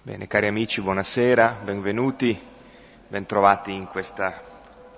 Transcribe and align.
Bene, 0.00 0.26
cari 0.28 0.46
amici, 0.46 0.80
buonasera, 0.80 1.58
benvenuti, 1.64 2.40
bentrovati 3.08 3.72
in 3.72 3.88
questa 3.88 4.42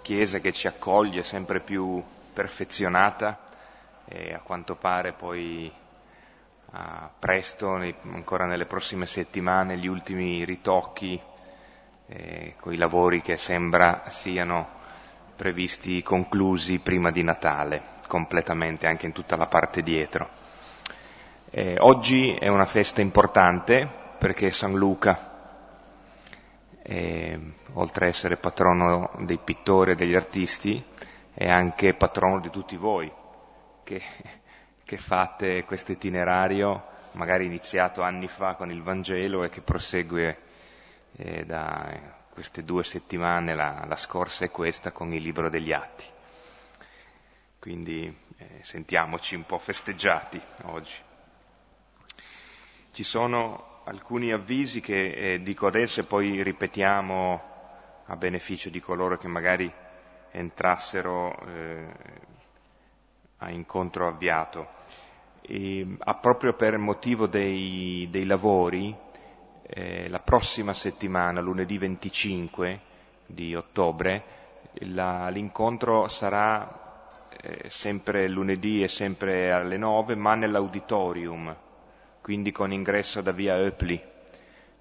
chiesa 0.03 0.39
che 0.41 0.53
ci 0.53 0.69
accoglie 0.69 1.23
sempre 1.25 1.61
più 1.61 2.01
perfezionata 2.33 3.41
e 4.05 4.35
a 4.35 4.41
quanto 4.41 4.77
pare 4.77 5.13
poi 5.13 5.73
ah, 6.73 7.11
presto, 7.19 7.71
ancora 7.71 8.45
nelle 8.45 8.67
prossime 8.67 9.07
settimane, 9.07 9.79
gli 9.79 9.89
ultimi 9.89 10.45
ritocchi 10.45 11.21
eh, 12.07 12.55
con 12.61 12.73
i 12.73 12.77
lavori 12.77 13.23
che 13.23 13.37
sembra 13.37 14.05
siano 14.09 14.69
previsti 15.35 16.03
conclusi 16.03 16.79
prima 16.79 17.11
di 17.11 17.23
Natale, 17.25 17.83
completamente 18.07 18.87
anche 18.87 19.07
in 19.07 19.13
tutta 19.13 19.37
la 19.37 19.47
parte 19.47 19.83
dietro. 19.83 20.29
Eh, 21.51 21.77
oggi 21.81 22.35
è 22.35 22.47
una 22.47 22.67
festa 22.67 23.01
importante 23.01 24.00
perché 24.21 24.51
San 24.51 24.75
Luca, 24.75 25.19
e, 26.83 27.41
oltre 27.73 28.05
ad 28.05 28.11
essere 28.13 28.37
patrono 28.37 29.13
dei 29.21 29.39
pittori 29.39 29.93
e 29.93 29.95
degli 29.95 30.15
artisti, 30.15 30.85
è 31.33 31.49
anche 31.49 31.95
patrono 31.95 32.39
di 32.39 32.51
tutti 32.51 32.77
voi 32.77 33.11
che, 33.83 34.03
che 34.85 34.99
fate 34.99 35.65
questo 35.65 35.93
itinerario, 35.93 36.85
magari 37.13 37.47
iniziato 37.47 38.03
anni 38.03 38.29
fa 38.29 38.57
con 38.57 38.71
il 38.71 38.83
Vangelo 38.83 39.43
e 39.43 39.49
che 39.49 39.63
prosegue 39.63 40.39
eh, 41.17 41.47
da 41.47 42.19
queste 42.29 42.63
due 42.63 42.85
settimane, 42.85 43.55
la, 43.55 43.87
la, 43.89 43.97
scorsa 43.97 44.45
e 44.45 44.51
questa, 44.51 44.93
con 44.93 45.15
il 45.15 45.23
libro 45.23 45.49
degli 45.49 45.73
Atti. 45.73 46.05
Quindi 47.59 48.15
eh, 48.37 48.59
sentiamoci 48.61 49.35
un 49.35 49.47
po' 49.47 49.59
festeggiati 49.59 50.39
oggi. 50.65 50.97
Ci 52.93 53.03
sono 53.03 53.70
alcuni 53.91 54.31
avvisi 54.31 54.81
che 54.81 55.35
eh, 55.35 55.43
dico 55.43 55.67
adesso 55.67 56.01
e 56.01 56.05
poi 56.05 56.43
ripetiamo 56.45 57.43
a 58.07 58.17
beneficio 58.17 58.71
di 58.71 58.81
coloro 58.81 59.19
che 59.19 59.27
magari 59.27 59.71
entrassero 60.31 61.37
eh, 61.47 61.87
a 63.39 63.51
incontro 63.51 64.07
avviato. 64.07 64.69
E, 65.41 65.97
a 65.99 66.15
proprio 66.15 66.55
per 66.55 66.79
motivo 66.79 67.27
dei, 67.27 68.07
dei 68.11 68.27
lavori, 68.27 68.95
eh, 69.63 70.09
la 70.09 70.21
prossima 70.21 70.73
settimana, 70.73 71.41
lunedì 71.41 71.77
25 71.77 72.81
di 73.27 73.57
ottobre, 73.57 74.39
la, 74.85 75.29
l'incontro 75.31 76.07
sarà 76.07 77.27
eh, 77.43 77.69
sempre 77.69 78.29
lunedì 78.29 78.85
e 78.85 78.89
sempre 78.89 79.51
alle 79.51 79.77
9, 79.77 80.15
ma 80.15 80.37
nell'auditorium 80.37 81.57
quindi 82.21 82.53
con 82.53 82.73
ingresso 82.73 83.21
da 83.21 83.33
via 83.33 83.57
Öpli, 83.57 84.01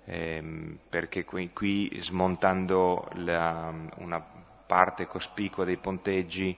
ehm, 0.05 0.77
perché 0.89 1.23
qui, 1.23 1.51
qui 1.53 1.97
smontando 1.99 3.07
la, 3.13 3.73
una 3.97 4.23
parte 4.65 5.07
cospicua 5.07 5.65
dei 5.65 5.77
ponteggi 5.77 6.55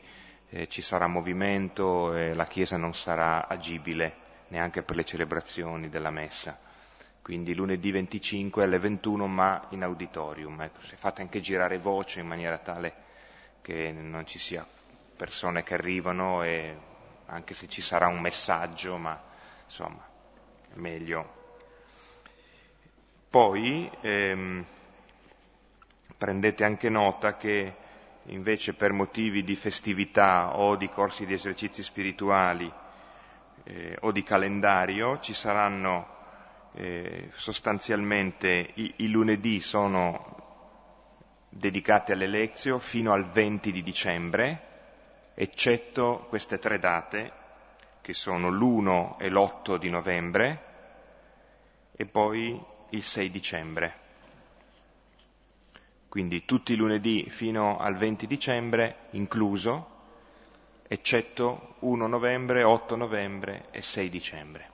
eh, 0.50 0.68
ci 0.68 0.82
sarà 0.82 1.08
movimento 1.08 2.14
e 2.14 2.34
la 2.34 2.46
chiesa 2.46 2.78
non 2.78 2.94
sarà 2.94 3.48
agibile 3.48 4.30
neanche 4.50 4.82
per 4.82 4.96
le 4.98 5.06
celebrazioni 5.06 5.88
della 5.88 6.10
messa. 6.10 6.60
Quindi 7.22 7.54
lunedì 7.54 7.92
25 7.92 8.64
alle 8.64 8.80
21 8.80 9.28
ma 9.28 9.68
in 9.70 9.84
auditorium. 9.84 10.60
Ecco, 10.62 10.82
se 10.82 10.98
fate 10.98 11.22
anche 11.22 11.40
girare 11.40 11.78
voce 11.78 12.20
in 12.20 12.28
maniera 12.28 12.58
tale 12.58 12.94
che 13.62 13.92
non 13.92 14.26
ci 14.26 14.40
sia 14.40 14.66
persone 15.16 15.64
che 15.64 15.76
arrivano 15.76 16.44
e 16.44 16.76
anche 17.28 17.54
se 17.54 17.68
ci 17.68 17.82
sarà 17.82 18.08
un 18.08 18.20
messaggio, 18.20 18.98
ma 18.98 19.22
insomma 19.64 20.11
meglio. 20.74 21.40
Poi 23.30 23.90
ehm, 24.02 24.66
prendete 26.18 26.64
anche 26.64 26.90
nota 26.90 27.38
che 27.38 27.74
invece 28.26 28.74
per 28.74 28.92
motivi 28.92 29.44
di 29.44 29.56
festività 29.56 30.58
o 30.58 30.76
di 30.76 30.90
corsi 30.90 31.26
di 31.26 31.34
esercizi 31.34 31.82
spirituali 31.82 32.72
eh, 33.64 33.98
o 34.02 34.12
di 34.12 34.22
calendario 34.22 35.20
ci 35.20 35.34
saranno 35.34 36.20
eh, 36.74 37.30
sostanzialmente 37.32 38.72
i, 38.76 38.94
i, 38.98 39.10
lunedì 39.10 39.60
sono 39.60 40.40
dedicati 41.50 42.12
alle 42.12 42.28
lezioni 42.28 42.80
fino 42.80 43.12
al 43.12 43.26
20 43.26 43.72
di 43.72 43.82
dicembre, 43.82 44.68
eccetto 45.34 46.26
queste 46.30 46.60
tre 46.60 46.80
date 46.80 47.32
che 48.02 48.14
sono 48.14 48.50
l'1 48.50 49.18
e 49.18 49.30
l'8 49.30 49.78
di 49.78 49.90
novembre 49.90 50.70
e 52.02 52.08
poi 52.08 52.60
il 52.90 53.04
6 53.04 53.30
dicembre. 53.30 54.00
Quindi 56.10 56.46
tutti 56.46 56.74
i 56.74 56.76
lunedì 56.76 57.30
fino 57.30 57.78
al 57.78 57.96
20 57.96 58.26
dicembre 58.26 59.10
incluso, 59.12 60.00
eccetto 60.88 61.76
1 61.82 62.08
novembre, 62.08 62.64
8 62.64 62.96
novembre 62.96 63.68
e 63.70 63.84
6 63.84 64.10
dicembre. 64.10 64.70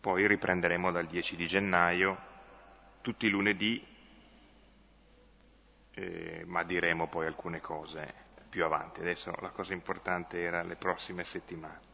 Poi 0.00 0.26
riprenderemo 0.26 0.90
dal 0.90 1.04
10 1.04 1.36
di 1.36 1.46
gennaio, 1.46 2.18
tutti 3.02 3.26
i 3.26 3.30
lunedì, 3.30 3.86
eh, 5.90 6.42
ma 6.46 6.62
diremo 6.62 7.06
poi 7.06 7.26
alcune 7.26 7.60
cose 7.60 8.14
più 8.48 8.64
avanti. 8.64 9.00
Adesso 9.00 9.30
la 9.42 9.50
cosa 9.50 9.74
importante 9.74 10.40
era 10.40 10.62
le 10.62 10.76
prossime 10.76 11.22
settimane. 11.24 11.88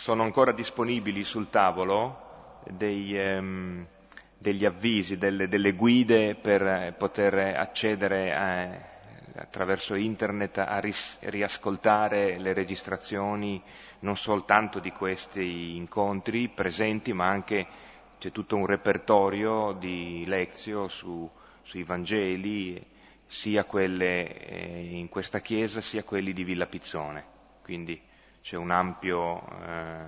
Sono 0.00 0.22
ancora 0.22 0.52
disponibili 0.52 1.22
sul 1.22 1.50
tavolo 1.50 2.62
dei, 2.70 3.14
ehm, 3.18 3.86
degli 4.38 4.64
avvisi, 4.64 5.18
delle, 5.18 5.46
delle, 5.46 5.72
guide 5.72 6.36
per 6.36 6.94
poter 6.96 7.34
accedere 7.58 8.34
a, 8.34 9.42
attraverso 9.42 9.94
internet 9.94 10.56
a 10.56 10.78
ris- 10.78 11.18
riascoltare 11.20 12.38
le 12.38 12.54
registrazioni 12.54 13.62
non 13.98 14.16
soltanto 14.16 14.78
di 14.78 14.90
questi 14.90 15.76
incontri 15.76 16.48
presenti, 16.48 17.12
ma 17.12 17.26
anche 17.26 17.66
c'è 18.18 18.32
tutto 18.32 18.56
un 18.56 18.64
repertorio 18.64 19.72
di 19.72 20.24
lezio 20.26 20.88
su, 20.88 21.30
sui 21.60 21.82
Vangeli, 21.82 22.82
sia 23.26 23.64
quelle 23.64 24.46
eh, 24.46 24.88
in 24.92 25.10
questa 25.10 25.40
chiesa 25.40 25.82
sia 25.82 26.04
quelli 26.04 26.32
di 26.32 26.42
Villa 26.42 26.64
Pizzone. 26.64 27.22
Quindi 27.62 28.08
c'è 28.42 28.56
un 28.56 28.70
ampio 28.70 29.40
eh, 29.62 30.04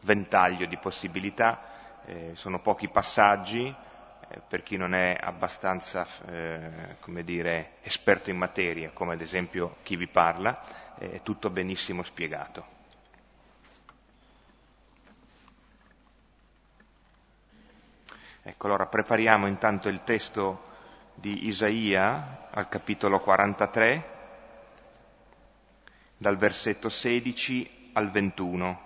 ventaglio 0.00 0.66
di 0.66 0.76
possibilità, 0.76 1.60
eh, 2.04 2.30
sono 2.34 2.60
pochi 2.60 2.88
passaggi, 2.88 3.66
eh, 4.28 4.40
per 4.46 4.62
chi 4.62 4.76
non 4.76 4.94
è 4.94 5.16
abbastanza 5.20 6.06
eh, 6.26 6.96
come 7.00 7.24
dire, 7.24 7.72
esperto 7.82 8.30
in 8.30 8.36
materia, 8.36 8.90
come 8.90 9.14
ad 9.14 9.20
esempio 9.20 9.76
chi 9.82 9.96
vi 9.96 10.06
parla, 10.06 10.60
è 10.96 11.22
tutto 11.22 11.50
benissimo 11.50 12.02
spiegato. 12.02 12.78
Ecco, 18.42 18.66
allora 18.66 18.86
prepariamo 18.86 19.46
intanto 19.46 19.88
il 19.88 20.02
testo 20.02 20.68
di 21.14 21.46
Isaia 21.46 22.48
al 22.50 22.68
capitolo 22.68 23.20
43, 23.20 24.19
dal 26.20 26.36
versetto 26.36 26.90
16 26.90 27.92
al 27.94 28.10
21. 28.10 28.80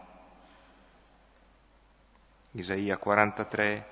Isaia 2.52 2.96
43, 2.96 3.86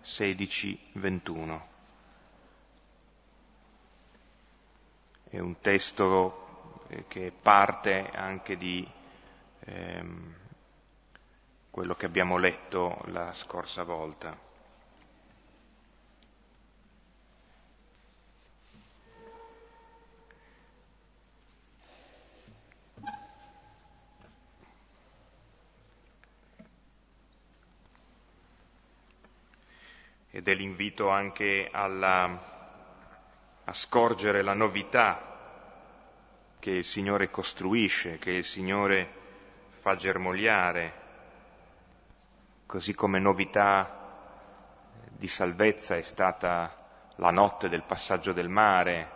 16, 0.00 0.88
21. 0.94 1.68
È 5.28 5.38
un 5.38 5.60
testo 5.60 6.86
eh, 6.88 7.04
che 7.06 7.30
parte 7.30 8.10
anche 8.12 8.56
di 8.56 8.84
ehm, 9.60 10.34
quello 11.70 11.94
che 11.94 12.06
abbiamo 12.06 12.36
letto 12.36 13.00
la 13.04 13.32
scorsa 13.32 13.84
volta. 13.84 14.36
È 30.50 30.54
l'invito 30.54 31.08
anche 31.08 31.68
alla, 31.70 32.42
a 33.64 33.72
scorgere 33.72 34.42
la 34.42 34.54
novità 34.54 35.30
che 36.58 36.70
il 36.70 36.84
Signore 36.84 37.30
costruisce, 37.30 38.18
che 38.18 38.30
il 38.30 38.44
Signore 38.44 39.20
fa 39.80 39.96
germogliare, 39.96 40.92
così 42.66 42.94
come 42.94 43.18
novità 43.18 44.00
di 45.08 45.28
salvezza 45.28 45.96
è 45.96 46.02
stata 46.02 46.76
la 47.16 47.30
notte 47.30 47.68
del 47.68 47.82
passaggio 47.82 48.32
del 48.32 48.48
mare, 48.48 49.10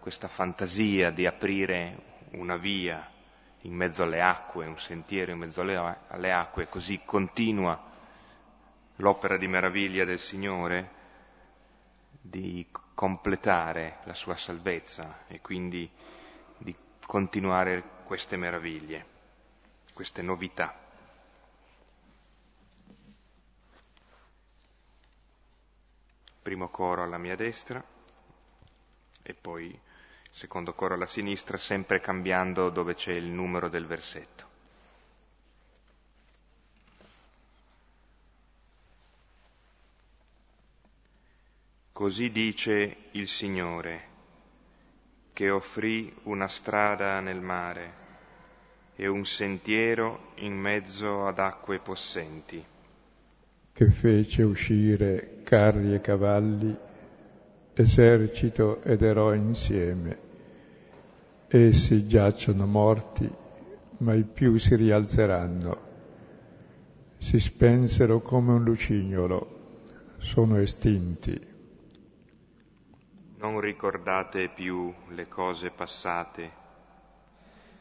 questa 0.00 0.28
fantasia 0.28 1.10
di 1.10 1.26
aprire 1.26 1.96
una 2.32 2.56
via 2.56 3.08
in 3.62 3.74
mezzo 3.74 4.02
alle 4.02 4.20
acque, 4.20 4.66
un 4.66 4.78
sentiero 4.78 5.32
in 5.32 5.38
mezzo 5.38 5.62
alle 5.62 6.32
acque, 6.32 6.68
così 6.68 7.00
continua 7.04 7.92
l'opera 8.96 9.36
di 9.36 9.48
meraviglia 9.48 10.04
del 10.04 10.18
Signore 10.18 11.02
di 12.20 12.66
completare 12.94 13.98
la 14.04 14.14
sua 14.14 14.36
salvezza 14.36 15.24
e 15.26 15.40
quindi 15.40 15.90
di 16.56 16.74
continuare 17.06 17.82
queste 18.04 18.36
meraviglie, 18.36 19.06
queste 19.92 20.22
novità. 20.22 20.74
Primo 26.40 26.68
coro 26.68 27.02
alla 27.02 27.18
mia 27.18 27.36
destra 27.36 27.82
e 29.22 29.34
poi 29.34 29.78
secondo 30.30 30.74
coro 30.74 30.94
alla 30.94 31.06
sinistra, 31.06 31.56
sempre 31.56 32.00
cambiando 32.00 32.68
dove 32.70 32.94
c'è 32.94 33.12
il 33.12 33.26
numero 33.26 33.68
del 33.68 33.86
versetto. 33.86 34.53
Così 41.94 42.32
dice 42.32 42.96
il 43.12 43.28
Signore, 43.28 44.00
che 45.32 45.48
offrì 45.48 46.12
una 46.24 46.48
strada 46.48 47.20
nel 47.20 47.40
mare 47.40 47.92
e 48.96 49.06
un 49.06 49.24
sentiero 49.24 50.32
in 50.38 50.58
mezzo 50.58 51.24
ad 51.24 51.38
acque 51.38 51.78
possenti. 51.78 52.60
Che 53.72 53.90
fece 53.92 54.42
uscire 54.42 55.42
carri 55.44 55.94
e 55.94 56.00
cavalli, 56.00 56.76
esercito 57.74 58.82
ed 58.82 59.00
eroi 59.02 59.38
insieme 59.38 60.18
Essi 61.46 62.08
giacciono 62.08 62.66
morti, 62.66 63.30
mai 63.98 64.24
più 64.24 64.56
si 64.56 64.74
rialzeranno. 64.74 65.80
Si 67.18 67.38
spensero 67.38 68.20
come 68.20 68.54
un 68.54 68.64
lucignolo, 68.64 69.76
sono 70.18 70.58
estinti. 70.58 71.53
Non 73.38 73.60
ricordate 73.60 74.48
più 74.48 74.92
le 75.08 75.28
cose 75.28 75.70
passate, 75.70 76.50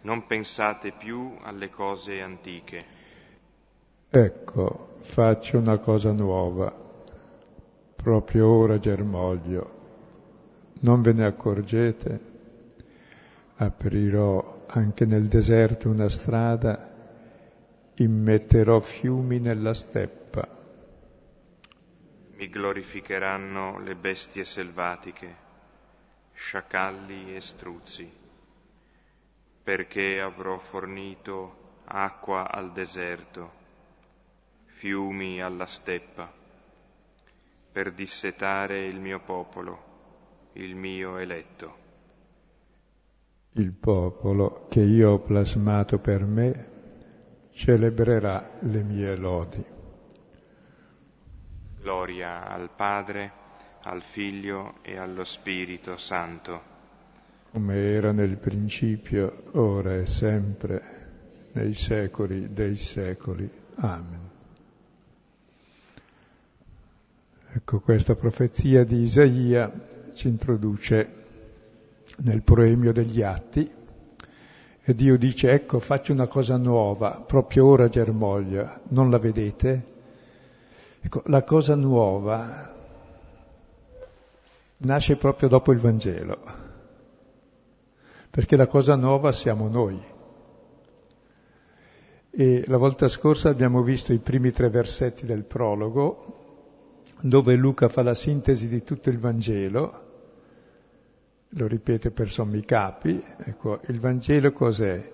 non 0.02 0.26
pensate 0.26 0.92
più 0.92 1.38
alle 1.42 1.70
cose 1.70 2.22
antiche. 2.22 2.86
Ecco, 4.10 4.98
faccio 5.02 5.58
una 5.58 5.78
cosa 5.78 6.12
nuova, 6.12 6.74
proprio 7.96 8.48
ora 8.48 8.78
germoglio. 8.78 9.82
Non 10.82 11.02
ve 11.02 11.14
ne 11.14 11.26
accorgete? 11.26 12.32
aprirò 13.56 14.66
anche 14.68 15.06
nel 15.06 15.28
deserto 15.28 15.90
una 15.90 16.10
strada, 16.10 16.92
immetterò 17.96 18.80
fiumi 18.80 19.40
nella 19.40 19.74
steppa. 19.74 20.48
Mi 22.36 22.50
glorificheranno 22.50 23.80
le 23.80 23.96
bestie 23.96 24.44
selvatiche, 24.44 25.36
sciacalli 26.34 27.36
e 27.36 27.40
struzzi, 27.40 28.12
perché 29.64 30.20
avrò 30.20 30.58
fornito 30.58 31.82
acqua 31.86 32.52
al 32.52 32.72
deserto, 32.72 33.52
fiumi 34.66 35.42
alla 35.42 35.66
steppa, 35.66 36.32
per 37.72 37.92
dissetare 37.92 38.86
il 38.86 39.00
mio 39.00 39.20
popolo, 39.20 40.52
il 40.54 40.76
mio 40.76 41.18
eletto 41.18 41.82
il 43.56 43.72
popolo 43.72 44.66
che 44.68 44.80
io 44.82 45.12
ho 45.12 45.20
plasmato 45.20 46.00
per 46.00 46.26
me 46.26 46.72
celebrerà 47.52 48.58
le 48.62 48.82
mie 48.82 49.16
lodi. 49.16 49.64
Gloria 51.80 52.48
al 52.48 52.72
Padre, 52.76 53.32
al 53.84 54.02
Figlio 54.02 54.76
e 54.82 54.98
allo 54.98 55.24
Spirito 55.24 55.98
Santo. 55.98 56.72
Come 57.52 57.76
era 57.76 58.12
nel 58.12 58.38
principio, 58.38 59.44
ora 59.52 59.96
e 59.96 60.06
sempre, 60.06 60.82
nei 61.54 61.74
secoli 61.74 62.52
dei 62.52 62.76
secoli. 62.76 63.50
Amen. 63.76 64.32
Ecco, 67.56 67.80
questa 67.80 68.16
profezia 68.16 68.84
di 68.84 69.04
Isaia 69.04 69.72
ci 70.14 70.28
introduce 70.28 71.22
nel 72.18 72.42
proemio 72.42 72.92
degli 72.92 73.22
atti 73.22 73.70
e 74.86 74.96
Dio 74.96 75.18
dice 75.18 75.52
ecco 75.52 75.80
faccio 75.80 76.12
una 76.14 76.28
cosa 76.28 76.58
nuova, 76.58 77.24
proprio 77.26 77.68
ora 77.68 77.88
germoglia, 77.88 78.82
non 78.90 79.10
la 79.10 79.20
vedete? 79.20 79.92
Ecco, 81.00 81.22
la 81.28 81.44
cosa 81.44 81.76
nuova 81.76 82.73
nasce 84.84 85.16
proprio 85.18 85.50
dopo 85.50 85.72
il 85.72 85.80
Vangelo, 85.80 86.40
perché 88.30 88.56
la 88.56 88.68
cosa 88.68 88.96
nuova 88.96 89.32
siamo 89.32 89.68
noi. 89.68 90.02
E 92.36 92.64
la 92.68 92.78
volta 92.78 93.08
scorsa 93.08 93.50
abbiamo 93.50 93.84
visto 93.84 94.14
i 94.14 94.20
primi 94.20 94.52
tre 94.52 94.70
versetti 94.70 95.26
del 95.26 95.46
prologo, 95.46 96.42
dove 97.22 97.56
Luca 97.56 97.90
fa 97.90 98.02
la 98.04 98.16
sintesi 98.16 98.68
di 98.68 98.84
tutto 98.84 99.10
il 99.10 99.20
Vangelo 99.20 100.04
lo 101.56 101.68
ripete 101.68 102.12
per 102.12 102.30
sommi 102.30 102.64
capi, 102.66 103.22
ecco, 103.38 103.80
il 103.88 104.00
Vangelo 104.00 104.52
cos'è? 104.52 105.12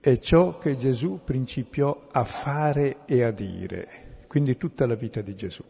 È 0.00 0.18
ciò 0.18 0.58
che 0.58 0.76
Gesù 0.76 1.20
principiò 1.24 2.08
a 2.10 2.24
fare 2.24 2.98
e 3.06 3.22
a 3.22 3.30
dire, 3.30 4.24
quindi 4.26 4.56
tutta 4.56 4.86
la 4.86 4.94
vita 4.94 5.20
di 5.20 5.34
Gesù. 5.34 5.64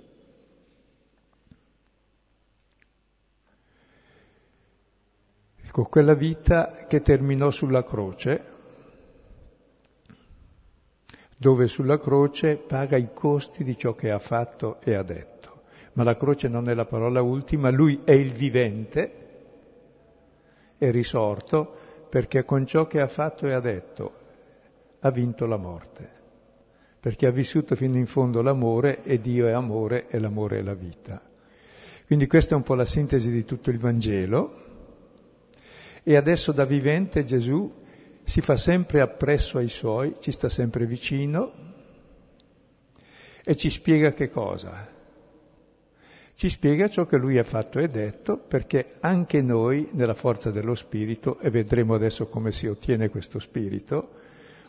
Ecco, 5.75 5.85
quella 5.85 6.13
vita 6.13 6.85
che 6.87 7.01
terminò 7.01 7.51
sulla 7.51 7.83
croce, 7.83 8.45
dove 11.35 11.67
sulla 11.67 11.99
croce 11.99 12.57
paga 12.57 12.99
i 12.99 13.15
costi 13.15 13.65
di 13.65 13.75
ciò 13.79 13.95
che 13.95 14.11
ha 14.11 14.19
fatto 14.19 14.83
e 14.83 14.93
ha 14.93 15.03
detto. 15.03 15.63
Ma 15.95 16.03
la 16.03 16.15
croce 16.15 16.49
non 16.49 16.69
è 16.69 16.75
la 16.75 16.85
parola 16.85 17.23
ultima, 17.23 17.71
lui 17.71 18.03
è 18.05 18.13
il 18.13 18.35
vivente, 18.35 19.13
è 20.77 20.91
risorto 20.91 21.75
perché 22.11 22.45
con 22.45 22.67
ciò 22.67 22.87
che 22.87 23.01
ha 23.01 23.09
fatto 23.09 23.47
e 23.47 23.55
ha 23.55 23.61
detto 23.61 24.13
ha 25.01 25.11
vinto 25.11 25.47
la 25.47 25.57
morte, 25.57 26.11
perché 27.01 27.25
ha 27.25 27.31
vissuto 27.31 27.77
fino 27.77 27.97
in 27.97 28.07
fondo 28.07 28.43
l'amore 28.43 29.03
e 29.05 29.23
Dio 29.23 29.47
è 29.47 29.53
amore 29.53 30.07
e 30.11 30.19
l'amore 30.19 30.59
è 30.59 30.63
la 30.63 30.75
vita. 30.75 31.19
Quindi 32.05 32.27
questa 32.27 32.53
è 32.53 32.59
un 32.59 32.63
po' 32.63 32.75
la 32.75 32.85
sintesi 32.85 33.31
di 33.31 33.47
tutto 33.47 33.71
il 33.71 33.79
Vangelo 33.79 34.62
e 36.03 36.17
adesso 36.17 36.53
da 36.53 36.65
vivente 36.65 37.25
Gesù 37.25 37.81
si 38.25 38.41
fa 38.41 38.57
sempre 38.57 39.01
appresso 39.01 39.59
ai 39.59 39.69
suoi, 39.69 40.15
ci 40.19 40.33
sta 40.33 40.49
sempre 40.49 40.87
vicino 40.87 41.53
e 43.45 43.57
ci 43.57 43.71
spiega 43.71 44.13
che 44.13 44.31
cosa? 44.31 45.01
ci 46.43 46.49
spiega 46.49 46.89
ciò 46.89 47.07
che 47.07 47.19
lui 47.19 47.39
ha 47.39 47.45
fatto 47.45 47.79
e 47.79 47.89
detto, 47.89 48.37
perché 48.37 48.85
anche 48.99 49.41
noi, 49.43 49.91
nella 49.93 50.15
forza 50.15 50.51
dello 50.51 50.75
Spirito, 50.75 51.39
e 51.39 51.51
vedremo 51.51 51.95
adesso 51.95 52.27
come 52.27 52.51
si 52.51 52.67
ottiene 52.67 53.11
questo 53.11 53.39
Spirito, 53.39 54.09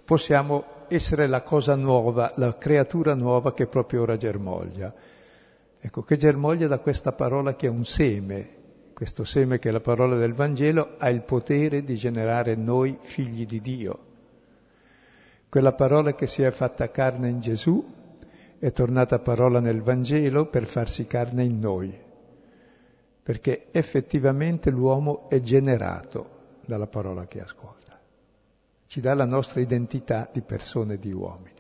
possiamo 0.05 0.85
essere 0.87 1.25
la 1.25 1.41
cosa 1.41 1.73
nuova, 1.73 2.31
la 2.35 2.55
creatura 2.59 3.15
nuova 3.15 3.53
che 3.53 3.65
proprio 3.65 4.03
ora 4.03 4.17
germoglia. 4.17 4.93
Ecco, 5.79 6.03
che 6.03 6.15
germoglia 6.15 6.67
da 6.67 6.77
questa 6.77 7.11
parola 7.11 7.55
che 7.55 7.65
è 7.65 7.71
un 7.71 7.85
seme, 7.85 8.49
questo 8.93 9.23
seme 9.23 9.59
che 9.59 9.69
è 9.69 9.71
la 9.71 9.81
parola 9.81 10.15
del 10.15 10.33
Vangelo, 10.33 10.95
ha 10.97 11.09
il 11.09 11.21
potere 11.23 11.83
di 11.83 11.95
generare 11.95 12.55
noi 12.55 12.97
figli 13.01 13.45
di 13.45 13.59
Dio. 13.59 14.11
Quella 15.49 15.73
parola 15.73 16.15
che 16.15 16.27
si 16.27 16.41
è 16.41 16.51
fatta 16.51 16.89
carne 16.89 17.29
in 17.29 17.39
Gesù 17.39 17.85
è 18.57 18.71
tornata 18.71 19.19
parola 19.19 19.59
nel 19.59 19.81
Vangelo 19.81 20.45
per 20.45 20.65
farsi 20.65 21.05
carne 21.05 21.43
in 21.43 21.59
noi, 21.59 21.93
perché 23.21 23.67
effettivamente 23.71 24.69
l'uomo 24.69 25.29
è 25.29 25.41
generato 25.41 26.29
dalla 26.65 26.87
parola 26.87 27.27
che 27.27 27.41
ascolta, 27.41 27.99
ci 28.87 29.01
dà 29.01 29.13
la 29.13 29.25
nostra 29.25 29.59
identità 29.59 30.29
di 30.31 30.41
persone 30.41 30.97
di 30.97 31.11
uomini. 31.11 31.51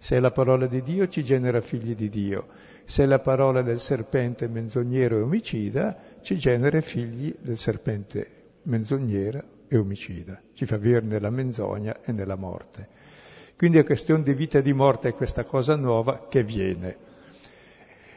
Se 0.00 0.16
è 0.16 0.20
la 0.20 0.30
parola 0.30 0.66
di 0.66 0.82
Dio 0.82 1.08
ci 1.08 1.22
genera 1.22 1.60
figli 1.60 1.94
di 1.94 2.08
Dio, 2.08 2.46
se 2.88 3.04
la 3.04 3.18
parola 3.18 3.60
del 3.60 3.80
serpente 3.80 4.48
menzognero 4.48 5.18
e 5.18 5.20
omicida 5.20 5.94
ci 6.22 6.38
genera 6.38 6.80
figli 6.80 7.34
del 7.38 7.58
serpente 7.58 8.26
menzognero 8.62 9.42
e 9.68 9.76
omicida, 9.76 10.40
ci 10.54 10.64
fa 10.64 10.78
vivere 10.78 11.04
nella 11.04 11.28
menzogna 11.28 12.00
e 12.02 12.12
nella 12.12 12.36
morte. 12.36 12.88
Quindi 13.58 13.76
è 13.76 13.84
questione 13.84 14.22
di 14.22 14.32
vita 14.32 14.56
e 14.56 14.62
di 14.62 14.72
morte, 14.72 15.10
è 15.10 15.14
questa 15.14 15.44
cosa 15.44 15.76
nuova 15.76 16.28
che 16.30 16.42
viene. 16.42 16.96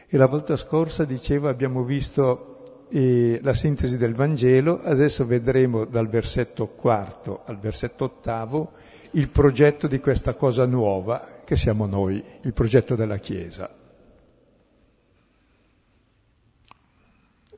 E 0.08 0.16
la 0.16 0.28
volta 0.28 0.56
scorsa, 0.56 1.04
dicevo, 1.04 1.50
abbiamo 1.50 1.84
visto 1.84 2.86
eh, 2.92 3.42
la 3.44 3.54
sintesi 3.54 3.98
del 3.98 4.14
Vangelo, 4.14 4.80
adesso 4.82 5.26
vedremo 5.26 5.84
dal 5.84 6.08
versetto 6.08 6.68
quarto 6.68 7.42
al 7.44 7.60
versetto 7.60 8.06
ottavo 8.06 8.72
il 9.12 9.28
progetto 9.28 9.88
di 9.88 10.00
questa 10.00 10.34
cosa 10.34 10.66
nuova 10.66 11.40
che 11.44 11.58
siamo 11.58 11.86
noi, 11.88 12.24
il 12.44 12.54
progetto 12.54 12.96
della 12.96 13.18
Chiesa. 13.18 13.81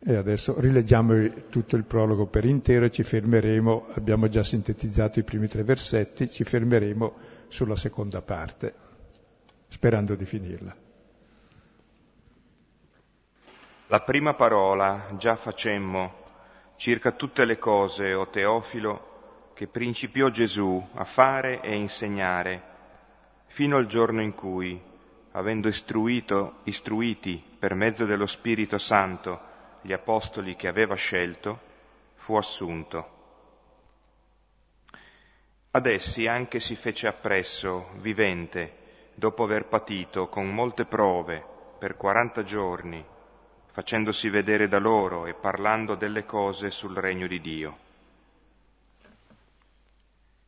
E 0.05 0.17
adesso 0.17 0.59
rileggiamo 0.59 1.47
tutto 1.49 1.77
il 1.77 1.85
prologo 1.85 2.25
per 2.25 2.43
intero 2.43 2.83
e 2.83 2.91
ci 2.91 3.03
fermeremo, 3.03 3.85
abbiamo 3.93 4.27
già 4.27 4.43
sintetizzato 4.43 5.19
i 5.19 5.23
primi 5.23 5.47
tre 5.47 5.63
versetti, 5.63 6.27
ci 6.27 6.43
fermeremo 6.43 7.13
sulla 7.47 7.77
seconda 7.77 8.21
parte, 8.21 8.73
sperando 9.69 10.15
di 10.15 10.25
finirla. 10.25 10.75
La 13.87 14.01
prima 14.01 14.33
parola 14.33 15.07
già 15.17 15.37
facemmo 15.37 16.13
circa 16.75 17.11
tutte 17.11 17.45
le 17.45 17.57
cose, 17.57 18.13
o 18.13 18.27
Teofilo, 18.27 19.51
che 19.53 19.67
principiò 19.67 20.27
Gesù 20.27 20.85
a 20.95 21.05
fare 21.05 21.61
e 21.61 21.75
insegnare, 21.75 22.61
fino 23.45 23.77
al 23.77 23.85
giorno 23.85 24.21
in 24.21 24.33
cui, 24.33 24.77
avendo 25.31 25.69
istruito, 25.69 26.55
istruiti 26.63 27.41
per 27.57 27.73
mezzo 27.73 28.03
dello 28.03 28.25
Spirito 28.25 28.77
Santo 28.77 29.51
gli 29.83 29.91
apostoli 29.91 30.55
che 30.55 30.69
aveva 30.69 30.95
scelto, 30.95 31.59
fu 32.15 32.35
assunto. 32.35 33.09
Ad 35.71 35.85
essi 35.85 36.25
anche 36.25 36.61
si 36.61 36.75
fece 36.75 37.07
appresso, 37.07 37.89
vivente, 37.95 39.11
dopo 39.13 39.43
aver 39.43 39.65
patito 39.65 40.29
con 40.29 40.47
molte 40.53 40.85
prove 40.85 41.43
per 41.77 41.97
quaranta 41.97 42.43
giorni, 42.43 43.03
facendosi 43.65 44.29
vedere 44.29 44.69
da 44.69 44.79
loro 44.79 45.25
e 45.25 45.33
parlando 45.33 45.95
delle 45.95 46.23
cose 46.23 46.69
sul 46.69 46.95
regno 46.95 47.27
di 47.27 47.41
Dio. 47.41 47.77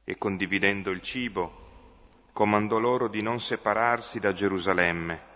E 0.06 0.18
condividendo 0.18 0.92
il 0.92 1.02
cibo, 1.02 1.64
comandò 2.32 2.78
loro 2.78 3.10
di 3.10 3.22
non 3.22 3.42
separarsi 3.42 4.20
da 4.20 4.32
Gerusalemme, 4.32 5.34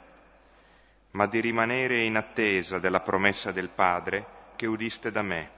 ma 1.12 1.26
di 1.26 1.40
rimanere 1.40 2.04
in 2.04 2.16
attesa 2.16 2.80
della 2.80 3.00
promessa 3.00 3.52
del 3.52 3.70
Padre 3.70 4.38
che 4.56 4.68
udiste 4.68 5.12
da 5.12 5.22
me, 5.22 5.52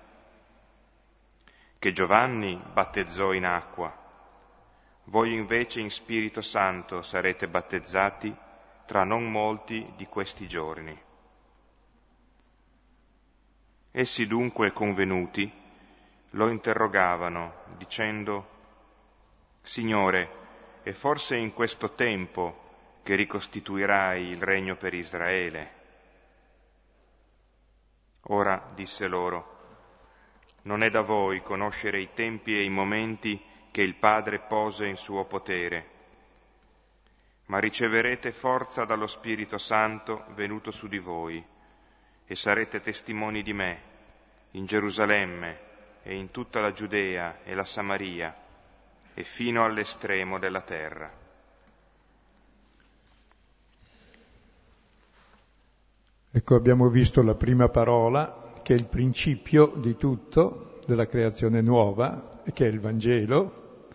che 1.80 1.92
Giovanni 1.92 2.62
battezzò 2.72 3.34
in 3.34 3.46
acqua, 3.46 3.92
voi 5.06 5.34
invece 5.34 5.82
in 5.82 5.90
Spirito 5.90 6.42
Santo 6.42 7.02
sarete 7.02 7.48
battezzati 7.48 8.34
tra 8.86 9.04
non 9.04 9.30
molti 9.30 9.92
di 9.96 10.06
questi 10.06 10.48
giorni. 10.48 10.98
Essi 13.92 14.26
dunque 14.26 14.72
convenuti 14.72 15.52
lo 16.32 16.48
interrogavano, 16.50 17.64
dicendo, 17.78 18.48
Signore, 19.62 20.30
è 20.84 20.92
forse 20.92 21.36
in 21.36 21.52
questo 21.54 21.92
tempo 21.92 22.61
che 23.04 23.16
ricostituirai 23.16 24.28
il 24.28 24.42
regno 24.42 24.76
per 24.76 24.94
Israele? 24.94 25.80
Ora, 28.26 28.72
disse 28.74 29.08
loro, 29.08 29.60
non 30.64 30.84
è 30.84 30.90
da 30.90 31.02
voi 31.02 31.42
conoscere 31.42 32.00
i 32.00 32.10
tempi 32.14 32.56
e 32.56 32.64
i 32.64 32.70
momenti 32.70 33.44
che 33.72 33.82
il 33.82 33.96
Padre 33.96 34.40
pose 34.40 34.86
in 34.86 34.98
suo 34.98 35.26
potere, 35.26 35.90
ma 37.46 37.60
riceverete 37.60 38.32
forza 38.32 38.86
dallo 38.86 39.08
Spirito 39.08 39.58
Santo 39.58 40.26
venuto 40.30 40.72
su 40.72 40.88
di 40.88 41.00
voi 41.00 41.44
e 42.26 42.36
sarete 42.36 42.80
testimoni 42.80 43.42
di 43.42 43.54
me 43.54 43.82
in 44.52 44.66
Gerusalemme 44.66 45.70
e 46.04 46.16
in 46.16 46.32
tutta 46.32 46.60
la 46.60 46.72
Giudea 46.72 47.40
e 47.44 47.56
la 47.56 47.66
Samaria 47.66 48.36
e 49.14 49.24
fino 49.24 49.64
all'estremo 49.64 50.40
della 50.40 50.62
terra. 50.62 51.21
Ecco, 56.34 56.56
abbiamo 56.56 56.88
visto 56.90 57.22
la 57.22 57.36
prima 57.36 57.68
parola, 57.68 58.50
che 58.64 58.74
è 58.74 58.78
il 58.78 58.86
principio 58.86 59.74
di 59.76 59.98
tutto, 59.98 60.80
della 60.86 61.06
creazione 61.06 61.60
nuova, 61.60 62.42
che 62.54 62.66
è 62.66 62.70
il 62.70 62.80
Vangelo. 62.80 63.88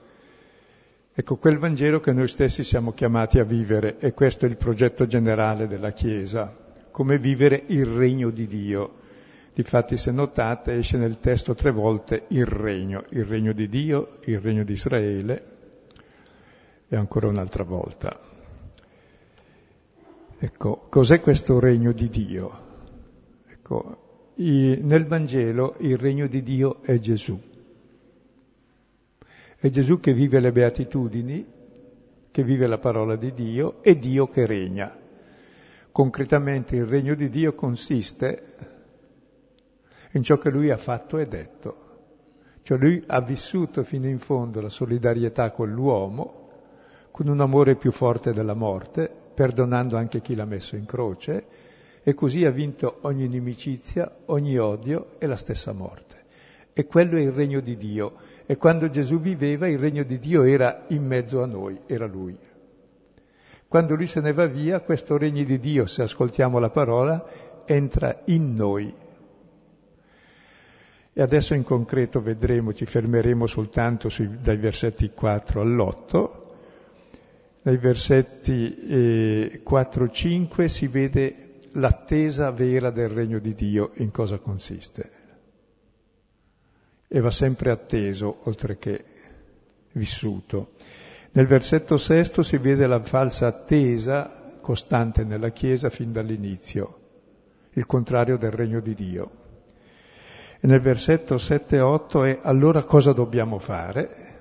Ecco, 1.15 1.37
quel 1.37 1.57
Vangelo 1.57 1.99
che 1.99 2.13
noi 2.13 2.29
stessi 2.29 2.63
siamo 2.63 2.93
chiamati 2.93 3.39
a 3.39 3.45
vivere, 3.45 3.99
e 3.99 4.13
questo 4.13 4.45
è 4.45 4.49
il 4.49 4.59
progetto 4.59 5.07
generale 5.07 5.67
della 5.67 5.93
Chiesa 5.93 6.65
come 6.91 7.19
vivere 7.19 7.63
il 7.67 7.85
regno 7.85 8.31
di 8.31 8.47
Dio. 8.47 8.95
Difatti, 9.53 9.97
se 9.97 10.11
notate, 10.11 10.75
esce 10.75 10.97
nel 10.97 11.21
testo 11.21 11.55
tre 11.55 11.71
volte 11.71 12.25
il 12.29 12.47
regno, 12.47 13.05
il 13.11 13.25
regno 13.25 13.53
di 13.53 13.69
Dio, 13.69 14.19
il 14.25 14.41
regno 14.41 14.63
di 14.65 14.73
Israele 14.73 15.45
e 16.89 16.97
ancora 16.97 17.29
un'altra 17.29 17.65
volta. 17.65 18.36
Ecco, 20.39 20.87
cos'è 20.91 21.21
questo 21.21 21.59
regno 21.59 21.93
di 21.93 22.11
Dio? 22.11 22.51
Ecco, 23.49 24.33
i, 24.35 24.79
nel 24.83 25.07
Vangelo 25.07 25.77
il 25.79 25.97
regno 25.97 26.27
di 26.27 26.43
Dio 26.43 26.83
è 26.83 26.99
Gesù. 26.99 27.41
È 29.59 29.71
Gesù 29.71 29.99
che 29.99 30.13
vive 30.13 30.39
le 30.41 30.53
beatitudini, 30.53 31.47
che 32.31 32.45
vive 32.45 32.67
la 32.67 32.77
parola 32.77 33.17
di 33.17 33.33
Dio, 33.33 33.83
e 33.83 33.99
Dio 33.99 34.29
che 34.29 34.45
regna. 34.45 34.95
Concretamente 35.91 36.77
il 36.77 36.85
regno 36.85 37.15
di 37.15 37.31
Dio 37.31 37.55
consiste 37.55 38.57
in 40.13 40.23
ciò 40.23 40.37
che 40.37 40.51
lui 40.51 40.69
ha 40.69 40.77
fatto 40.77 41.17
e 41.17 41.27
detto. 41.27 41.85
Cioè 42.61 42.77
lui 42.77 43.03
ha 43.07 43.23
vissuto 43.23 43.83
fino 43.85 44.07
in 44.07 44.19
fondo 44.19 44.61
la 44.61 44.69
solidarietà 44.69 45.51
con 45.51 45.71
l'uomo, 45.71 46.46
con 47.17 47.29
un 47.29 47.41
amore 47.41 47.77
più 47.77 47.93
forte 47.93 48.35
della 48.35 48.53
morte, 48.53 49.11
perdonando 49.33 49.97
anche 49.97 50.21
chi 50.21 50.35
l'ha 50.35 50.45
messo 50.45 50.77
in 50.77 50.85
croce, 50.85 51.47
e 52.03 52.13
così 52.13 52.45
ha 52.45 52.51
vinto 52.51 52.99
ogni 53.01 53.25
inimicizia, 53.25 54.19
ogni 54.27 54.59
odio 54.59 55.13
e 55.17 55.27
la 55.27 55.39
stessa 55.39 55.73
morte. 55.73 56.25
E 56.75 56.85
quello 56.85 57.17
è 57.17 57.23
il 57.23 57.33
regno 57.33 57.61
di 57.61 57.75
Dio. 57.79 58.17
E 58.45 58.59
quando 58.59 58.91
Gesù 58.91 59.19
viveva 59.19 59.67
il 59.67 59.79
regno 59.79 60.03
di 60.03 60.19
Dio 60.19 60.43
era 60.43 60.85
in 60.89 61.07
mezzo 61.07 61.43
a 61.43 61.47
noi, 61.47 61.81
era 61.87 62.05
lui. 62.05 62.37
Quando 63.67 63.95
lui 63.95 64.09
se 64.09 64.21
ne 64.21 64.35
va 64.35 64.45
via, 64.45 64.81
questo 64.81 65.17
regno 65.17 65.43
di 65.43 65.59
Dio, 65.59 65.87
se 65.87 66.03
ascoltiamo 66.03 66.59
la 66.59 66.69
parola, 66.69 67.25
entra 67.65 68.25
in 68.27 68.55
noi. 68.55 68.95
E 71.15 71.23
adesso 71.23 71.55
in 71.55 71.63
concreto 71.63 72.21
vedremo, 72.21 72.75
ci 72.75 72.85
fermeremo 72.85 73.47
soltanto 73.47 74.11
sui, 74.11 74.37
dai 74.39 74.59
versetti 74.59 75.13
4 75.15 75.63
all'8. 75.63 76.45
Dai 77.67 77.79
versetti 77.79 78.79
eh, 78.79 79.63
4-5 79.69 80.67
si 80.67 80.87
vede 80.87 81.59
l'attesa 81.73 82.53
vera 82.53 82.91
del 82.91 83.09
regno 83.09 83.41
di 83.41 83.57
Dio 83.57 83.91
in 83.95 84.13
cosa 84.13 84.39
consiste. 84.39 85.11
E 87.09 87.19
va 87.19 87.33
sempre 87.33 87.73
atteso, 87.73 88.43
oltre 88.45 88.79
che 88.79 89.05
vissuto. 89.95 90.75
Nel 91.33 91.49
versetto 91.49 91.97
sesto 91.97 92.45
si 92.45 92.57
vede 92.57 92.87
la 92.87 93.03
falsa 93.03 93.49
attesa 93.49 94.59
costante 94.61 95.25
nella 95.25 95.51
Chiesa 95.51 95.91
fin 95.91 96.13
dall'inizio, 96.13 96.99
il 97.73 97.85
contrario 97.85 98.39
del 98.39 98.53
regno 98.53 98.79
di 98.79 98.95
Dio. 98.95 99.31
E 100.61 100.69
nel 100.69 100.81
versetto 100.81 101.37
7 101.37 101.75
e 101.75 101.81
8 101.81 102.23
è 102.23 102.39
allora 102.43 102.85
cosa 102.85 103.11
dobbiamo 103.13 103.59
fare? 103.59 104.36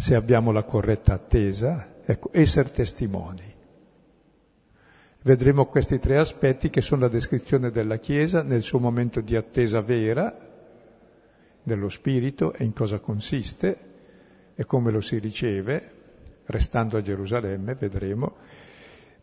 Se 0.00 0.14
abbiamo 0.14 0.50
la 0.50 0.62
corretta 0.62 1.12
attesa, 1.12 1.96
ecco, 2.06 2.30
essere 2.32 2.70
testimoni. 2.70 3.54
Vedremo 5.20 5.66
questi 5.66 5.98
tre 5.98 6.16
aspetti 6.16 6.70
che 6.70 6.80
sono 6.80 7.02
la 7.02 7.08
descrizione 7.08 7.70
della 7.70 7.98
Chiesa 7.98 8.42
nel 8.42 8.62
suo 8.62 8.78
momento 8.78 9.20
di 9.20 9.36
attesa 9.36 9.82
vera, 9.82 10.34
dello 11.62 11.90
Spirito 11.90 12.54
e 12.54 12.64
in 12.64 12.72
cosa 12.72 12.98
consiste, 12.98 13.78
e 14.54 14.64
come 14.64 14.90
lo 14.90 15.02
si 15.02 15.18
riceve, 15.18 15.92
restando 16.46 16.96
a 16.96 17.02
Gerusalemme, 17.02 17.74
vedremo. 17.74 18.36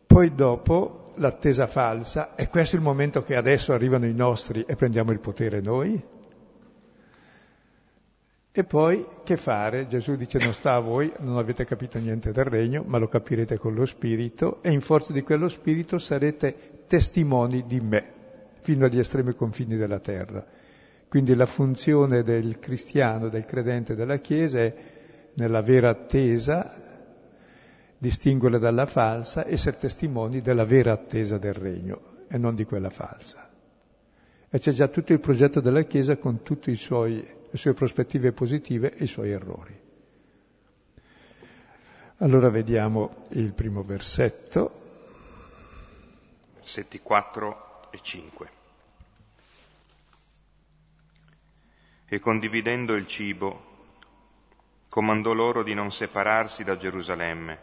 Poi 0.05 0.35
dopo 0.35 1.13
l'attesa 1.15 1.65
falsa, 1.65 2.35
e 2.35 2.49
questo 2.49 2.75
è 2.75 2.77
il 2.77 2.85
momento 2.85 3.23
che 3.23 3.35
adesso 3.35 3.73
arrivano 3.73 4.05
i 4.05 4.13
nostri 4.13 4.63
e 4.67 4.75
prendiamo 4.75 5.11
il 5.11 5.19
potere 5.19 5.59
noi. 5.59 5.99
E 8.57 8.63
poi 8.63 9.05
che 9.23 9.37
fare? 9.37 9.85
Gesù 9.85 10.15
dice 10.15 10.39
non 10.39 10.51
sta 10.51 10.73
a 10.73 10.79
voi, 10.79 11.13
non 11.19 11.37
avete 11.37 11.63
capito 11.63 11.99
niente 11.99 12.31
del 12.31 12.45
regno, 12.45 12.83
ma 12.87 12.97
lo 12.97 13.07
capirete 13.07 13.59
con 13.59 13.75
lo 13.75 13.85
Spirito 13.85 14.63
e 14.63 14.71
in 14.71 14.81
forza 14.81 15.13
di 15.13 15.21
quello 15.21 15.47
Spirito 15.47 15.99
sarete 15.99 16.81
testimoni 16.87 17.67
di 17.67 17.79
me 17.79 18.13
fino 18.61 18.85
agli 18.85 18.97
estremi 18.97 19.35
confini 19.35 19.75
della 19.75 19.99
terra. 19.99 20.43
Quindi 21.07 21.35
la 21.35 21.45
funzione 21.45 22.23
del 22.23 22.57
cristiano, 22.57 23.29
del 23.29 23.45
credente 23.45 23.93
della 23.93 24.17
Chiesa 24.17 24.57
è 24.57 24.73
nella 25.35 25.61
vera 25.61 25.91
attesa, 25.91 26.73
distinguerla 27.95 28.57
dalla 28.57 28.87
falsa, 28.87 29.47
essere 29.47 29.77
testimoni 29.77 30.41
della 30.41 30.65
vera 30.65 30.93
attesa 30.93 31.37
del 31.37 31.53
regno 31.53 32.25
e 32.27 32.39
non 32.39 32.55
di 32.55 32.65
quella 32.65 32.89
falsa. 32.89 33.47
E 34.49 34.57
c'è 34.57 34.71
già 34.71 34.87
tutto 34.87 35.13
il 35.13 35.19
progetto 35.19 35.59
della 35.59 35.83
Chiesa 35.83 36.17
con 36.17 36.41
tutte 36.41 36.71
le 37.57 37.63
sue 37.63 37.73
prospettive 37.73 38.31
positive 38.33 38.93
e 38.93 39.05
i 39.05 39.07
suoi 39.07 39.31
errori. 39.31 39.75
Allora 42.17 42.49
vediamo 42.49 43.25
il 43.29 43.51
primo 43.51 43.81
versetto. 43.81 44.85
Versetti 46.53 46.99
4 46.99 47.89
e 47.89 47.99
5. 47.99 48.49
E 52.05 52.19
condividendo 52.19 52.93
il 52.93 53.07
cibo, 53.07 53.65
comandò 54.87 55.33
loro 55.33 55.63
di 55.63 55.73
non 55.73 55.91
separarsi 55.91 56.63
da 56.63 56.77
Gerusalemme, 56.77 57.59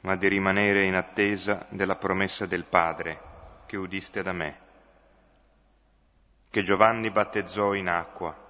ma 0.00 0.16
di 0.16 0.28
rimanere 0.28 0.84
in 0.84 0.94
attesa 0.94 1.66
della 1.70 1.96
promessa 1.96 2.44
del 2.44 2.64
Padre 2.64 3.28
che 3.64 3.78
udiste 3.78 4.22
da 4.22 4.32
me, 4.32 4.58
che 6.50 6.62
Giovanni 6.62 7.10
battezzò 7.10 7.74
in 7.74 7.88
acqua, 7.88 8.48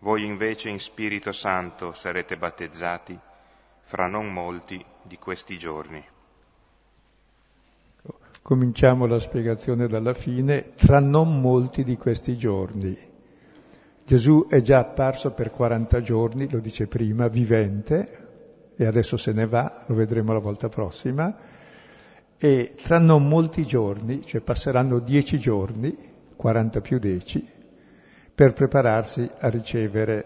voi 0.00 0.24
invece 0.24 0.68
in 0.68 0.78
Spirito 0.78 1.32
Santo 1.32 1.92
sarete 1.92 2.36
battezzati 2.36 3.18
fra 3.82 4.06
non 4.06 4.32
molti 4.32 4.82
di 5.02 5.18
questi 5.18 5.58
giorni. 5.58 6.02
Cominciamo 8.42 9.06
la 9.06 9.18
spiegazione 9.18 9.86
dalla 9.86 10.14
fine, 10.14 10.74
tra 10.74 11.00
non 11.00 11.40
molti 11.40 11.84
di 11.84 11.96
questi 11.96 12.36
giorni. 12.36 12.96
Gesù 14.04 14.46
è 14.48 14.60
già 14.60 14.78
apparso 14.78 15.32
per 15.32 15.50
40 15.50 16.00
giorni, 16.00 16.50
lo 16.50 16.58
dice 16.58 16.86
prima, 16.86 17.28
vivente, 17.28 18.28
e 18.76 18.86
adesso 18.86 19.16
se 19.18 19.32
ne 19.32 19.46
va, 19.46 19.84
lo 19.86 19.94
vedremo 19.94 20.32
la 20.32 20.38
volta 20.38 20.68
prossima, 20.68 21.36
e 22.38 22.74
tra 22.80 22.98
non 22.98 23.28
molti 23.28 23.66
giorni, 23.66 24.24
cioè 24.24 24.40
passeranno 24.40 24.98
10 24.98 25.38
giorni, 25.38 25.94
40 26.34 26.80
più 26.80 26.98
10, 26.98 27.59
per 28.40 28.54
prepararsi 28.54 29.30
a 29.40 29.50
ricevere 29.50 30.24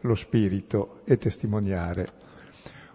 lo 0.00 0.16
Spirito 0.16 1.02
e 1.04 1.16
testimoniare. 1.18 2.08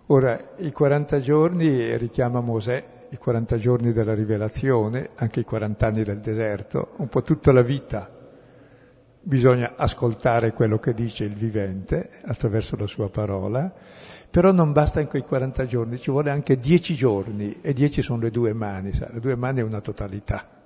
Ora, 0.08 0.38
i 0.58 0.74
40 0.74 1.22
giorni 1.22 1.96
richiama 1.96 2.42
Mosè, 2.42 2.84
i 3.12 3.16
40 3.16 3.56
giorni 3.56 3.94
della 3.94 4.14
rivelazione, 4.14 5.12
anche 5.16 5.40
i 5.40 5.46
40 5.46 5.88
anni 5.88 6.04
del 6.04 6.20
deserto, 6.20 6.90
un 6.98 7.08
po' 7.08 7.22
tutta 7.22 7.54
la 7.54 7.62
vita. 7.62 8.12
Bisogna 9.22 9.76
ascoltare 9.78 10.52
quello 10.52 10.78
che 10.78 10.94
dice 10.94 11.24
il 11.24 11.36
vivente 11.36 12.10
attraverso 12.26 12.76
la 12.76 12.86
sua 12.86 13.10
parola, 13.10 13.74
però 14.30 14.52
non 14.52 14.74
basta 14.74 15.00
in 15.00 15.08
quei 15.08 15.22
40 15.22 15.66
giorni, 15.68 15.98
ci 15.98 16.12
vuole 16.12 16.32
anche 16.32 16.60
10 16.60 16.96
giorni 16.96 17.60
e 17.62 17.72
10 17.72 18.02
sono 18.02 18.24
le 18.24 18.30
due 18.30 18.52
mani, 18.52 18.94
sa? 18.94 19.08
le 19.10 19.22
due 19.22 19.38
mani 19.38 19.62
è 19.62 19.64
una 19.64 19.80
totalità. 19.80 20.59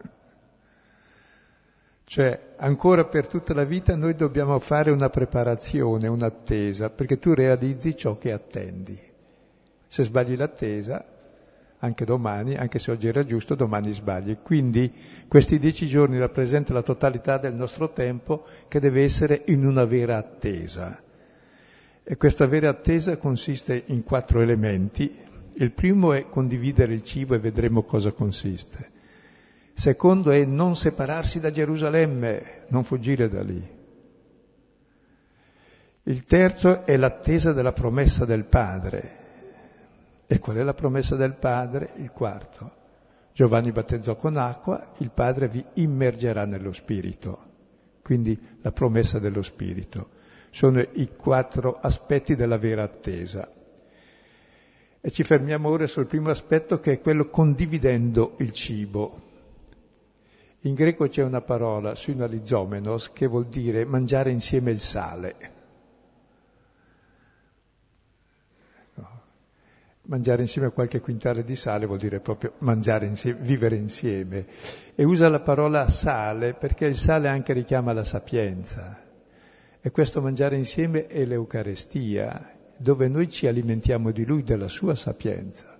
Cioè, 2.05 2.53
ancora 2.57 3.05
per 3.05 3.27
tutta 3.27 3.53
la 3.53 3.63
vita 3.63 3.95
noi 3.95 4.15
dobbiamo 4.15 4.59
fare 4.59 4.91
una 4.91 5.09
preparazione, 5.09 6.07
un'attesa, 6.07 6.89
perché 6.89 7.17
tu 7.17 7.33
realizzi 7.33 7.95
ciò 7.95 8.17
che 8.17 8.31
attendi. 8.31 8.99
Se 9.87 10.03
sbagli 10.03 10.35
l'attesa, 10.35 11.05
anche 11.79 12.05
domani, 12.05 12.55
anche 12.55 12.79
se 12.79 12.91
oggi 12.91 13.07
era 13.07 13.25
giusto, 13.25 13.55
domani 13.55 13.91
sbagli. 13.91 14.37
Quindi 14.41 14.91
questi 15.27 15.59
dieci 15.59 15.85
giorni 15.85 16.17
rappresentano 16.17 16.79
la 16.79 16.83
totalità 16.83 17.37
del 17.37 17.53
nostro 17.53 17.91
tempo 17.91 18.45
che 18.67 18.79
deve 18.79 19.03
essere 19.03 19.43
in 19.47 19.65
una 19.65 19.83
vera 19.83 20.17
attesa. 20.17 21.01
E 22.03 22.17
questa 22.17 22.47
vera 22.47 22.69
attesa 22.69 23.17
consiste 23.17 23.83
in 23.87 24.03
quattro 24.03 24.41
elementi. 24.41 25.13
Il 25.55 25.71
primo 25.71 26.13
è 26.13 26.29
condividere 26.29 26.93
il 26.93 27.03
cibo 27.03 27.35
e 27.35 27.39
vedremo 27.39 27.83
cosa 27.83 28.11
consiste. 28.11 28.92
Secondo 29.73 30.31
è 30.31 30.45
non 30.45 30.75
separarsi 30.75 31.39
da 31.39 31.51
Gerusalemme, 31.51 32.65
non 32.67 32.83
fuggire 32.83 33.29
da 33.29 33.41
lì. 33.41 33.81
Il 36.03 36.25
terzo 36.25 36.85
è 36.85 36.97
l'attesa 36.97 37.53
della 37.53 37.71
promessa 37.71 38.25
del 38.25 38.43
Padre, 38.45 39.11
e 40.27 40.39
qual 40.39 40.57
è 40.57 40.63
la 40.63 40.73
promessa 40.73 41.15
del 41.15 41.33
Padre? 41.33 41.91
Il 41.97 42.11
quarto. 42.11 42.81
Giovanni 43.33 43.71
battezzò 43.71 44.15
con 44.15 44.37
acqua, 44.37 44.93
il 44.97 45.11
Padre 45.11 45.47
vi 45.47 45.63
immergerà 45.75 46.45
nello 46.45 46.73
Spirito. 46.73 47.51
Quindi 48.01 48.37
la 48.61 48.71
promessa 48.71 49.19
dello 49.19 49.41
Spirito. 49.41 50.09
Sono 50.51 50.81
i 50.81 51.09
quattro 51.15 51.79
aspetti 51.79 52.35
della 52.35 52.57
vera 52.57 52.83
attesa. 52.83 53.49
E 55.01 55.09
ci 55.11 55.23
fermiamo 55.23 55.69
ora 55.69 55.87
sul 55.87 56.05
primo 56.05 56.29
aspetto 56.29 56.79
che 56.79 56.93
è 56.93 57.01
quello 57.01 57.29
condividendo 57.29 58.35
il 58.39 58.51
cibo. 58.51 59.22
In 60.65 60.75
greco 60.75 61.09
c'è 61.09 61.23
una 61.23 61.41
parola, 61.41 61.93
suinalizomenos, 61.93 63.11
che 63.11 63.27
vuol 63.27 63.47
dire 63.47 63.83
mangiare 63.83 64.31
insieme 64.31 64.71
il 64.71 64.79
sale. 64.79 65.35
Mangiare 70.05 70.41
insieme 70.41 70.71
qualche 70.71 71.01
quintale 71.01 71.43
di 71.43 71.57
sale 71.57 71.85
vuol 71.85 71.97
dire 71.97 72.21
proprio 72.21 72.53
mangiare 72.59 73.05
insieme, 73.05 73.39
vivere 73.41 73.75
insieme. 73.75 74.45
E 74.95 75.03
usa 75.03 75.27
la 75.27 75.41
parola 75.41 75.89
sale 75.89 76.53
perché 76.53 76.85
il 76.85 76.95
sale 76.95 77.27
anche 77.27 77.51
richiama 77.51 77.91
la 77.91 78.05
sapienza. 78.05 79.01
E 79.81 79.91
questo 79.91 80.21
mangiare 80.21 80.55
insieme 80.55 81.07
è 81.07 81.25
l'Eucarestia, 81.25 82.55
dove 82.77 83.09
noi 83.09 83.29
ci 83.29 83.47
alimentiamo 83.47 84.11
di 84.11 84.25
Lui, 84.25 84.43
della 84.43 84.69
sua 84.69 84.95
sapienza. 84.95 85.77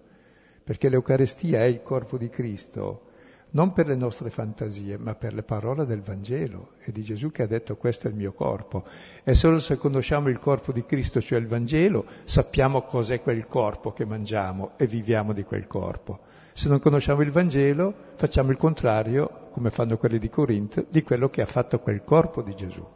Perché 0.62 0.90
l'Eucarestia 0.90 1.60
è 1.60 1.66
il 1.68 1.82
corpo 1.82 2.18
di 2.18 2.28
Cristo 2.28 3.12
non 3.54 3.72
per 3.72 3.88
le 3.88 3.96
nostre 3.96 4.30
fantasie, 4.30 4.98
ma 4.98 5.16
per 5.16 5.34
le 5.34 5.44
parole 5.44 5.86
del 5.86 6.02
Vangelo 6.02 6.72
e 6.84 6.92
di 6.92 7.02
Gesù 7.02 7.32
che 7.32 7.44
ha 7.44 7.48
detto 7.48 7.76
questo 7.76 8.08
è 8.08 8.10
il 8.10 8.16
mio 8.16 8.34
corpo. 8.34 8.84
E 9.24 9.36
solo 9.36 9.60
se 9.60 9.78
conosciamo 9.78 10.30
il 10.30 10.40
corpo 10.40 10.72
di 10.72 10.84
Cristo, 10.86 11.22
cioè 11.22 11.40
il 11.40 11.48
Vangelo, 11.48 12.06
sappiamo 12.24 12.82
cos'è 12.82 13.22
quel 13.22 13.48
corpo 13.48 13.94
che 13.94 14.06
mangiamo 14.06 14.72
e 14.78 14.88
viviamo 14.88 15.34
di 15.34 15.44
quel 15.44 15.68
corpo. 15.68 16.20
Se 16.54 16.68
non 16.68 16.80
conosciamo 16.80 17.22
il 17.22 17.32
Vangelo, 17.32 17.94
facciamo 18.16 18.50
il 18.50 18.58
contrario, 18.58 19.50
come 19.52 19.70
fanno 19.70 19.98
quelli 19.98 20.18
di 20.18 20.30
Corinto, 20.30 20.86
di 20.90 21.04
quello 21.04 21.30
che 21.30 21.42
ha 21.42 21.48
fatto 21.48 21.80
quel 21.80 22.04
corpo 22.04 22.42
di 22.42 22.56
Gesù. 22.56 22.82
Non 22.82 22.92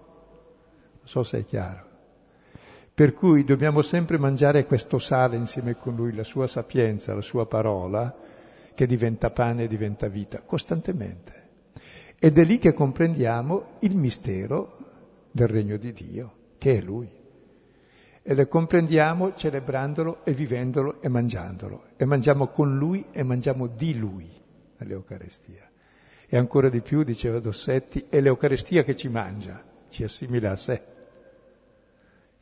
so 1.03 1.23
se 1.23 1.39
è 1.39 1.45
chiaro. 1.45 1.85
Per 2.95 3.13
cui 3.13 3.43
dobbiamo 3.43 3.83
sempre 3.83 4.17
mangiare 4.17 4.65
questo 4.65 4.97
sale 4.97 5.35
insieme 5.35 5.77
con 5.77 5.95
lui, 5.95 6.15
la 6.15 6.23
sua 6.23 6.47
sapienza, 6.47 7.13
la 7.13 7.21
sua 7.21 7.45
parola, 7.45 8.15
che 8.77 8.85
diventa 8.85 9.31
pane 9.31 9.63
e 9.63 9.67
diventa 9.67 10.07
vita, 10.07 10.43
costantemente. 10.43 11.45
Ed 12.19 12.37
è 12.37 12.43
lì 12.43 12.59
che 12.59 12.73
comprendiamo 12.73 13.77
il 13.79 13.95
mistero 13.95 14.77
del 15.31 15.47
regno 15.47 15.77
di 15.77 15.91
Dio, 15.91 16.33
che 16.59 16.77
è 16.77 16.81
Lui. 16.81 17.09
E 18.21 18.35
lo 18.35 18.47
comprendiamo 18.47 19.33
celebrandolo 19.33 20.23
e 20.23 20.33
vivendolo 20.33 21.01
e 21.01 21.09
mangiandolo. 21.09 21.85
E 21.97 22.05
mangiamo 22.05 22.49
con 22.49 22.77
Lui 22.77 23.03
e 23.11 23.23
mangiamo 23.23 23.65
di 23.65 23.97
Lui 23.97 24.29
nell'Eucarestia. 24.77 25.67
E 26.27 26.37
ancora 26.37 26.69
di 26.69 26.81
più, 26.81 27.01
diceva 27.01 27.39
Dossetti, 27.39 28.05
è 28.09 28.21
l'Eucarestia 28.21 28.83
che 28.83 28.95
ci 28.95 29.09
mangia, 29.09 29.63
ci 29.89 30.03
assimila 30.03 30.51
a 30.51 30.55
sé. 30.55 30.73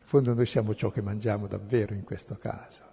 In 0.01 0.05
fondo 0.05 0.33
noi 0.33 0.45
siamo 0.45 0.75
ciò 0.75 0.89
che 0.89 1.01
mangiamo 1.01 1.47
davvero 1.47 1.93
in 1.93 2.03
questo 2.03 2.35
caso. 2.35 2.84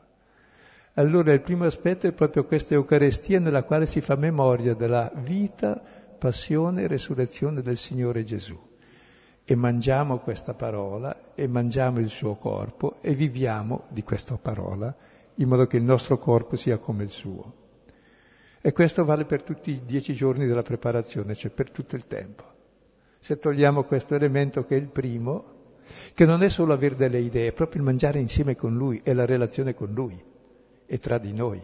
Allora 0.96 1.32
il 1.32 1.40
primo 1.40 1.64
aspetto 1.64 2.06
è 2.06 2.12
proprio 2.12 2.44
questa 2.44 2.74
Eucarestia 2.74 3.40
nella 3.40 3.62
quale 3.62 3.86
si 3.86 4.02
fa 4.02 4.14
memoria 4.14 4.74
della 4.74 5.10
vita, 5.14 5.80
passione 6.18 6.82
e 6.82 6.86
resurrezione 6.86 7.62
del 7.62 7.78
Signore 7.78 8.24
Gesù. 8.24 8.60
E 9.42 9.54
mangiamo 9.54 10.18
questa 10.18 10.52
parola 10.52 11.32
e 11.34 11.48
mangiamo 11.48 11.98
il 11.98 12.10
suo 12.10 12.34
corpo 12.34 12.96
e 13.00 13.14
viviamo 13.14 13.84
di 13.88 14.02
questa 14.02 14.36
parola 14.36 14.94
in 15.36 15.48
modo 15.48 15.66
che 15.66 15.78
il 15.78 15.82
nostro 15.82 16.18
corpo 16.18 16.56
sia 16.56 16.76
come 16.76 17.04
il 17.04 17.10
suo. 17.10 17.54
E 18.60 18.72
questo 18.72 19.06
vale 19.06 19.24
per 19.24 19.42
tutti 19.42 19.70
i 19.70 19.82
dieci 19.86 20.12
giorni 20.12 20.46
della 20.46 20.62
preparazione, 20.62 21.34
cioè 21.34 21.50
per 21.50 21.70
tutto 21.70 21.96
il 21.96 22.06
tempo. 22.06 22.44
Se 23.18 23.38
togliamo 23.38 23.84
questo 23.84 24.14
elemento 24.14 24.66
che 24.66 24.76
è 24.76 24.78
il 24.78 24.88
primo, 24.88 25.44
che 26.12 26.26
non 26.26 26.42
è 26.42 26.50
solo 26.50 26.74
avere 26.74 26.96
delle 26.96 27.18
idee, 27.18 27.48
è 27.48 27.52
proprio 27.52 27.80
il 27.80 27.86
mangiare 27.86 28.18
insieme 28.20 28.54
con 28.54 28.76
Lui 28.76 29.00
e 29.02 29.14
la 29.14 29.24
relazione 29.24 29.72
con 29.72 29.90
Lui 29.94 30.31
e 30.92 30.98
tra 30.98 31.16
di 31.16 31.32
noi. 31.32 31.58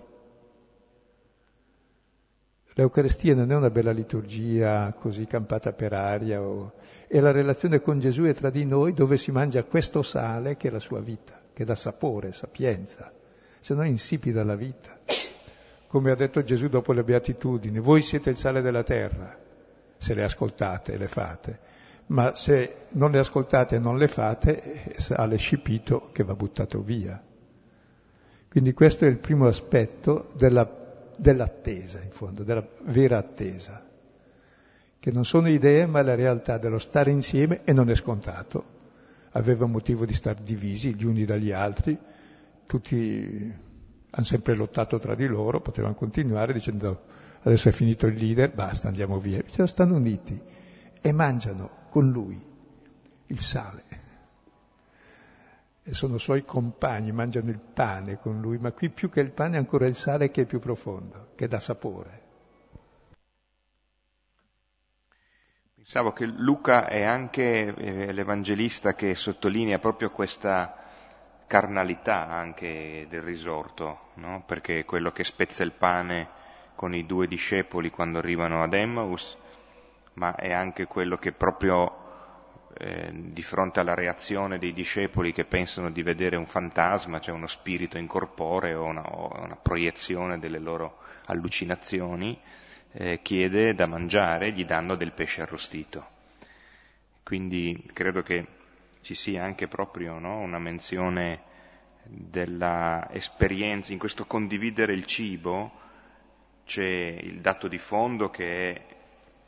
L'Eucarestia 2.73 3.35
non 3.35 3.53
è 3.53 3.57
una 3.57 3.69
bella 3.69 3.91
liturgia 3.91 4.91
così 4.99 5.27
campata 5.27 5.73
per 5.75 5.93
aria, 5.93 6.41
o... 6.41 6.73
è 7.07 7.21
la 7.21 7.31
relazione 7.31 7.83
con 7.83 8.01
Gesù 8.01 8.25
e 8.25 8.33
tra 8.33 8.49
di 8.49 8.65
noi 8.65 8.95
dove 8.95 9.19
si 9.19 9.31
mangia 9.31 9.65
questo 9.65 10.03
sale 10.03 10.57
che 10.57 10.69
è 10.69 10.71
la 10.71 10.79
sua 10.79 11.01
vita, 11.01 11.39
che 11.53 11.67
dà 11.67 11.75
sapore, 11.75 12.33
sapienza, 12.33 13.13
se 13.61 13.75
no 13.75 13.85
insipida 13.85 14.43
la 14.45 14.57
vita. 14.57 14.99
Come 15.89 16.11
ha 16.11 16.15
detto 16.15 16.43
Gesù 16.43 16.69
dopo 16.69 16.95
le 16.95 17.05
beatitudini, 17.05 17.81
voi 17.81 18.01
siete 18.01 18.31
il 18.31 18.37
sale 18.37 18.63
della 18.63 18.83
terra, 18.83 19.39
se 19.99 20.15
le 20.15 20.25
ascoltate 20.25 20.95
e 20.95 20.97
le 20.97 21.09
fate, 21.09 21.59
ma 22.07 22.35
se 22.35 22.87
non 22.93 23.11
le 23.11 23.19
ascoltate 23.19 23.77
e 23.77 23.79
non 23.79 23.99
le 23.99 24.09
fate, 24.09 24.95
sale 24.97 25.37
scipito 25.37 26.09
che 26.13 26.25
va 26.25 26.35
buttato 26.35 26.81
via. 26.81 27.23
Quindi 28.49 28.73
questo 28.73 29.05
è 29.05 29.09
il 29.09 29.19
primo 29.19 29.47
aspetto 29.47 30.31
della, 30.35 30.69
dell'attesa, 31.17 32.01
in 32.01 32.11
fondo, 32.11 32.43
della 32.43 32.67
vera 32.85 33.19
attesa, 33.19 33.85
che 34.99 35.13
non 35.13 35.25
sono 35.25 35.49
idee 35.51 35.87
ma 35.87 36.03
la 36.03 36.15
realtà 36.15 36.59
dello 36.59 36.79
stare 36.79 37.11
insieme 37.11 37.61
e 37.65 37.73
non 37.73 37.91
è 37.91 37.95
scontato. 37.95 38.77
Aveva 39.33 39.67
motivo 39.67 40.07
di 40.07 40.15
stare 40.15 40.43
divisi 40.43 40.95
gli 40.95 41.05
uni 41.05 41.25
dagli 41.25 41.53
altri, 41.53 41.97
tutti 42.67 43.55
hanno 44.11 44.25
sempre 44.25 44.55
lottato 44.55 44.99
tra 44.99 45.15
di 45.15 45.27
loro, 45.27 45.61
potevano 45.61 45.95
continuare 45.95 46.53
dicendo 46.55 47.03
adesso 47.43 47.69
è 47.69 47.73
finito 47.73 48.07
il 48.07 48.17
leader, 48.17 48.53
basta, 48.53 48.89
andiamo 48.89 49.19
via. 49.19 49.37
Invece 49.37 49.67
stanno 49.67 49.97
uniti 49.97 50.41
e 51.01 51.13
mangiano 51.13 51.71
con 51.91 52.09
lui 52.11 52.41
il 53.27 53.41
sale. 53.41 54.07
Sono 55.91 56.19
suoi 56.19 56.45
compagni, 56.45 57.13
mangiano 57.13 57.51
il 57.51 57.59
pane 57.59 58.19
con 58.19 58.41
lui, 58.41 58.59
ma 58.59 58.73
qui 58.73 58.91
più 58.91 59.09
che 59.11 59.21
il 59.21 59.31
pane 59.31 59.57
è 59.57 59.59
ancora 59.59 59.87
il 59.87 59.95
sale 59.95 60.31
che 60.31 60.43
è 60.43 60.47
più 60.47 60.59
profondo, 60.59 61.29
che 61.35 61.49
dà 61.49 61.59
sapore. 61.59 62.27
Pensavo 65.75 66.13
che 66.13 66.27
Luca 66.27 66.87
è 66.87 67.03
anche 67.03 67.75
eh, 67.75 68.13
l'evangelista 68.13 68.95
che 68.95 69.15
sottolinea 69.15 69.79
proprio 69.79 70.11
questa 70.11 70.75
carnalità 71.47 72.29
anche 72.29 73.07
del 73.09 73.23
risorto, 73.23 74.11
no? 74.17 74.45
perché 74.47 74.85
quello 74.85 75.13
che 75.13 75.25
spezza 75.25 75.65
il 75.65 75.73
pane 75.73 76.29
con 76.75 76.95
i 76.95 77.07
due 77.07 77.27
discepoli 77.27 77.91
quando 77.91 78.19
arrivano 78.19 78.63
ad 78.63 78.75
Emmaus, 78.75 79.39
ma 80.13 80.35
è 80.35 80.53
anche 80.53 80.87
quello 80.87 81.17
che 81.17 81.33
proprio 81.33 82.08
eh, 82.81 83.11
di 83.13 83.43
fronte 83.43 83.81
alla 83.81 83.95
reazione 83.95 84.57
dei 84.57 84.73
discepoli 84.73 85.33
che 85.33 85.45
pensano 85.45 85.91
di 85.91 86.03
vedere 86.03 86.37
un 86.37 86.47
fantasma, 86.47 87.19
cioè 87.19 87.35
uno 87.35 87.49
spirito 87.49 87.99
incorporeo 87.99 88.85
una, 88.85 89.03
o 89.03 89.43
una 89.43 89.57
proiezione 89.57 90.39
delle 90.39 90.61
loro 90.61 90.99
allucinazioni, 91.27 92.39
eh, 92.93 93.21
chiede 93.21 93.75
da 93.75 93.87
mangiare, 93.87 94.53
gli 94.53 94.65
danno 94.65 94.95
del 94.95 95.13
pesce 95.13 95.43
arrostito. 95.43 96.07
Quindi 97.25 97.85
credo 97.93 98.23
che 98.23 98.47
ci 99.01 99.15
sia 99.15 99.43
anche 99.43 99.67
proprio 99.67 100.19
no, 100.19 100.39
una 100.39 100.59
menzione 100.59 101.43
della 102.05 103.09
esperienza, 103.11 103.93
in 103.93 103.99
questo 103.99 104.25
condividere 104.25 104.95
il 104.95 105.05
cibo 105.05 105.73
c'è 106.65 106.85
il 106.85 107.41
dato 107.41 107.67
di 107.67 107.79
fondo 107.79 108.31
che 108.31 108.73
è 108.73 108.97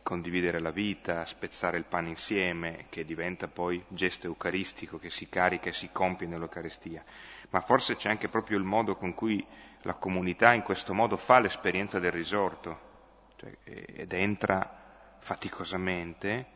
condividere 0.03 0.61
la 0.61 0.71
vita, 0.71 1.25
spezzare 1.25 1.79
il 1.79 1.85
pane 1.85 2.09
insieme, 2.09 2.87
che 2.89 3.05
diventa 3.05 3.49
poi 3.49 3.83
gesto 3.89 4.27
eucaristico 4.27 4.99
che 4.99 5.11
si 5.11 5.29
carica 5.29 5.69
e 5.69 5.73
si 5.73 5.91
compie 5.93 6.27
nell'Eucaristia, 6.27 7.05
ma 7.51 7.61
forse 7.61 7.97
c'è 7.97 8.09
anche 8.09 8.29
proprio 8.29 8.59
il 8.59 8.65
modo 8.65 8.97
con 8.97 9.15
cui 9.15 9.45
la 9.83 9.95
comunità 9.95 10.53
in 10.53 10.63
questo 10.63 10.95
modo 10.95 11.17
fa 11.17 11.41
l'esperienza 11.41 11.99
del 11.99 12.13
risorto 12.13 12.89
cioè, 13.37 13.57
ed 13.65 14.13
entra 14.13 15.17
faticosamente 15.19 16.47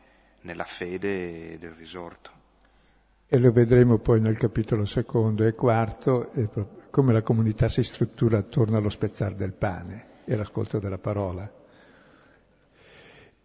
nella 0.41 0.63
fede 0.63 1.57
del 1.57 1.71
risorto. 1.71 2.31
E 3.27 3.39
lo 3.39 3.51
vedremo 3.51 3.97
poi 3.97 4.21
nel 4.21 4.37
capitolo 4.37 4.85
secondo 4.85 5.45
e 5.45 5.53
quarto, 5.53 6.31
come 6.91 7.11
la 7.11 7.23
comunità 7.23 7.67
si 7.67 7.81
struttura 7.81 8.37
attorno 8.37 8.77
allo 8.77 8.89
spezzare 8.89 9.35
del 9.35 9.53
pane 9.53 10.23
e 10.25 10.35
l'ascolto 10.35 10.77
della 10.77 10.99
parola. 10.99 11.51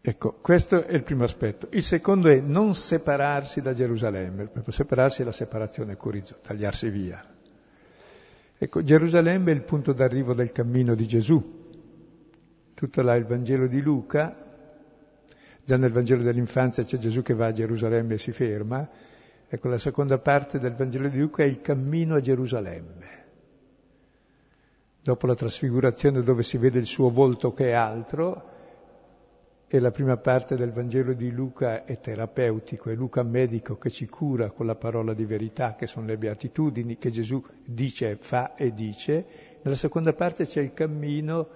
Ecco, 0.03 0.39
questo 0.41 0.85
è 0.85 0.95
il 0.95 1.03
primo 1.03 1.25
aspetto. 1.25 1.69
Il 1.73 1.83
secondo 1.83 2.31
è 2.31 2.41
non 2.41 2.75
separarsi 2.75 3.61
da 3.61 3.75
Gerusalemme, 3.75 4.47
proprio 4.47 4.73
separarsi 4.73 5.21
è 5.21 5.25
la 5.27 5.33
separazione 5.33 5.97
corizo, 5.97 6.39
tagliarsi 6.41 6.89
via. 6.89 7.23
Ecco, 8.57 8.83
Gerusalemme 8.83 9.53
è 9.53 9.55
il 9.55 9.63
punto 9.63 9.93
d'arrivo 9.93 10.33
del 10.33 10.53
cammino 10.53 10.95
di 10.95 11.07
Gesù. 11.07 11.59
Tutto 12.73 13.03
là 13.03 13.15
il 13.15 13.27
Vangelo 13.27 13.67
di 13.67 13.83
Luca, 13.83 14.35
già 15.63 15.77
nel 15.77 15.93
Vangelo 15.93 16.23
dell'infanzia 16.23 16.83
c'è 16.83 16.97
Gesù 16.97 17.21
che 17.21 17.35
va 17.35 17.49
a 17.49 17.53
Gerusalemme 17.53 18.15
e 18.15 18.19
si 18.19 18.33
ferma. 18.33 18.89
Ecco, 19.49 19.69
la 19.69 19.77
seconda 19.77 20.17
parte 20.17 20.59
del 20.59 20.75
Vangelo 20.75 21.09
di 21.09 21.19
Luca 21.19 21.43
è 21.43 21.47
il 21.47 21.61
cammino 21.61 22.15
a 22.15 22.21
Gerusalemme. 22.21 23.25
Dopo 25.03 25.27
la 25.27 25.35
trasfigurazione 25.35 26.23
dove 26.23 26.43
si 26.43 26.57
vede 26.57 26.79
il 26.79 26.87
suo 26.87 27.11
volto 27.11 27.53
che 27.53 27.69
è 27.69 27.73
altro, 27.73 28.59
e 29.73 29.79
la 29.79 29.93
prima 29.93 30.17
parte 30.17 30.57
del 30.57 30.73
Vangelo 30.73 31.13
di 31.13 31.31
Luca 31.31 31.85
è 31.85 32.01
terapeutico, 32.01 32.91
è 32.91 32.95
Luca 32.95 33.23
medico 33.23 33.79
che 33.79 33.89
ci 33.89 34.09
cura 34.09 34.51
con 34.51 34.67
la 34.67 34.75
parola 34.75 35.15
di 35.15 35.25
verità, 35.25 35.77
che 35.77 35.87
sono 35.87 36.07
le 36.07 36.17
beatitudini 36.17 36.99
che 36.99 37.13
Gesù 37.13 37.41
dice, 37.65 38.17
fa 38.17 38.57
e 38.57 38.73
dice. 38.73 39.25
Nella 39.63 39.77
seconda 39.77 40.13
parte 40.13 40.45
c'è 40.45 40.61
il 40.61 40.75
cammino 40.75 41.51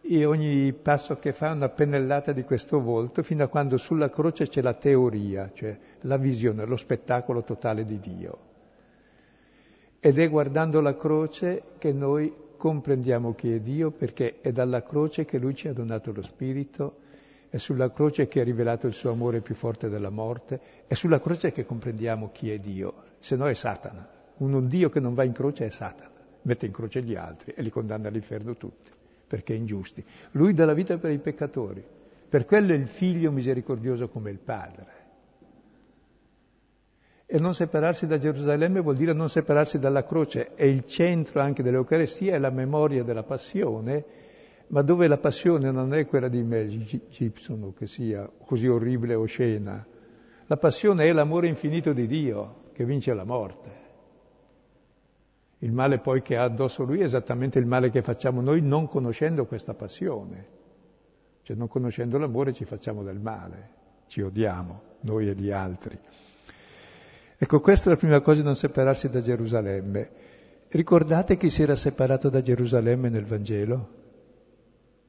e 0.00 0.24
ogni 0.24 0.72
passo 0.74 1.18
che 1.18 1.32
fa 1.32 1.48
è 1.48 1.54
una 1.54 1.68
pennellata 1.68 2.30
di 2.30 2.44
questo 2.44 2.80
volto, 2.80 3.24
fino 3.24 3.42
a 3.42 3.48
quando 3.48 3.78
sulla 3.78 4.10
croce 4.10 4.46
c'è 4.46 4.62
la 4.62 4.74
teoria, 4.74 5.50
cioè 5.52 5.76
la 6.02 6.18
visione, 6.18 6.64
lo 6.66 6.76
spettacolo 6.76 7.42
totale 7.42 7.84
di 7.84 7.98
Dio. 7.98 8.38
Ed 9.98 10.20
è 10.20 10.30
guardando 10.30 10.80
la 10.80 10.94
croce 10.94 11.64
che 11.78 11.92
noi 11.92 12.32
comprendiamo 12.56 13.34
chi 13.34 13.52
è 13.52 13.58
Dio, 13.58 13.90
perché 13.90 14.40
è 14.40 14.52
dalla 14.52 14.84
croce 14.84 15.24
che 15.24 15.38
Lui 15.38 15.56
ci 15.56 15.66
ha 15.66 15.72
donato 15.72 16.12
lo 16.12 16.22
Spirito, 16.22 16.98
è 17.48 17.58
sulla 17.58 17.90
croce 17.90 18.26
che 18.26 18.40
ha 18.40 18.44
rivelato 18.44 18.86
il 18.86 18.92
suo 18.92 19.10
amore 19.10 19.40
più 19.40 19.54
forte 19.54 19.88
della 19.88 20.10
morte, 20.10 20.60
è 20.86 20.94
sulla 20.94 21.20
croce 21.20 21.52
che 21.52 21.64
comprendiamo 21.64 22.30
chi 22.32 22.50
è 22.50 22.58
Dio, 22.58 22.94
se 23.18 23.36
no 23.36 23.48
è 23.48 23.54
Satana. 23.54 24.08
Un 24.38 24.66
Dio 24.68 24.88
che 24.88 25.00
non 25.00 25.14
va 25.14 25.24
in 25.24 25.32
croce 25.32 25.66
è 25.66 25.70
Satana, 25.70 26.10
mette 26.42 26.66
in 26.66 26.72
croce 26.72 27.02
gli 27.02 27.14
altri 27.14 27.52
e 27.56 27.62
li 27.62 27.70
condanna 27.70 28.08
all'inferno 28.08 28.54
tutti, 28.54 28.90
perché 29.26 29.54
ingiusti. 29.54 30.04
Lui 30.32 30.52
dà 30.52 30.64
la 30.64 30.74
vita 30.74 30.98
per 30.98 31.10
i 31.10 31.18
peccatori, 31.18 31.84
per 32.28 32.44
quello 32.44 32.72
è 32.72 32.76
il 32.76 32.88
figlio 32.88 33.30
misericordioso 33.30 34.08
come 34.08 34.30
il 34.30 34.38
Padre. 34.38 35.04
E 37.28 37.40
non 37.40 37.54
separarsi 37.54 38.06
da 38.06 38.18
Gerusalemme 38.18 38.80
vuol 38.80 38.94
dire 38.94 39.12
non 39.12 39.28
separarsi 39.28 39.78
dalla 39.78 40.04
croce, 40.04 40.54
è 40.54 40.64
il 40.64 40.84
centro 40.84 41.40
anche 41.40 41.62
dell'Eucarestia, 41.62 42.34
è 42.34 42.38
la 42.38 42.50
memoria 42.50 43.02
della 43.02 43.24
passione, 43.24 44.04
ma 44.68 44.82
dove 44.82 45.06
la 45.06 45.18
passione 45.18 45.70
non 45.70 45.94
è 45.94 46.06
quella 46.06 46.28
di 46.28 46.42
Mel 46.42 46.84
Gibson 47.08 47.72
che 47.74 47.86
sia 47.86 48.28
così 48.44 48.66
orribile 48.66 49.14
o 49.14 49.22
oscena, 49.22 49.86
la 50.46 50.56
passione 50.56 51.04
è 51.04 51.12
l'amore 51.12 51.48
infinito 51.48 51.92
di 51.92 52.06
Dio 52.06 52.64
che 52.72 52.84
vince 52.84 53.14
la 53.14 53.24
morte. 53.24 53.84
Il 55.60 55.72
male 55.72 55.98
poi 55.98 56.22
che 56.22 56.36
ha 56.36 56.44
addosso 56.44 56.84
lui 56.84 57.00
è 57.00 57.04
esattamente 57.04 57.58
il 57.58 57.66
male 57.66 57.90
che 57.90 58.02
facciamo 58.02 58.40
noi 58.40 58.60
non 58.60 58.86
conoscendo 58.86 59.46
questa 59.46 59.74
passione. 59.74 60.54
Cioè 61.42 61.56
non 61.56 61.68
conoscendo 61.68 62.18
l'amore 62.18 62.52
ci 62.52 62.64
facciamo 62.64 63.02
del 63.02 63.18
male, 63.18 63.70
ci 64.06 64.20
odiamo, 64.20 64.82
noi 65.00 65.28
e 65.28 65.34
gli 65.34 65.50
altri. 65.50 65.98
Ecco, 67.38 67.60
questa 67.60 67.88
è 67.88 67.92
la 67.92 67.98
prima 67.98 68.20
cosa, 68.20 68.42
non 68.42 68.56
separarsi 68.56 69.08
da 69.08 69.20
Gerusalemme. 69.20 70.10
Ricordate 70.68 71.36
chi 71.36 71.50
si 71.50 71.62
era 71.62 71.76
separato 71.76 72.28
da 72.28 72.42
Gerusalemme 72.42 73.08
nel 73.08 73.24
Vangelo? 73.24 73.95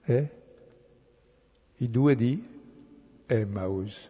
Eh? 0.10 0.30
I 1.80 1.90
due 1.90 2.16
di 2.16 2.42
Emmaus, 3.26 4.10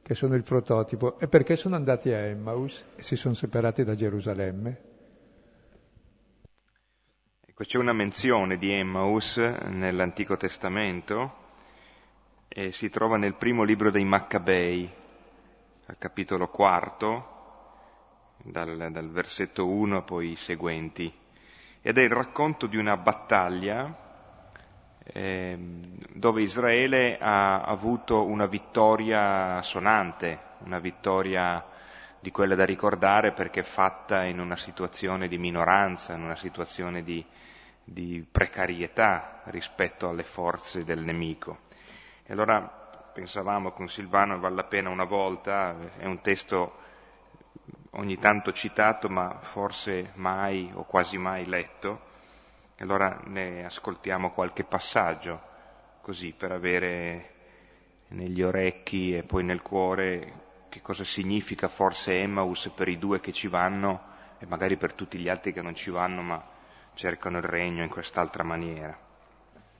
che 0.00 0.14
sono 0.14 0.34
il 0.34 0.42
prototipo. 0.42 1.18
E 1.20 1.28
perché 1.28 1.54
sono 1.54 1.76
andati 1.76 2.10
a 2.12 2.18
Emmaus 2.18 2.82
e 2.96 3.02
si 3.02 3.14
sono 3.14 3.34
separati 3.34 3.84
da 3.84 3.94
Gerusalemme? 3.94 4.80
Ecco, 7.44 7.62
c'è 7.62 7.76
una 7.76 7.92
menzione 7.92 8.56
di 8.56 8.72
Emmaus 8.72 9.36
nell'Antico 9.36 10.38
Testamento 10.38 11.46
e 12.48 12.72
si 12.72 12.88
trova 12.88 13.18
nel 13.18 13.34
primo 13.34 13.64
libro 13.64 13.90
dei 13.90 14.04
Maccabei, 14.04 14.90
al 15.84 15.98
capitolo 15.98 16.48
quarto, 16.48 17.36
dal, 18.44 18.90
dal 18.90 19.10
versetto 19.10 19.66
1 19.66 20.04
poi 20.04 20.30
i 20.30 20.36
seguenti. 20.36 21.12
Ed 21.82 21.98
è 21.98 22.02
il 22.02 22.10
racconto 22.10 22.66
di 22.66 22.78
una 22.78 22.96
battaglia 22.96 24.06
dove 25.12 26.42
Israele 26.42 27.18
ha 27.18 27.62
avuto 27.62 28.26
una 28.26 28.46
vittoria 28.46 29.62
sonante, 29.62 30.38
una 30.64 30.78
vittoria 30.78 31.64
di 32.20 32.30
quella 32.30 32.54
da 32.54 32.64
ricordare 32.64 33.32
perché 33.32 33.62
fatta 33.62 34.24
in 34.24 34.40
una 34.40 34.56
situazione 34.56 35.28
di 35.28 35.38
minoranza, 35.38 36.14
in 36.14 36.22
una 36.22 36.36
situazione 36.36 37.02
di, 37.02 37.24
di 37.84 38.26
precarietà 38.30 39.42
rispetto 39.46 40.08
alle 40.08 40.24
forze 40.24 40.84
del 40.84 41.02
nemico. 41.02 41.66
E 42.24 42.32
allora 42.32 42.60
pensavamo 42.60 43.72
con 43.72 43.88
Silvano, 43.88 44.38
vale 44.38 44.56
la 44.56 44.64
pena 44.64 44.90
una 44.90 45.04
volta, 45.04 45.74
è 45.96 46.04
un 46.04 46.20
testo 46.20 46.86
ogni 47.92 48.18
tanto 48.18 48.52
citato 48.52 49.08
ma 49.08 49.38
forse 49.40 50.12
mai 50.14 50.70
o 50.74 50.84
quasi 50.84 51.16
mai 51.16 51.46
letto, 51.46 52.06
e 52.80 52.84
allora 52.84 53.20
ne 53.24 53.64
ascoltiamo 53.64 54.30
qualche 54.30 54.62
passaggio, 54.62 55.40
così 56.00 56.32
per 56.32 56.52
avere 56.52 57.30
negli 58.10 58.40
orecchi 58.40 59.16
e 59.16 59.24
poi 59.24 59.42
nel 59.42 59.62
cuore 59.62 60.46
che 60.68 60.80
cosa 60.80 61.02
significa 61.02 61.66
forse 61.66 62.20
Emmaus 62.20 62.70
per 62.72 62.86
i 62.86 62.96
due 62.96 63.18
che 63.18 63.32
ci 63.32 63.48
vanno 63.48 64.00
e 64.38 64.46
magari 64.46 64.76
per 64.76 64.92
tutti 64.92 65.18
gli 65.18 65.28
altri 65.28 65.52
che 65.52 65.60
non 65.60 65.74
ci 65.74 65.90
vanno 65.90 66.22
ma 66.22 66.40
cercano 66.94 67.38
il 67.38 67.42
regno 67.42 67.82
in 67.82 67.88
quest'altra 67.88 68.44
maniera. 68.44 68.96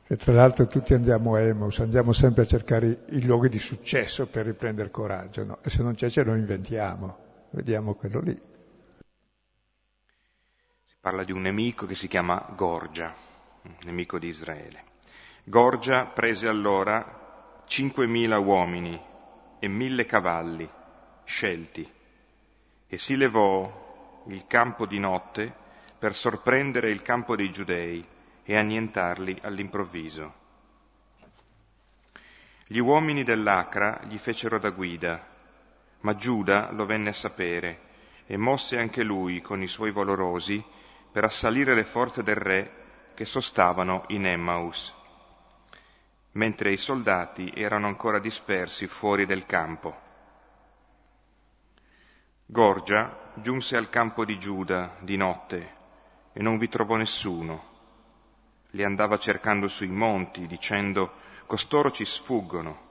E 0.04 0.16
tra 0.16 0.32
l'altro 0.32 0.66
tutti 0.66 0.92
andiamo 0.92 1.34
a 1.36 1.40
Emos, 1.40 1.78
andiamo 1.78 2.10
sempre 2.10 2.42
a 2.42 2.46
cercare 2.46 3.04
i 3.10 3.24
luoghi 3.24 3.48
di 3.48 3.60
successo 3.60 4.26
per 4.26 4.46
riprendere 4.46 4.90
coraggio, 4.90 5.44
no? 5.44 5.58
E 5.62 5.70
se 5.70 5.84
non 5.84 5.94
c'è 5.94 6.10
ce 6.10 6.24
lo 6.24 6.34
inventiamo, 6.34 7.16
vediamo 7.50 7.94
quello 7.94 8.20
lì. 8.20 8.47
Parla 11.00 11.22
di 11.22 11.30
un 11.30 11.42
nemico 11.42 11.86
che 11.86 11.94
si 11.94 12.08
chiama 12.08 12.44
Gorgia, 12.56 13.14
nemico 13.84 14.18
di 14.18 14.26
Israele. 14.26 14.82
Gorgia 15.44 16.06
prese 16.06 16.48
allora 16.48 17.62
5.000 17.68 18.44
uomini 18.44 19.00
e 19.60 19.68
mille 19.68 20.06
cavalli 20.06 20.68
scelti 21.22 21.88
e 22.88 22.98
si 22.98 23.16
levò 23.16 24.24
il 24.26 24.48
campo 24.48 24.86
di 24.86 24.98
notte 24.98 25.54
per 25.96 26.16
sorprendere 26.16 26.90
il 26.90 27.00
campo 27.02 27.36
dei 27.36 27.52
giudei 27.52 28.04
e 28.42 28.56
annientarli 28.56 29.38
all'improvviso. 29.42 30.34
Gli 32.66 32.78
uomini 32.78 33.22
dell'Acra 33.22 34.00
gli 34.02 34.18
fecero 34.18 34.58
da 34.58 34.70
guida, 34.70 35.24
ma 36.00 36.16
Giuda 36.16 36.72
lo 36.72 36.86
venne 36.86 37.10
a 37.10 37.14
sapere 37.14 37.86
e 38.26 38.36
mosse 38.36 38.78
anche 38.78 39.04
lui 39.04 39.40
con 39.40 39.62
i 39.62 39.68
suoi 39.68 39.92
valorosi 39.92 40.62
per 41.10 41.24
assalire 41.24 41.74
le 41.74 41.84
forze 41.84 42.22
del 42.22 42.36
re 42.36 42.72
che 43.14 43.24
sostavano 43.24 44.04
in 44.08 44.26
Emmaus, 44.26 44.94
mentre 46.32 46.72
i 46.72 46.76
soldati 46.76 47.52
erano 47.54 47.86
ancora 47.86 48.18
dispersi 48.18 48.86
fuori 48.86 49.26
del 49.26 49.46
campo. 49.46 50.06
Gorgia 52.46 53.32
giunse 53.34 53.76
al 53.76 53.88
campo 53.88 54.24
di 54.24 54.38
Giuda 54.38 54.96
di 55.00 55.16
notte 55.16 55.76
e 56.32 56.42
non 56.42 56.58
vi 56.58 56.68
trovò 56.68 56.96
nessuno 56.96 57.68
li 58.72 58.84
andava 58.84 59.16
cercando 59.16 59.66
sui 59.68 59.88
monti, 59.88 60.46
dicendo 60.46 61.12
costoro 61.46 61.90
ci 61.90 62.04
sfuggono. 62.04 62.86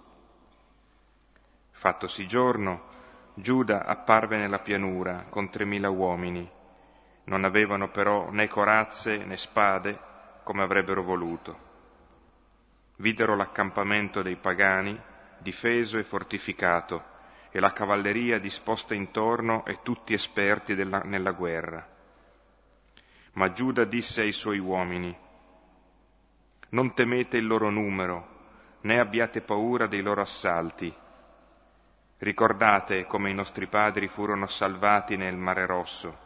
Fattosi 1.71 2.25
giorno, 2.25 2.95
Giuda 3.35 3.85
apparve 3.85 4.37
nella 4.37 4.57
pianura 4.57 5.27
con 5.29 5.51
tremila 5.51 5.89
uomini. 5.89 6.49
Non 7.27 7.43
avevano 7.43 7.89
però 7.89 8.29
né 8.31 8.47
corazze 8.47 9.17
né 9.17 9.37
spade 9.37 9.97
come 10.43 10.63
avrebbero 10.63 11.03
voluto. 11.03 11.65
Videro 12.97 13.35
l'accampamento 13.35 14.21
dei 14.21 14.37
pagani, 14.37 14.99
difeso 15.39 15.97
e 15.97 16.03
fortificato, 16.03 17.03
e 17.51 17.59
la 17.59 17.73
cavalleria 17.73 18.39
disposta 18.39 18.93
intorno 18.93 19.65
e 19.65 19.79
tutti 19.83 20.13
esperti 20.13 20.73
della, 20.73 20.99
nella 20.99 21.31
guerra. 21.31 21.85
Ma 23.33 23.51
Giuda 23.51 23.83
disse 23.83 24.21
ai 24.21 24.31
suoi 24.31 24.59
uomini, 24.59 25.15
non 26.69 26.93
temete 26.93 27.37
il 27.37 27.47
loro 27.47 27.69
numero, 27.69 28.35
né 28.81 28.99
abbiate 28.99 29.41
paura 29.41 29.87
dei 29.87 30.01
loro 30.01 30.21
assalti. 30.21 30.93
Ricordate 32.19 33.05
come 33.05 33.29
i 33.29 33.33
nostri 33.33 33.67
padri 33.67 34.07
furono 34.07 34.47
salvati 34.47 35.17
nel 35.17 35.35
Mare 35.35 35.65
Rosso, 35.65 36.25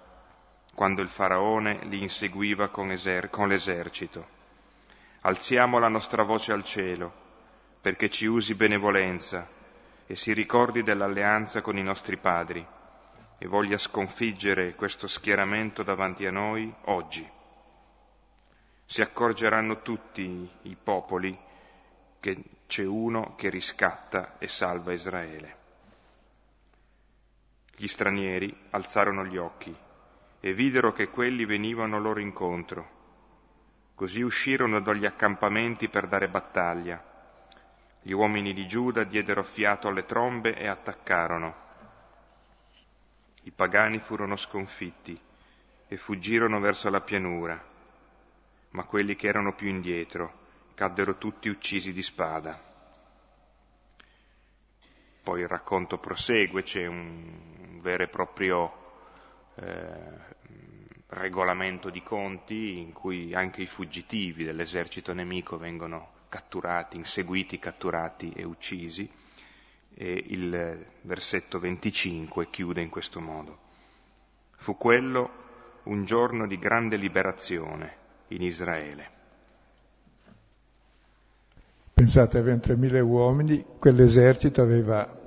quando 0.74 1.02
il 1.02 1.10
faraone 1.10 1.86
li 1.86 2.02
inseguiva 2.02 2.70
con, 2.70 2.92
eser- 2.92 3.30
con 3.30 3.48
l'esercito. 3.48 4.40
Alziamo 5.22 5.80
la 5.80 5.88
nostra 5.88 6.24
voce 6.24 6.52
al 6.52 6.64
cielo, 6.64 7.12
perché 7.82 8.10
ci 8.10 8.26
usi 8.26 8.56
benevolenza 8.56 9.48
e 10.08 10.16
si 10.16 10.34
ricordi 10.34 10.84
dell'alleanza 10.84 11.62
con 11.62 11.78
i 11.78 11.84
nostri 11.84 12.18
padri 12.18 12.66
e 13.38 13.48
voglia 13.48 13.78
sconfiggere 13.78 14.76
questo 14.76 15.08
schieramento 15.08 15.84
davanti 15.84 16.26
a 16.26 16.32
noi 16.32 16.74
oggi 16.86 17.40
si 18.92 19.02
accorgeranno 19.02 19.82
tutti 19.84 20.52
i 20.64 20.76
popoli 20.76 21.40
che 22.20 22.44
c'è 22.68 22.84
uno 22.84 23.36
che 23.38 23.50
riscatta 23.50 24.38
e 24.38 24.50
salva 24.50 24.92
Israele. 24.92 25.56
Gli 27.74 27.88
stranieri 27.88 28.54
alzarono 28.72 29.24
gli 29.24 29.38
occhi 29.38 29.74
e 30.42 30.54
videro 30.54 30.92
che 30.92 31.08
quelli 31.08 31.46
venivano 31.46 31.98
loro 32.00 32.20
incontro. 32.20 33.00
Così 33.96 34.22
uscirono 34.22 34.82
dagli 34.82 35.06
accampamenti 35.06 35.88
per 35.88 36.08
dare 36.08 36.28
battaglia. 36.28 37.02
Gli 38.02 38.12
uomini 38.12 38.54
di 38.54 38.68
Giuda 38.68 39.06
diedero 39.06 39.44
fiato 39.44 39.88
alle 39.88 40.06
trombe 40.06 40.58
e 40.58 40.68
attaccarono. 40.68 41.56
I 43.44 43.52
pagani 43.52 44.00
furono 44.00 44.36
sconfitti 44.36 45.18
e 45.88 45.96
fuggirono 45.96 46.60
verso 46.60 46.90
la 46.90 47.00
pianura 47.00 47.70
ma 48.72 48.84
quelli 48.84 49.16
che 49.16 49.28
erano 49.28 49.54
più 49.54 49.68
indietro 49.68 50.40
caddero 50.76 51.18
tutti 51.18 51.50
uccisi 51.50 51.92
di 51.92 52.02
spada. 52.02 52.70
Poi 55.24 55.42
il 55.42 55.48
racconto 55.48 55.98
prosegue, 56.00 56.64
c'è 56.64 56.88
un 56.88 57.78
vero 57.82 58.04
e 58.04 58.08
proprio 58.08 58.81
eh, 59.56 60.40
regolamento 61.08 61.90
di 61.90 62.02
conti 62.02 62.80
in 62.80 62.94
cui 62.94 63.34
anche 63.34 63.62
i 63.62 63.66
fuggitivi 63.66 64.44
dell'esercito 64.44 65.14
nemico 65.14 65.58
vengono 65.58 66.20
catturati, 66.30 66.98
inseguiti, 66.98 67.60
catturati 67.60 68.32
e 68.36 68.44
uccisi. 68.44 69.10
E 69.94 70.24
il 70.28 70.86
versetto 71.02 71.60
25 71.60 72.50
chiude 72.50 72.82
in 72.82 72.90
questo 72.90 73.20
modo. 73.20 73.58
Fu 74.56 74.78
quello 74.78 75.40
un 75.84 76.06
giorno 76.06 76.48
di 76.48 76.58
grande 76.58 76.96
liberazione 76.96 77.96
in 78.30 78.42
Israele. 78.42 79.20
Pensate, 81.94 82.38
avevano 82.38 82.62
3.000 82.66 83.02
uomini, 83.02 83.66
quell'esercito 83.78 84.62
aveva 84.62 85.21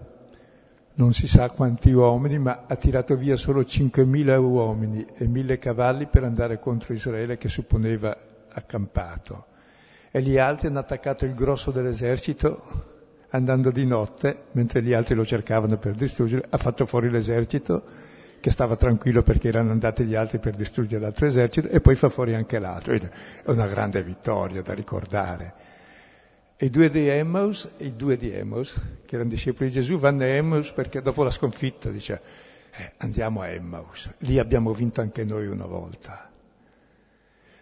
non 0.97 1.13
si 1.13 1.27
sa 1.27 1.51
quanti 1.51 1.91
uomini, 1.93 2.39
ma 2.39 2.65
ha 2.67 2.77
tirato 2.77 3.17
via 3.17 3.37
solo 3.37 3.63
5.000 3.63 4.39
uomini 4.39 5.05
e 5.17 5.27
1.000 5.27 5.59
cavalli 5.59 6.07
per 6.07 6.25
andare 6.25 6.61
contro 6.61 6.95
Israele 6.95 7.37
che 7.37 7.49
supponeva 7.49 8.17
accampato. 8.53 9.47
E 10.11 10.23
gli 10.23 10.39
altri 10.39 10.69
hanno 10.69 10.79
attaccato 10.79 11.25
il 11.25 11.35
grosso 11.35 11.73
dell'esercito 11.73 12.93
andando 13.31 13.73
di 13.73 13.85
notte, 13.85 14.45
mentre 14.53 14.81
gli 14.83 14.93
altri 14.93 15.17
lo 15.17 15.25
cercavano 15.25 15.77
per 15.77 15.95
distruggere, 15.95 16.47
ha 16.49 16.57
fatto 16.57 16.87
fuori 16.87 17.11
l'esercito 17.11 17.83
che 18.39 18.53
stava 18.53 18.77
tranquillo 18.77 19.23
perché 19.23 19.49
erano 19.49 19.73
andati 19.73 20.05
gli 20.05 20.15
altri 20.15 20.39
per 20.39 20.55
distruggere 20.55 21.01
l'altro 21.01 21.27
esercito 21.27 21.69
e 21.69 21.81
poi 21.81 21.97
fa 21.97 22.09
fuori 22.09 22.35
anche 22.35 22.61
l'altro. 22.61 22.95
È 22.95 23.11
una 23.47 23.67
grande 23.67 24.05
vittoria 24.05 24.63
da 24.63 24.73
ricordare. 24.73 25.55
E 26.57 26.67
i 26.67 26.71
due 26.71 26.89
di 26.89 27.09
Emmaus, 27.09 27.69
i 27.79 27.97
due 27.97 28.17
di 28.17 28.31
Emmaus, 28.31 28.75
che 29.05 29.17
erano 29.17 29.31
discepoli 29.31 29.69
di 29.69 29.75
Gesù, 29.75 29.97
vanno 29.97 30.23
a 30.23 30.27
Emmaus 30.27 30.71
perché 30.71 31.03
dopo 31.03 31.25
la 31.25 31.31
sconfitta 31.31 31.91
dice 31.91 32.21
eh, 32.77 32.93
andiamo 32.99 33.41
a 33.41 33.49
Emmaus, 33.49 34.13
lì 34.19 34.39
abbiamo 34.39 34.73
vinto 34.73 35.01
anche 35.01 35.25
noi 35.25 35.47
una 35.47 35.67
volta. 35.67 36.31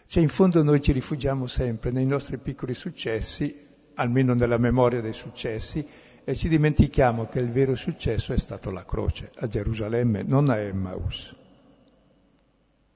Cioè 0.06 0.22
in 0.22 0.28
fondo 0.28 0.62
noi 0.62 0.82
ci 0.82 0.92
rifugiamo 0.92 1.46
sempre 1.46 1.90
nei 1.90 2.04
nostri 2.04 2.36
piccoli 2.36 2.74
successi, 2.74 3.66
almeno 3.94 4.34
nella 4.34 4.58
memoria 4.58 5.00
dei 5.00 5.14
successi, 5.14 5.86
e 6.24 6.34
ci 6.34 6.48
dimentichiamo 6.48 7.28
che 7.28 7.40
il 7.40 7.50
vero 7.50 7.74
successo 7.74 8.34
è 8.34 8.38
stato 8.38 8.70
la 8.70 8.84
croce 8.84 9.32
a 9.36 9.48
Gerusalemme, 9.48 10.22
non 10.22 10.50
a 10.50 10.58
Emmaus. 10.58 11.34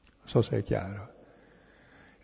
Non 0.05 0.29
so 0.29 0.43
se 0.43 0.59
è 0.59 0.63
chiaro. 0.63 1.16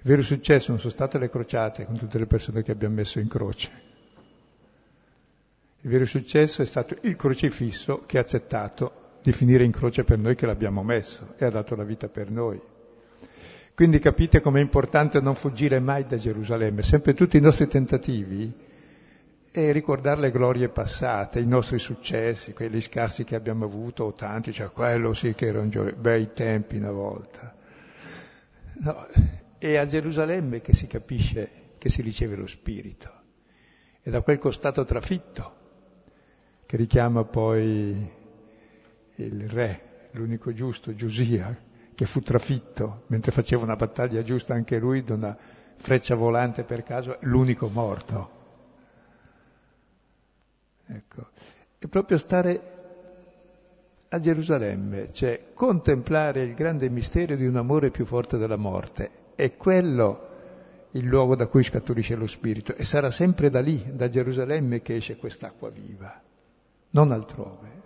Il 0.05 0.09
vero 0.09 0.23
successo 0.23 0.73
non 0.73 0.81
sono 0.81 0.93
state 0.93 1.17
le 1.19 1.31
crociate 1.31 1.87
con 1.87 1.97
tutte 1.97 2.19
le 2.19 2.27
persone 2.27 2.65
che 2.65 2.73
abbiamo 2.73 2.97
messo 2.97 3.21
in 3.21 3.29
croce. 3.29 3.71
Il 5.83 5.91
vero 5.91 6.05
successo 6.05 6.61
è 6.61 6.65
stato 6.65 6.97
il 7.03 7.15
crocifisso 7.15 7.99
che 8.05 8.19
ha 8.19 8.23
accettato 8.23 9.19
di 9.23 9.31
finire 9.31 9.63
in 9.63 9.71
croce 9.71 10.03
per 10.03 10.19
noi 10.19 10.35
che 10.35 10.47
l'abbiamo 10.47 10.83
messo 10.83 11.35
e 11.37 11.45
ha 11.45 11.51
dato 11.51 11.77
la 11.77 11.85
vita 11.85 12.09
per 12.09 12.33
noi. 12.33 12.61
Quindi 13.75 14.01
capite 14.01 14.41
com'è 14.41 14.61
importante 14.61 15.21
non 15.21 15.37
fuggire 15.37 15.79
mai 15.79 16.05
da 16.05 16.17
Gerusalemme. 16.17 16.83
Sempre 16.83 17.15
tutti 17.15 17.37
i 17.37 17.41
nostri 17.41 17.69
tentativi 17.69 18.53
e 19.53 19.71
ricordare 19.71 20.21
le 20.21 20.31
glorie 20.33 20.69
passate, 20.69 21.39
i 21.39 21.47
nostri 21.47 21.79
successi, 21.79 22.55
quelli 22.55 22.81
scarsi 22.81 23.23
che 23.23 23.37
abbiamo 23.37 23.67
avuto, 23.67 24.05
o 24.05 24.13
tanti, 24.15 24.53
cioè 24.53 24.71
quello 24.73 25.15
sì 25.15 25.33
che 25.35 25.47
erano 25.47 25.69
gio- 25.69 25.93
bei 25.97 26.33
tempi 26.33 26.77
una 26.77 26.91
volta. 26.91 27.55
No, 28.81 29.07
è 29.71 29.77
a 29.77 29.87
Gerusalemme 29.87 30.61
che 30.61 30.75
si 30.75 30.89
capisce 30.89 31.77
che 31.79 31.89
si 31.89 32.03
riceve 32.03 32.35
lo 32.35 32.49
Spirito, 32.49 33.11
è 34.01 34.11
da 34.11 34.21
quel 34.21 34.39
costato 34.39 34.85
trafitto 34.85 35.61
che 36.67 36.77
richiama 36.77 37.23
poi 37.23 38.11
il 39.15 39.49
re, 39.49 40.09
l'unico 40.13 40.53
giusto, 40.53 40.93
Giosia, 40.97 41.57
che 41.95 42.07
fu 42.07 42.21
trafitto 42.21 43.05
mentre 43.07 43.31
faceva 43.31 43.63
una 43.63 43.77
battaglia 43.77 44.23
giusta 44.23 44.55
anche 44.55 44.79
lui 44.79 45.05
da 45.05 45.15
una 45.15 45.39
freccia 45.77 46.17
volante 46.17 46.65
per 46.65 46.83
caso, 46.83 47.19
l'unico 47.21 47.69
morto. 47.69 48.31
Ecco. 50.87 51.29
È 51.79 51.87
proprio 51.87 52.19
stare 52.19 52.61
a 54.09 54.19
Gerusalemme, 54.19 55.13
cioè 55.13 55.53
contemplare 55.55 56.43
il 56.43 56.55
grande 56.55 56.89
mistero 56.91 57.37
di 57.37 57.47
un 57.47 57.57
amore 57.57 57.91
più 57.91 58.05
forte 58.05 58.39
della 58.39 58.57
morte. 58.57 59.22
È 59.35 59.57
quello 59.57 60.29
il 60.93 61.05
luogo 61.05 61.37
da 61.37 61.47
cui 61.47 61.63
scaturisce 61.63 62.15
lo 62.15 62.27
Spirito 62.27 62.75
e 62.75 62.85
sarà 62.85 63.11
sempre 63.11 63.51
da 63.51 63.61
lì, 63.61 63.83
da 63.93 64.09
Gerusalemme, 64.09 64.83
che 64.83 64.97
esce 64.97 65.17
quest'acqua 65.17 65.71
viva, 65.71 66.21
non 66.91 67.13
altrove. 67.13 67.81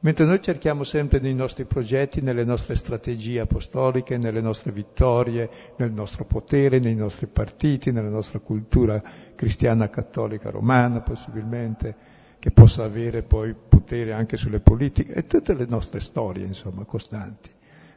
Mentre 0.00 0.26
noi 0.26 0.42
cerchiamo 0.42 0.84
sempre 0.84 1.18
nei 1.18 1.34
nostri 1.34 1.64
progetti, 1.64 2.20
nelle 2.20 2.44
nostre 2.44 2.74
strategie 2.74 3.40
apostoliche, 3.40 4.18
nelle 4.18 4.42
nostre 4.42 4.70
vittorie, 4.70 5.48
nel 5.76 5.92
nostro 5.92 6.26
potere, 6.26 6.78
nei 6.78 6.94
nostri 6.94 7.26
partiti, 7.26 7.90
nella 7.90 8.10
nostra 8.10 8.38
cultura 8.40 9.02
cristiana, 9.34 9.88
cattolica, 9.88 10.50
romana 10.50 11.00
possibilmente, 11.00 11.96
che 12.38 12.50
possa 12.50 12.84
avere 12.84 13.22
poi 13.22 13.54
potere 13.54 14.12
anche 14.12 14.36
sulle 14.36 14.60
politiche 14.60 15.14
e 15.14 15.26
tutte 15.26 15.54
le 15.54 15.64
nostre 15.66 16.00
storie, 16.00 16.44
insomma, 16.44 16.84
costanti. 16.84 17.48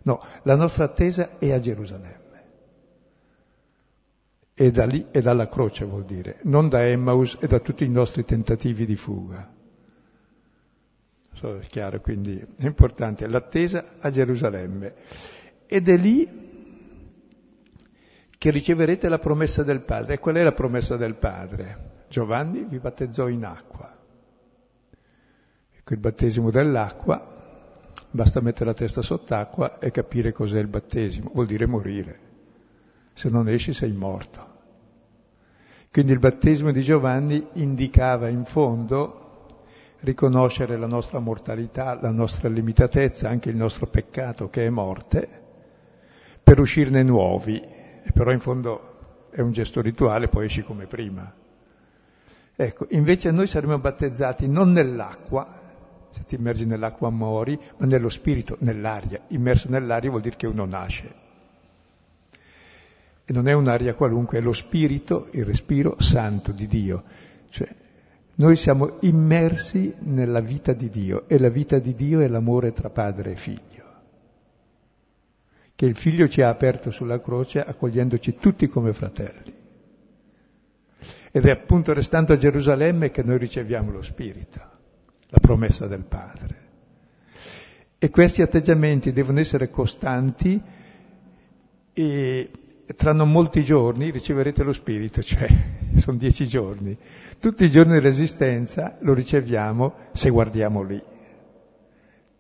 No, 0.03 0.23
la 0.43 0.55
nostra 0.55 0.85
attesa 0.85 1.37
è 1.39 1.51
a 1.51 1.59
Gerusalemme. 1.59 2.26
E 4.59 4.71
da 4.71 4.87
lì 4.87 5.05
e 5.11 5.21
dalla 5.21 5.47
croce 5.47 5.85
vuol 5.85 6.03
dire, 6.03 6.39
non 6.45 6.67
da 6.67 6.83
Emmaus 6.83 7.37
e 7.39 7.45
da 7.45 7.59
tutti 7.59 7.83
i 7.83 7.89
nostri 7.89 8.25
tentativi 8.25 8.87
di 8.87 8.95
fuga. 8.95 9.47
So, 11.33 11.59
è 11.59 11.67
chiaro, 11.67 12.01
quindi 12.01 12.43
è 12.57 12.65
importante 12.65 13.27
l'attesa 13.27 13.97
a 13.99 14.09
Gerusalemme. 14.09 14.95
Ed 15.67 15.87
è 15.87 15.95
lì 15.95 16.27
che 18.35 18.49
riceverete 18.49 19.07
la 19.09 19.19
promessa 19.19 19.61
del 19.61 19.81
Padre. 19.81 20.15
E 20.15 20.17
qual 20.17 20.37
è 20.37 20.41
la 20.41 20.53
promessa 20.53 20.97
del 20.97 21.13
Padre? 21.13 22.05
Giovanni 22.09 22.65
vi 22.67 22.79
battezzò 22.79 23.27
in 23.27 23.45
acqua. 23.45 23.95
Ecco, 25.77 25.93
il 25.93 25.99
battesimo 25.99 26.49
dell'acqua, 26.49 27.23
basta 28.09 28.41
mettere 28.41 28.65
la 28.65 28.73
testa 28.73 29.03
sott'acqua 29.03 29.77
e 29.77 29.91
capire 29.91 30.31
cos'è 30.31 30.57
il 30.57 30.65
battesimo, 30.65 31.29
vuol 31.31 31.45
dire 31.45 31.67
morire. 31.67 32.26
Se 33.17 33.29
non 33.29 33.49
esci 33.49 33.73
sei 33.73 33.93
morto. 33.93 34.45
Quindi 35.91 36.11
il 36.11 36.19
battesimo 36.19 36.71
di 36.71 36.81
Giovanni 36.81 37.47
indicava 37.53 38.29
in 38.29 38.45
fondo 38.45 39.55
riconoscere 40.01 40.77
la 40.77 40.85
nostra 40.85 41.17
mortalità, 41.17 41.97
la 41.99 42.11
nostra 42.11 42.47
limitatezza, 42.47 43.27
anche 43.27 43.49
il 43.49 43.55
nostro 43.55 43.87
peccato 43.87 44.51
che 44.51 44.67
è 44.67 44.69
morte, 44.69 45.27
per 46.43 46.59
uscirne 46.59 47.01
nuovi. 47.01 47.59
E 47.59 48.11
però 48.13 48.31
in 48.31 48.39
fondo 48.39 49.29
è 49.31 49.41
un 49.41 49.51
gesto 49.51 49.81
rituale, 49.81 50.27
poi 50.27 50.45
esci 50.45 50.61
come 50.61 50.85
prima. 50.85 51.33
Ecco, 52.55 52.85
invece 52.91 53.31
noi 53.31 53.47
saremo 53.47 53.79
battezzati 53.79 54.47
non 54.47 54.69
nell'acqua, 54.69 55.59
se 56.11 56.23
ti 56.23 56.35
immergi 56.35 56.67
nell'acqua 56.67 57.09
muori, 57.09 57.59
ma 57.77 57.87
nello 57.87 58.09
spirito, 58.09 58.57
nell'aria. 58.59 59.21
Immerso 59.29 59.69
nell'aria 59.71 60.11
vuol 60.11 60.21
dire 60.21 60.35
che 60.35 60.45
uno 60.45 60.65
nasce. 60.65 61.25
E 63.29 63.33
non 63.33 63.47
è 63.47 63.53
un'aria 63.53 63.93
qualunque, 63.93 64.37
è 64.37 64.41
lo 64.41 64.53
spirito, 64.53 65.27
il 65.33 65.43
respiro 65.43 65.99
santo 65.99 66.53
di 66.53 66.65
Dio. 66.65 67.03
Cioè, 67.49 67.67
noi 68.35 68.55
siamo 68.55 68.97
immersi 69.01 69.93
nella 69.99 70.39
vita 70.39 70.71
di 70.71 70.89
Dio 70.89 71.27
e 71.27 71.37
la 71.37 71.49
vita 71.49 71.77
di 71.79 71.93
Dio 71.93 72.21
è 72.21 72.27
l'amore 72.27 72.71
tra 72.71 72.89
padre 72.89 73.31
e 73.31 73.35
figlio. 73.35 73.85
Che 75.75 75.85
il 75.85 75.95
figlio 75.95 76.29
ci 76.29 76.41
ha 76.41 76.49
aperto 76.49 76.89
sulla 76.89 77.19
croce 77.19 77.63
accogliendoci 77.63 78.37
tutti 78.37 78.67
come 78.67 78.93
fratelli. 78.93 79.53
Ed 81.31 81.45
è 81.45 81.51
appunto 81.51 81.93
restando 81.93 82.31
a 82.31 82.37
Gerusalemme 82.37 83.11
che 83.11 83.23
noi 83.23 83.37
riceviamo 83.37 83.91
lo 83.91 84.01
spirito 84.01 84.75
la 85.29 85.39
promessa 85.39 85.87
del 85.87 86.03
Padre. 86.03 86.65
E 87.99 88.09
questi 88.09 88.41
atteggiamenti 88.41 89.11
devono 89.11 89.39
essere 89.39 89.69
costanti 89.69 90.61
e 91.93 92.51
tra 92.95 93.11
non 93.11 93.31
molti 93.31 93.63
giorni 93.63 94.11
riceverete 94.11 94.63
lo 94.63 94.73
Spirito, 94.73 95.21
cioè 95.21 95.47
sono 95.97 96.17
dieci 96.17 96.47
giorni. 96.47 96.97
Tutti 97.39 97.65
i 97.65 97.69
giorni 97.69 97.93
di 97.93 97.99
resistenza 97.99 98.97
lo 99.01 99.13
riceviamo 99.13 99.93
se 100.13 100.29
guardiamo 100.29 100.83
lì, 100.83 101.01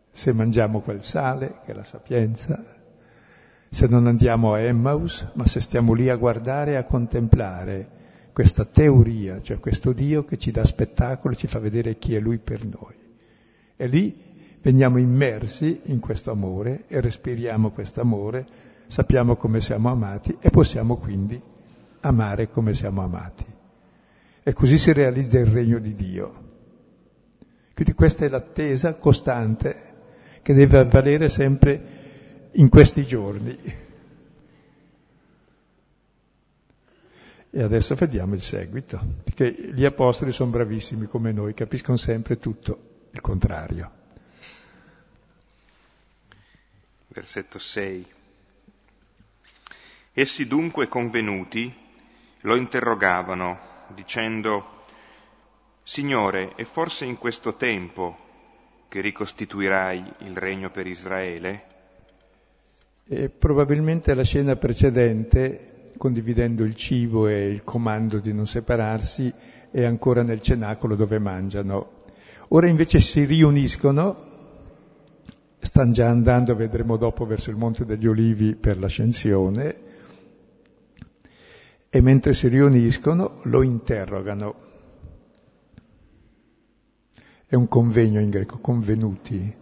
se 0.09 0.33
mangiamo 0.33 0.79
quel 0.79 1.03
sale, 1.03 1.59
che 1.65 1.71
è 1.71 1.75
la 1.75 1.83
sapienza, 1.83 2.63
se 3.69 3.87
non 3.87 4.07
andiamo 4.07 4.53
a 4.53 4.59
Emmaus, 4.59 5.27
ma 5.33 5.45
se 5.45 5.59
stiamo 5.59 5.93
lì 5.93 6.09
a 6.09 6.15
guardare 6.15 6.71
e 6.71 6.75
a 6.75 6.83
contemplare 6.83 7.95
questa 8.31 8.65
teoria, 8.65 9.41
cioè 9.41 9.59
questo 9.59 9.91
Dio 9.91 10.23
che 10.23 10.37
ci 10.37 10.51
dà 10.51 10.63
spettacolo, 10.63 11.35
ci 11.35 11.47
fa 11.47 11.59
vedere 11.59 11.97
chi 11.97 12.15
è 12.15 12.19
Lui 12.19 12.37
per 12.37 12.63
noi. 12.65 12.93
E 13.75 13.87
lì 13.87 14.15
veniamo 14.61 14.97
immersi 14.97 15.81
in 15.85 15.99
questo 15.99 16.31
amore 16.31 16.85
e 16.87 17.01
respiriamo 17.01 17.71
questo 17.71 17.99
amore, 17.99 18.47
sappiamo 18.87 19.35
come 19.35 19.61
siamo 19.61 19.89
amati 19.89 20.37
e 20.39 20.49
possiamo 20.49 20.97
quindi 20.97 21.41
amare 22.01 22.49
come 22.49 22.73
siamo 22.73 23.03
amati. 23.03 23.45
E 24.43 24.53
così 24.53 24.77
si 24.77 24.93
realizza 24.93 25.39
il 25.39 25.47
regno 25.47 25.79
di 25.79 25.93
Dio. 25.93 26.45
Quindi 27.73 27.93
questa 27.93 28.25
è 28.25 28.29
l'attesa 28.29 28.95
costante 28.95 29.95
che 30.41 30.53
deve 30.53 30.79
avvalere 30.79 31.29
sempre 31.29 32.49
in 32.53 32.69
questi 32.69 33.05
giorni. 33.05 33.57
E 37.49 37.61
adesso 37.61 37.95
vediamo 37.95 38.33
il 38.33 38.41
seguito, 38.41 38.99
perché 39.23 39.51
gli 39.73 39.85
apostoli 39.85 40.31
sono 40.31 40.51
bravissimi 40.51 41.07
come 41.07 41.31
noi, 41.31 41.53
capiscono 41.53 41.97
sempre 41.97 42.37
tutto 42.37 43.07
il 43.11 43.21
contrario. 43.21 43.91
Versetto 47.07 47.59
6. 47.59 48.15
Essi 50.19 50.47
dunque 50.47 50.87
convenuti 50.87 51.71
lo 52.41 52.55
interrogavano, 52.55 53.59
dicendo, 53.93 54.85
Signore, 55.83 56.55
è 56.55 56.63
forse 56.63 57.05
in 57.05 57.19
questo 57.19 57.53
tempo 57.53 58.17
che 58.87 59.01
ricostituirai 59.01 60.13
il 60.21 60.35
regno 60.35 60.71
per 60.71 60.87
Israele? 60.87 61.63
E 63.03 63.29
probabilmente 63.29 64.15
la 64.15 64.23
scena 64.23 64.55
precedente 64.55 65.91
condividendo 65.97 66.63
il 66.63 66.73
cibo 66.73 67.27
e 67.27 67.51
il 67.51 67.63
comando 67.63 68.17
di 68.17 68.33
non 68.33 68.47
separarsi, 68.47 69.31
è 69.69 69.83
ancora 69.83 70.23
nel 70.23 70.41
cenacolo 70.41 70.95
dove 70.95 71.19
mangiano. 71.19 71.91
Ora 72.47 72.67
invece 72.67 72.97
si 72.99 73.23
riuniscono, 73.23 74.17
stanno 75.59 75.91
già 75.91 76.09
andando, 76.09 76.55
vedremo 76.55 76.97
dopo, 76.97 77.23
verso 77.27 77.51
il 77.51 77.55
Monte 77.55 77.85
degli 77.85 78.07
Olivi 78.07 78.55
per 78.55 78.79
l'ascensione, 78.79 79.85
e 81.97 82.01
mentre 82.01 82.33
si 82.33 82.47
riuniscono 82.47 83.39
lo 83.45 83.63
interrogano. 83.63 84.55
È 87.47 87.55
un 87.55 87.67
convegno 87.67 88.19
in 88.19 88.29
greco, 88.29 88.59
convenuti. 88.59 89.55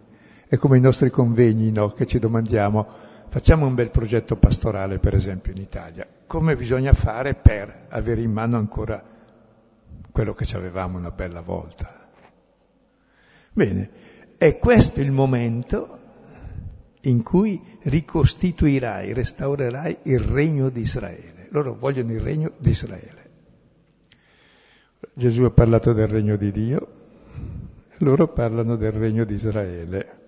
È 0.46 0.56
come 0.56 0.76
i 0.76 0.80
nostri 0.80 1.08
convegni, 1.08 1.70
no? 1.70 1.92
Che 1.92 2.04
ci 2.04 2.18
domandiamo, 2.18 2.86
facciamo 3.28 3.64
un 3.64 3.74
bel 3.74 3.90
progetto 3.90 4.36
pastorale, 4.36 4.98
per 4.98 5.14
esempio, 5.14 5.52
in 5.52 5.62
Italia 5.62 6.06
come 6.26 6.56
bisogna 6.56 6.92
fare 6.92 7.34
per 7.34 7.86
avere 7.88 8.20
in 8.20 8.32
mano 8.32 8.58
ancora 8.58 9.02
quello 10.10 10.34
che 10.34 10.44
ci 10.44 10.56
avevamo 10.56 10.98
una 10.98 11.10
bella 11.10 11.40
volta. 11.40 12.08
Bene, 13.52 13.90
è 14.36 14.58
questo 14.58 15.00
il 15.00 15.12
momento 15.12 15.98
in 17.02 17.22
cui 17.22 17.62
ricostituirai, 17.82 19.12
restaurerai 19.12 19.98
il 20.02 20.18
regno 20.18 20.68
di 20.68 20.80
Israele. 20.80 21.35
Loro 21.50 21.74
vogliono 21.74 22.12
il 22.12 22.20
regno 22.20 22.52
di 22.58 22.70
Israele. 22.70 23.30
Gesù 25.12 25.44
ha 25.44 25.50
parlato 25.50 25.92
del 25.92 26.08
regno 26.08 26.36
di 26.36 26.50
Dio, 26.50 26.88
loro 27.98 28.28
parlano 28.28 28.76
del 28.76 28.92
regno 28.92 29.24
di 29.24 29.34
Israele. 29.34 30.24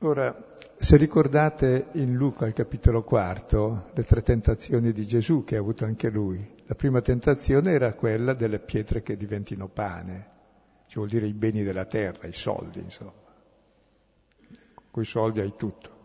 Ora, 0.00 0.34
se 0.76 0.96
ricordate 0.96 1.88
in 1.92 2.14
Luca, 2.14 2.46
al 2.46 2.52
capitolo 2.54 3.02
quarto, 3.02 3.90
le 3.94 4.02
tre 4.02 4.22
tentazioni 4.22 4.92
di 4.92 5.06
Gesù 5.06 5.44
che 5.44 5.56
ha 5.56 5.60
avuto 5.60 5.84
anche 5.84 6.08
lui, 6.08 6.54
la 6.66 6.74
prima 6.74 7.00
tentazione 7.00 7.72
era 7.72 7.92
quella 7.94 8.32
delle 8.32 8.60
pietre 8.60 9.02
che 9.02 9.16
diventino 9.16 9.68
pane, 9.68 10.28
cioè 10.86 10.94
vuol 10.96 11.08
dire 11.08 11.26
i 11.26 11.34
beni 11.34 11.62
della 11.62 11.84
terra, 11.84 12.26
i 12.26 12.32
soldi, 12.32 12.80
insomma. 12.80 13.12
Con 14.90 15.02
i 15.02 15.06
soldi 15.06 15.40
hai 15.40 15.52
tutto. 15.56 15.98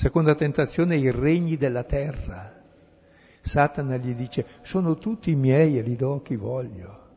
Seconda 0.00 0.34
tentazione, 0.34 0.96
i 0.96 1.10
regni 1.10 1.58
della 1.58 1.84
terra. 1.84 2.58
Satana 3.42 3.98
gli 3.98 4.14
dice, 4.14 4.46
sono 4.62 4.96
tutti 4.96 5.34
miei 5.34 5.78
e 5.78 5.82
li 5.82 5.94
do 5.94 6.14
a 6.14 6.22
chi 6.22 6.36
voglio. 6.36 7.08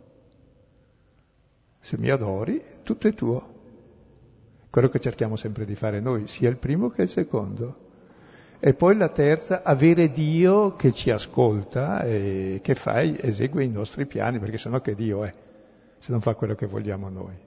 Se 1.80 1.98
mi 1.98 2.10
adori, 2.10 2.62
tutto 2.84 3.08
è 3.08 3.14
tuo 3.14 3.54
quello 4.70 4.90
che 4.90 5.00
cerchiamo 5.00 5.38
sempre 5.38 5.64
di 5.64 5.76
fare 5.76 6.02
noi, 6.02 6.28
sia 6.28 6.50
il 6.50 6.58
primo 6.58 6.90
che 6.90 7.04
il 7.04 7.08
secondo. 7.08 7.78
E 8.60 8.74
poi 8.74 8.98
la 8.98 9.08
terza, 9.08 9.64
avere 9.64 10.12
Dio 10.12 10.76
che 10.76 10.92
ci 10.92 11.10
ascolta 11.10 12.02
e 12.02 12.60
che 12.62 12.76
fa, 12.76 13.02
esegue 13.02 13.64
i 13.64 13.70
nostri 13.70 14.06
piani, 14.06 14.40
perché 14.40 14.58
sennò 14.58 14.82
che 14.82 14.94
Dio 14.94 15.24
è, 15.24 15.34
se 16.00 16.12
non 16.12 16.20
fa 16.20 16.36
quello 16.36 16.56
che 16.56 16.66
vogliamo 16.66 17.08
noi, 17.08 17.38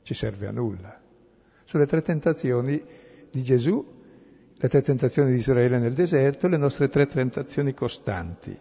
ci 0.00 0.14
serve 0.14 0.46
a 0.46 0.52
nulla. 0.52 0.98
Sulle 1.64 1.84
tre 1.84 2.00
tentazioni 2.00 2.82
di 3.30 3.42
Gesù, 3.42 3.98
le 4.62 4.68
tre 4.68 4.82
tentazioni 4.82 5.30
di 5.30 5.38
Israele 5.38 5.78
nel 5.78 5.94
deserto, 5.94 6.46
le 6.46 6.58
nostre 6.58 6.90
tre 6.90 7.06
tentazioni 7.06 7.72
costanti. 7.72 8.54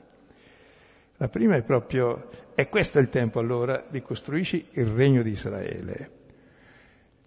La 1.17 1.27
prima 1.27 1.57
è 1.57 1.61
proprio, 1.61 2.29
e 2.55 2.69
questo 2.69 2.99
è 2.99 3.01
il 3.01 3.09
tempo 3.09 3.39
allora, 3.39 3.83
ricostruisci 3.89 4.67
il 4.71 4.85
regno 4.85 5.21
di 5.21 5.31
Israele. 5.31 6.11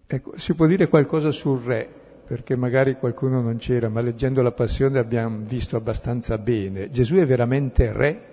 Ecco, 0.07 0.39
si 0.39 0.55
può 0.55 0.67
dire 0.67 0.89
qualcosa 0.89 1.31
sul 1.33 1.61
re, 1.61 1.87
perché 2.27 2.57
magari 2.57 2.97
qualcuno 2.97 3.43
non 3.43 3.59
c'era, 3.59 3.91
ma 3.91 4.01
leggendo 4.01 4.41
la 4.41 4.53
Passione 4.53 4.99
abbiamo 4.99 5.41
visto 5.45 5.77
abbastanza 5.77 6.39
bene. 6.39 6.89
Gesù 6.89 7.17
è 7.17 7.27
veramente 7.27 7.93
re 7.93 8.31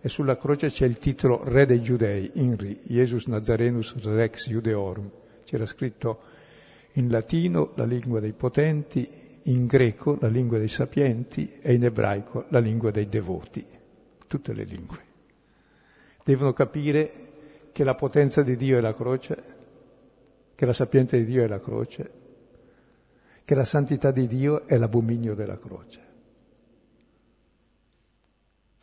e 0.00 0.08
sulla 0.08 0.36
croce 0.36 0.70
c'è 0.70 0.86
il 0.86 0.98
titolo 0.98 1.44
Re 1.44 1.66
dei 1.66 1.80
Giudei, 1.80 2.32
Inri, 2.34 2.80
Jesus 2.82 3.26
Nazarenus 3.26 3.94
Rex 4.02 4.48
Judeorum. 4.48 5.08
C'era 5.44 5.66
scritto 5.66 6.18
in 6.94 7.10
latino 7.10 7.70
la 7.76 7.84
lingua 7.84 8.18
dei 8.18 8.32
potenti, 8.32 9.26
in 9.50 9.66
greco 9.66 10.16
la 10.20 10.28
lingua 10.28 10.58
dei 10.58 10.68
sapienti 10.68 11.58
e 11.60 11.74
in 11.74 11.84
ebraico 11.84 12.46
la 12.48 12.58
lingua 12.58 12.90
dei 12.90 13.08
devoti. 13.08 13.64
Tutte 14.26 14.52
le 14.52 14.64
lingue. 14.64 14.98
Devono 16.24 16.52
capire 16.52 17.10
che 17.72 17.84
la 17.84 17.94
potenza 17.94 18.42
di 18.42 18.56
Dio 18.56 18.78
è 18.78 18.80
la 18.80 18.94
croce, 18.94 19.36
che 20.54 20.66
la 20.66 20.72
sapienza 20.72 21.16
di 21.16 21.24
Dio 21.24 21.42
è 21.42 21.48
la 21.48 21.60
croce, 21.60 22.10
che 23.44 23.54
la 23.54 23.64
santità 23.64 24.10
di 24.10 24.26
Dio 24.26 24.66
è 24.66 24.76
l'abominio 24.76 25.34
della 25.34 25.58
croce 25.58 26.08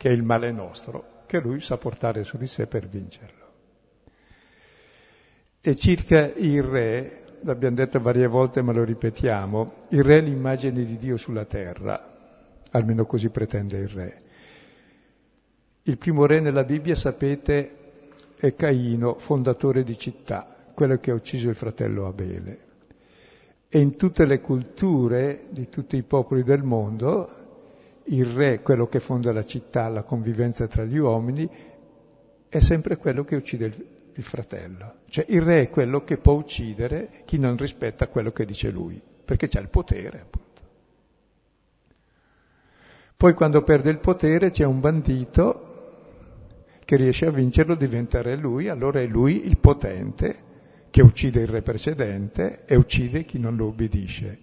che 0.06 0.12
è 0.12 0.14
il 0.14 0.22
male 0.22 0.52
nostro, 0.52 1.24
che 1.26 1.40
lui 1.40 1.60
sa 1.62 1.78
portare 1.78 2.24
su 2.24 2.38
di 2.38 2.46
sé 2.46 2.68
per 2.68 2.88
vincerlo. 2.88 3.44
E 5.62 5.76
circa 5.76 6.32
il 6.32 6.62
re, 6.62 7.25
l'abbiamo 7.46 7.76
detto 7.76 8.00
varie 8.00 8.28
volte 8.28 8.62
ma 8.62 8.72
lo 8.72 8.84
ripetiamo, 8.84 9.74
il 9.90 10.04
re 10.04 10.18
è 10.18 10.22
l'immagine 10.22 10.84
di 10.84 10.98
Dio 10.98 11.16
sulla 11.16 11.46
terra, 11.46 12.14
almeno 12.72 13.06
così 13.06 13.30
pretende 13.30 13.78
il 13.78 13.88
re. 13.88 14.18
Il 15.84 15.98
primo 15.98 16.26
re 16.26 16.40
nella 16.40 16.64
Bibbia, 16.64 16.96
sapete, 16.96 17.76
è 18.36 18.56
Caino, 18.56 19.20
fondatore 19.20 19.84
di 19.84 19.96
città, 19.98 20.48
quello 20.74 20.98
che 20.98 21.12
ha 21.12 21.14
ucciso 21.14 21.48
il 21.48 21.56
fratello 21.56 22.08
Abele. 22.08 22.60
E 23.70 23.80
in 23.80 23.96
tutte 23.96 24.26
le 24.26 24.42
culture 24.42 25.46
di 25.50 25.70
tutti 25.70 25.96
i 25.98 26.04
popoli 26.04 26.44
del 26.44 26.64
mondo 26.64 27.44
il 28.06 28.26
re, 28.26 28.62
quello 28.62 28.88
che 28.88 29.00
fonda 29.00 29.32
la 29.32 29.46
città, 29.46 29.88
la 29.90 30.04
convivenza 30.04 30.66
tra 30.68 30.84
gli 30.84 30.98
uomini, 30.98 31.48
è 32.50 32.60
sempre 32.60 32.98
quello 32.98 33.24
che 33.24 33.36
uccide 33.36 33.66
il, 33.66 33.86
il 34.16 34.24
fratello. 34.24 35.00
Cioè 35.10 35.26
il 35.30 35.42
re 35.42 35.64
è 35.64 35.70
quello 35.70 36.04
che 36.04 36.18
può 36.18 36.34
uccidere 36.34 37.22
chi 37.26 37.38
non 37.38 37.58
rispetta 37.58 38.08
quello 38.08 38.32
che 38.32 38.46
dice 38.46 38.70
lui, 38.70 39.02
perché 39.24 39.48
c'è 39.48 39.60
il 39.60 39.70
potere, 39.70 40.22
appunto. 40.22 40.44
Poi 43.18 43.34
quando 43.34 43.64
perde 43.64 43.90
il 43.90 44.00
potere 44.00 44.50
c'è 44.50 44.66
un 44.66 44.80
bandito 44.80 45.74
che 46.84 46.96
riesce 46.96 47.26
a 47.26 47.32
vincerlo, 47.32 47.76
diventa 47.76 48.22
re 48.22 48.36
lui, 48.36 48.68
allora 48.68 49.00
è 49.00 49.06
lui 49.06 49.46
il 49.48 49.58
potente 49.58 50.44
che 50.90 51.02
uccide 51.02 51.42
il 51.42 51.48
re 51.48 51.62
precedente 51.62 52.66
e 52.66 52.76
uccide 52.76 53.26
chi 53.26 53.40
non 53.40 53.56
lo 53.56 53.68
obbedisce. 53.68 54.40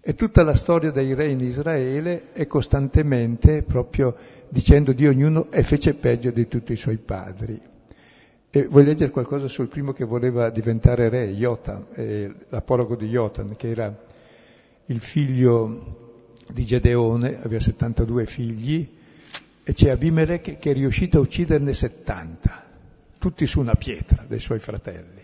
E 0.00 0.14
tutta 0.14 0.42
la 0.42 0.54
storia 0.54 0.90
dei 0.90 1.14
re 1.14 1.26
in 1.26 1.40
Israele 1.40 2.32
è 2.32 2.46
costantemente 2.46 3.62
proprio 3.62 4.14
dicendo 4.48 4.92
di 4.92 5.06
ognuno 5.06 5.50
e 5.50 5.62
fece 5.62 5.94
peggio 5.94 6.30
di 6.30 6.46
tutti 6.46 6.72
i 6.72 6.76
suoi 6.76 6.98
padri. 6.98 7.72
E 8.56 8.68
voglio 8.68 8.90
leggere 8.90 9.10
qualcosa 9.10 9.48
sul 9.48 9.66
primo 9.66 9.92
che 9.92 10.04
voleva 10.04 10.48
diventare 10.48 11.08
re, 11.08 11.26
Jotam, 11.32 11.86
eh, 11.94 12.32
l'apologo 12.50 12.94
di 12.94 13.08
Jotam, 13.08 13.56
che 13.56 13.68
era 13.68 13.92
il 14.84 15.00
figlio 15.00 16.36
di 16.52 16.64
Gedeone, 16.64 17.42
aveva 17.42 17.58
72 17.58 18.26
figli, 18.26 18.88
e 19.64 19.72
c'è 19.72 19.90
Abimelech 19.90 20.60
che 20.60 20.70
è 20.70 20.72
riuscito 20.72 21.18
a 21.18 21.22
ucciderne 21.22 21.74
70, 21.74 22.64
tutti 23.18 23.44
su 23.44 23.58
una 23.58 23.74
pietra 23.74 24.24
dei 24.24 24.38
suoi 24.38 24.60
fratelli 24.60 25.22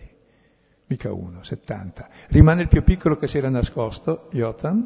mica 0.87 1.13
uno, 1.13 1.41
70. 1.41 2.09
Rimane 2.27 2.63
il 2.63 2.67
più 2.67 2.83
piccolo 2.83 3.15
che 3.15 3.27
si 3.27 3.37
era 3.37 3.47
nascosto, 3.47 4.27
Jotam, 4.33 4.85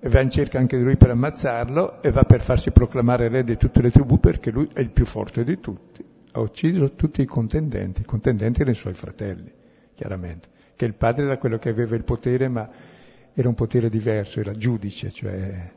e 0.00 0.08
va 0.08 0.20
in 0.20 0.30
cerca 0.30 0.58
anche 0.58 0.78
di 0.78 0.84
lui 0.84 0.96
per 0.96 1.10
ammazzarlo 1.10 2.00
e 2.00 2.10
va 2.10 2.22
per 2.22 2.40
farsi 2.40 2.70
proclamare 2.70 3.28
re 3.28 3.44
di 3.44 3.58
tutte 3.58 3.82
le 3.82 3.90
tribù 3.90 4.18
perché 4.18 4.50
lui 4.50 4.70
è 4.72 4.80
il 4.80 4.88
più 4.88 5.04
forte 5.04 5.44
di 5.44 5.60
tutti. 5.60 6.07
Ha 6.32 6.40
ucciso 6.40 6.92
tutti 6.94 7.22
i 7.22 7.26
contendenti, 7.26 8.02
i 8.02 8.04
contendenti 8.04 8.60
erano 8.60 8.76
i 8.76 8.78
suoi 8.78 8.94
fratelli, 8.94 9.50
chiaramente, 9.94 10.48
che 10.76 10.84
il 10.84 10.94
padre 10.94 11.24
era 11.24 11.38
quello 11.38 11.58
che 11.58 11.70
aveva 11.70 11.96
il 11.96 12.04
potere, 12.04 12.48
ma 12.48 12.68
era 13.32 13.48
un 13.48 13.54
potere 13.54 13.88
diverso, 13.88 14.40
era 14.40 14.52
giudice, 14.52 15.10
cioè 15.10 15.72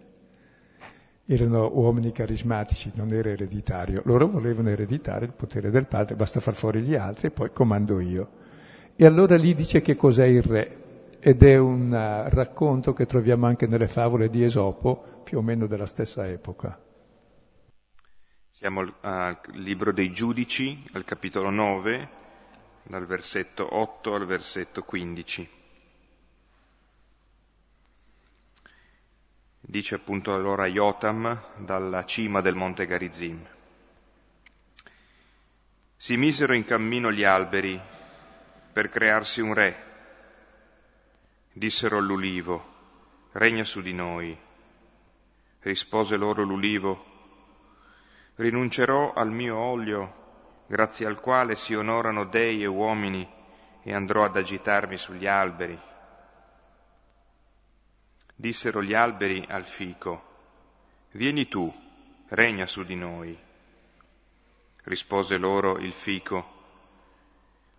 erano 1.26 1.70
uomini 1.74 2.12
carismatici, 2.12 2.92
non 2.96 3.14
era 3.14 3.30
ereditario. 3.30 4.02
Loro 4.06 4.28
volevano 4.28 4.70
ereditare 4.70 5.26
il 5.26 5.34
potere 5.34 5.70
del 5.70 5.86
padre, 5.86 6.16
basta 6.16 6.40
far 6.40 6.56
fuori 6.56 6.82
gli 6.82 6.96
altri 6.96 7.28
e 7.28 7.32
poi 7.32 7.52
comando 7.54 8.00
io. 8.00 8.30
E 8.96 9.06
allora 9.06 9.36
lì 9.38 9.54
dice 9.54 9.82
che 9.82 9.96
cos'è 9.96 10.26
il 10.26 10.44
re, 10.44 10.78
ed 11.20 11.44
è 11.44 11.58
un 11.58 11.92
uh, 11.92 12.30
racconto 12.34 12.94
che 12.94 13.06
troviamo 13.06 13.46
anche 13.46 13.68
nelle 13.68 13.88
favole 13.88 14.30
di 14.30 14.44
Esopo, 14.44 15.22
più 15.24 15.38
o 15.38 15.42
meno 15.42 15.68
della 15.68 15.86
stessa 15.86 16.28
epoca. 16.28 16.78
Siamo 18.62 18.94
al 19.02 19.42
libro 19.54 19.92
dei 19.92 20.12
giudici, 20.12 20.88
al 20.92 21.04
capitolo 21.04 21.50
9, 21.50 22.10
dal 22.84 23.08
versetto 23.08 23.76
8 23.76 24.14
al 24.14 24.28
versetto 24.28 24.84
15. 24.84 25.50
Dice 29.62 29.96
appunto 29.96 30.36
allora 30.36 30.68
Jotam 30.68 31.44
dalla 31.58 32.06
cima 32.06 32.42
del 32.42 32.54
monte 32.54 32.86
Garizim. 32.86 33.44
Si 35.98 36.16
misero 36.16 36.54
in 36.54 36.64
cammino 36.64 37.12
gli 37.12 37.24
alberi 37.24 37.82
per 38.72 38.90
crearsi 38.90 39.42
un 39.42 39.56
re. 39.56 39.76
Dissero 41.52 41.98
all'ulivo, 41.98 42.64
regna 43.32 43.64
su 43.64 43.82
di 43.82 43.94
noi. 43.94 44.38
Rispose 45.62 46.16
loro 46.16 46.44
l'ulivo, 46.44 47.11
rinuncerò 48.36 49.14
al 49.14 49.32
mio 49.32 49.58
olio, 49.58 50.20
grazie 50.68 51.06
al 51.06 51.20
quale 51.20 51.56
si 51.56 51.74
onorano 51.74 52.26
dei 52.26 52.64
e 52.64 52.68
uomini, 52.68 53.28
e 53.84 53.94
andrò 53.94 54.24
ad 54.24 54.36
agitarmi 54.36 54.98
sugli 54.98 55.28
alberi. 55.28 55.80
Dissero 58.36 58.82
gli 58.82 58.94
alberi 58.94 59.46
al 59.50 59.66
fico, 59.66 60.30
vieni 61.12 61.48
tu, 61.48 61.72
regna 62.30 62.66
su 62.66 62.84
di 62.84 62.96
noi. 62.96 63.38
Rispose 64.84 65.38
loro 65.38 65.78
il 65.78 65.94
fico, 65.94 66.60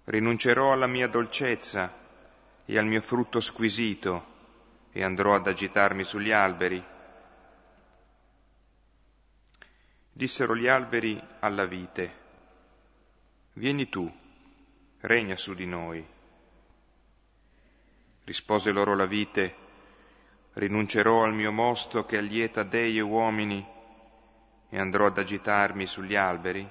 rinuncerò 0.04 0.72
alla 0.72 0.86
mia 0.86 1.08
dolcezza 1.08 1.92
e 2.64 2.78
al 2.78 2.86
mio 2.86 3.00
frutto 3.00 3.40
squisito 3.40 4.30
e 4.92 5.02
andrò 5.02 5.34
ad 5.34 5.46
agitarmi 5.46 6.04
sugli 6.04 6.30
alberi. 6.30 6.82
Dissero 10.14 10.54
gli 10.54 10.68
alberi 10.68 11.20
alla 11.40 11.64
vite, 11.64 12.20
vieni 13.54 13.88
tu, 13.88 14.10
regna 15.00 15.36
su 15.36 15.54
di 15.54 15.64
noi. 15.64 16.06
Rispose 18.24 18.72
loro 18.72 18.94
la 18.94 19.06
vite, 19.06 19.56
rinuncerò 20.52 21.24
al 21.24 21.32
mio 21.32 21.50
mosto 21.50 22.04
che 22.04 22.18
allieta 22.18 22.62
dei 22.62 22.98
e 22.98 23.00
uomini 23.00 23.66
e 24.68 24.78
andrò 24.78 25.06
ad 25.06 25.16
agitarmi 25.16 25.86
sugli 25.86 26.14
alberi. 26.14 26.68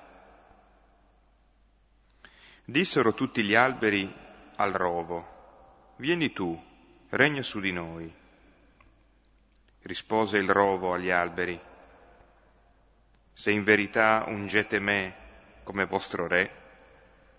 Dissero 2.63 3.15
tutti 3.15 3.43
gli 3.43 3.55
alberi 3.55 4.13
al 4.57 4.71
rovo, 4.71 5.95
vieni 5.95 6.31
tu, 6.31 6.59
regna 7.09 7.41
su 7.41 7.59
di 7.59 7.71
noi. 7.71 8.13
Rispose 9.81 10.37
il 10.37 10.49
rovo 10.49 10.93
agli 10.93 11.09
alberi, 11.09 11.59
se 13.33 13.51
in 13.51 13.63
verità 13.63 14.25
ungete 14.27 14.79
me 14.79 15.15
come 15.63 15.85
vostro 15.85 16.27
re, 16.27 16.49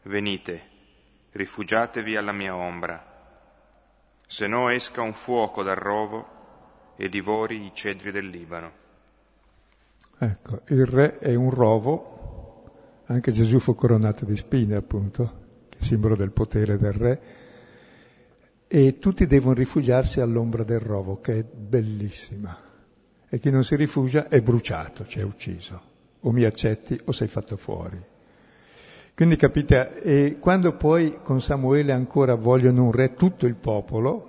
venite, 0.03 0.63
rifugiatevi 1.33 2.17
alla 2.17 2.33
mia 2.33 2.55
ombra, 2.55 3.11
se 4.27 4.47
no 4.47 4.69
esca 4.71 5.03
un 5.03 5.13
fuoco 5.13 5.63
dal 5.63 5.77
rovo 5.77 6.95
e 6.97 7.09
divori 7.09 7.65
i 7.65 7.73
cedri 7.75 8.11
del 8.11 8.29
Libano. 8.29 8.81
Ecco, 10.19 10.63
il 10.69 10.87
re 10.87 11.19
è 11.19 11.35
un 11.35 11.51
rovo 11.51 12.13
anche 13.13 13.31
Gesù 13.31 13.59
fu 13.59 13.75
coronato 13.75 14.25
di 14.25 14.37
spine, 14.37 14.77
appunto, 14.77 15.41
che 15.69 15.79
è 15.79 15.83
simbolo 15.83 16.17
del 16.17 16.31
potere 16.31 16.79
del 16.79 16.93
re. 16.93 17.21
E 18.67 18.99
tutti 18.99 19.27
devono 19.27 19.55
rifugiarsi 19.55 20.21
all'ombra 20.21 20.65
del 20.65 20.81
rovo, 20.81 21.21
che 21.21 21.41
è 21.41 21.45
bellissima. 21.45 22.57
E 23.35 23.39
chi 23.39 23.51
non 23.51 23.65
si 23.65 23.77
rifugia 23.77 24.29
è 24.29 24.43
bruciato, 24.43 25.07
cioè 25.07 25.23
ucciso. 25.23 25.81
O 26.21 26.33
mi 26.33 26.45
accetti 26.45 27.01
o 27.07 27.13
sei 27.13 27.29
fatto 27.29 27.57
fuori. 27.57 27.99
Quindi 29.15 29.37
capite, 29.37 30.03
e 30.03 30.37
quando 30.39 30.77
poi 30.77 31.19
con 31.23 31.41
Samuele 31.41 31.93
ancora 31.93 32.35
vogliono 32.35 32.85
un 32.85 32.93
re 32.93 33.15
tutto 33.15 33.47
il 33.47 33.55
popolo, 33.55 34.29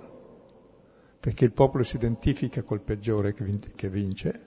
perché 1.20 1.44
il 1.44 1.52
popolo 1.52 1.84
si 1.84 1.96
identifica 1.96 2.62
col 2.62 2.80
peggiore 2.80 3.34
che 3.34 3.90
vince. 3.90 4.40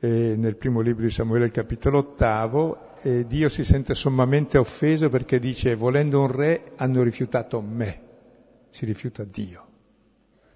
E 0.00 0.34
nel 0.36 0.56
primo 0.56 0.80
libro 0.80 1.04
di 1.04 1.10
Samuele, 1.10 1.44
il 1.44 1.52
capitolo 1.52 1.98
ottavo, 1.98 2.96
Dio 3.02 3.48
si 3.48 3.62
sente 3.62 3.94
sommamente 3.94 4.58
offeso 4.58 5.08
perché 5.08 5.38
dice, 5.38 5.76
volendo 5.76 6.20
un 6.20 6.32
re, 6.32 6.72
hanno 6.78 7.04
rifiutato 7.04 7.60
me, 7.60 8.00
si 8.70 8.84
rifiuta 8.86 9.22
Dio, 9.22 9.64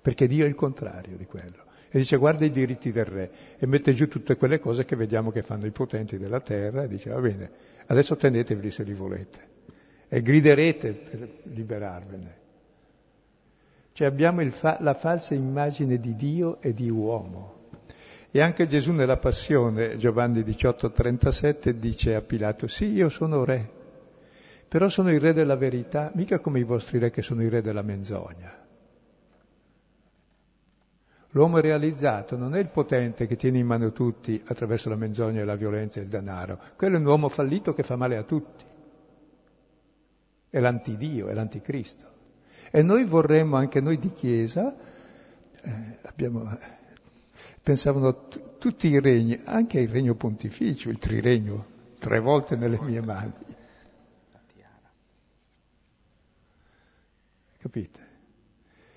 perché 0.02 0.26
Dio 0.26 0.44
è 0.44 0.48
il 0.48 0.56
contrario 0.56 1.16
di 1.16 1.26
quello. 1.26 1.65
E 1.96 2.00
dice 2.00 2.18
guarda 2.18 2.44
i 2.44 2.50
diritti 2.50 2.92
del 2.92 3.06
re 3.06 3.30
e 3.56 3.64
mette 3.64 3.94
giù 3.94 4.06
tutte 4.06 4.36
quelle 4.36 4.58
cose 4.58 4.84
che 4.84 4.96
vediamo 4.96 5.30
che 5.30 5.40
fanno 5.40 5.64
i 5.64 5.70
potenti 5.70 6.18
della 6.18 6.40
terra 6.40 6.82
e 6.82 6.88
dice 6.88 7.08
va 7.08 7.20
bene, 7.20 7.50
adesso 7.86 8.16
tenetevi 8.16 8.70
se 8.70 8.82
li 8.82 8.92
volete 8.92 9.38
e 10.06 10.20
griderete 10.20 10.92
per 10.92 11.28
liberarvene. 11.44 12.36
Cioè 13.92 14.06
abbiamo 14.06 14.46
fa- 14.50 14.76
la 14.82 14.92
falsa 14.92 15.32
immagine 15.32 15.98
di 15.98 16.14
Dio 16.14 16.60
e 16.60 16.74
di 16.74 16.90
uomo. 16.90 17.70
E 18.30 18.42
anche 18.42 18.66
Gesù 18.66 18.92
nella 18.92 19.16
Passione, 19.16 19.96
Giovanni 19.96 20.42
18:37, 20.42 21.78
dice 21.78 22.14
a 22.14 22.20
Pilato, 22.20 22.66
sì, 22.66 22.92
io 22.92 23.08
sono 23.08 23.42
re, 23.42 23.70
però 24.68 24.90
sono 24.90 25.10
il 25.10 25.20
re 25.20 25.32
della 25.32 25.56
verità, 25.56 26.10
mica 26.14 26.40
come 26.40 26.58
i 26.58 26.64
vostri 26.64 26.98
re 26.98 27.08
che 27.08 27.22
sono 27.22 27.42
i 27.42 27.48
re 27.48 27.62
della 27.62 27.80
menzogna. 27.80 28.64
L'uomo 31.36 31.58
realizzato 31.58 32.34
non 32.34 32.54
è 32.54 32.58
il 32.58 32.68
potente 32.68 33.26
che 33.26 33.36
tiene 33.36 33.58
in 33.58 33.66
mano 33.66 33.92
tutti 33.92 34.42
attraverso 34.46 34.88
la 34.88 34.96
menzogna 34.96 35.44
la 35.44 35.54
violenza 35.54 36.00
e 36.00 36.04
il 36.04 36.08
denaro, 36.08 36.58
quello 36.76 36.96
è 36.96 36.98
un 36.98 37.04
uomo 37.04 37.28
fallito 37.28 37.74
che 37.74 37.82
fa 37.82 37.94
male 37.94 38.16
a 38.16 38.22
tutti. 38.22 38.64
È 40.48 40.58
l'antidio, 40.58 41.28
è 41.28 41.34
l'anticristo. 41.34 42.06
E 42.70 42.80
noi 42.82 43.04
vorremmo, 43.04 43.56
anche 43.56 43.82
noi 43.82 43.98
di 43.98 44.14
Chiesa, 44.14 44.74
eh, 45.60 45.98
abbiamo, 46.04 46.58
pensavano 47.62 48.28
t- 48.28 48.56
tutti 48.56 48.88
i 48.88 48.98
regni, 48.98 49.38
anche 49.44 49.78
il 49.78 49.90
regno 49.90 50.14
pontificio, 50.14 50.88
il 50.88 50.96
triregno, 50.96 51.66
tre 51.98 52.18
volte 52.18 52.56
nelle 52.56 52.78
mie 52.80 53.02
mani. 53.02 53.32
Capite? 57.58 58.00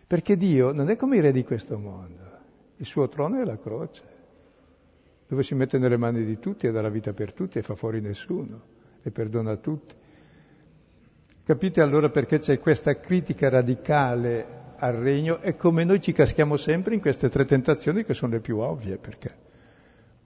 Perché 0.08 0.38
Dio 0.38 0.72
non 0.72 0.90
è 0.90 0.96
come 0.96 1.18
i 1.18 1.20
re 1.20 1.34
di 1.34 1.44
questo 1.44 1.78
mondo, 1.78 2.19
il 2.80 2.86
suo 2.86 3.10
trono 3.10 3.42
è 3.42 3.46
la 3.46 3.58
croce, 3.58 4.04
dove 5.28 5.44
si 5.44 5.54
mette 5.54 5.78
nelle 5.78 5.98
mani 5.98 6.24
di 6.24 6.40
tutti 6.40 6.66
e 6.66 6.72
dà 6.72 6.82
la 6.82 6.90
vita 6.90 7.12
per 7.12 7.34
tutti 7.34 7.58
e 7.58 7.62
fa 7.62 7.76
fuori 7.76 8.00
nessuno 8.00 8.62
e 9.04 9.12
perdona 9.12 9.58
tutti. 9.58 9.94
Capite 11.44 11.82
allora 11.82 12.10
perché 12.10 12.40
c'è 12.40 12.60
questa 12.60 12.98
critica 13.00 13.50
radicale 13.50 14.58
al 14.78 14.94
regno 14.94 15.42
e 15.42 15.58
come 15.58 15.84
noi 15.84 16.00
ci 16.00 16.14
caschiamo 16.14 16.56
sempre 16.56 16.94
in 16.94 17.02
queste 17.02 17.28
tre 17.28 17.44
tentazioni 17.44 18.06
che 18.06 18.14
sono 18.14 18.34
le 18.34 18.40
più 18.40 18.60
ovvie, 18.60 18.98
perché 18.98 19.48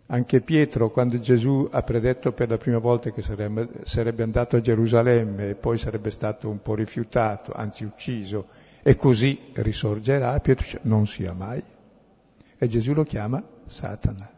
anche 0.07 0.41
Pietro, 0.41 0.91
quando 0.91 1.19
Gesù 1.19 1.67
ha 1.71 1.81
predetto 1.81 2.33
per 2.33 2.49
la 2.49 2.57
prima 2.57 2.77
volta 2.77 3.09
che 3.09 3.23
sarebbe, 3.23 3.67
sarebbe 3.81 4.21
andato 4.21 4.57
a 4.57 4.61
Gerusalemme 4.61 5.49
e 5.49 5.55
poi 5.55 5.79
sarebbe 5.79 6.11
stato 6.11 6.49
un 6.49 6.61
po' 6.61 6.75
rifiutato, 6.75 7.51
anzi 7.51 7.83
ucciso, 7.83 8.49
e 8.83 8.95
così 8.95 9.39
risorgerà, 9.53 10.39
Pietro 10.39 10.65
dice 10.65 10.79
non 10.83 11.07
sia 11.07 11.33
mai. 11.33 11.63
E 12.63 12.67
Gesù 12.69 12.93
lo 12.93 13.03
chiama 13.03 13.43
Satana. 13.65 14.31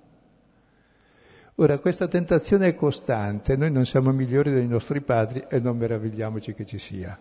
Ora, 1.57 1.77
questa 1.77 2.07
tentazione 2.07 2.69
è 2.69 2.73
costante, 2.73 3.55
noi 3.55 3.69
non 3.69 3.85
siamo 3.85 4.11
migliori 4.11 4.51
dei 4.51 4.65
nostri 4.65 4.99
padri 5.01 5.43
e 5.47 5.59
non 5.59 5.77
meravigliamoci 5.77 6.55
che 6.55 6.65
ci 6.65 6.79
sia. 6.79 7.15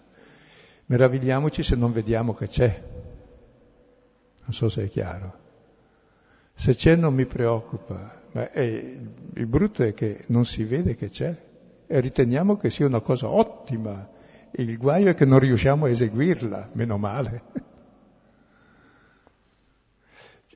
Meravigliamoci 0.86 1.62
se 1.62 1.76
non 1.76 1.92
vediamo 1.92 2.32
che 2.32 2.48
c'è. 2.48 2.82
Non 4.44 4.52
so 4.54 4.70
se 4.70 4.84
è 4.84 4.88
chiaro. 4.88 5.38
Se 6.54 6.74
c'è 6.74 6.96
non 6.96 7.12
mi 7.12 7.26
preoccupa, 7.26 8.22
ma 8.32 8.50
è, 8.50 8.62
il 8.62 9.46
brutto 9.46 9.82
è 9.82 9.92
che 9.92 10.24
non 10.28 10.46
si 10.46 10.64
vede 10.64 10.94
che 10.94 11.10
c'è 11.10 11.36
e 11.86 12.00
riteniamo 12.00 12.56
che 12.56 12.70
sia 12.70 12.86
una 12.86 13.00
cosa 13.00 13.28
ottima. 13.28 14.08
Il 14.52 14.78
guaio 14.78 15.10
è 15.10 15.14
che 15.14 15.26
non 15.26 15.38
riusciamo 15.38 15.84
a 15.84 15.90
eseguirla, 15.90 16.70
meno 16.72 16.96
male. 16.96 17.42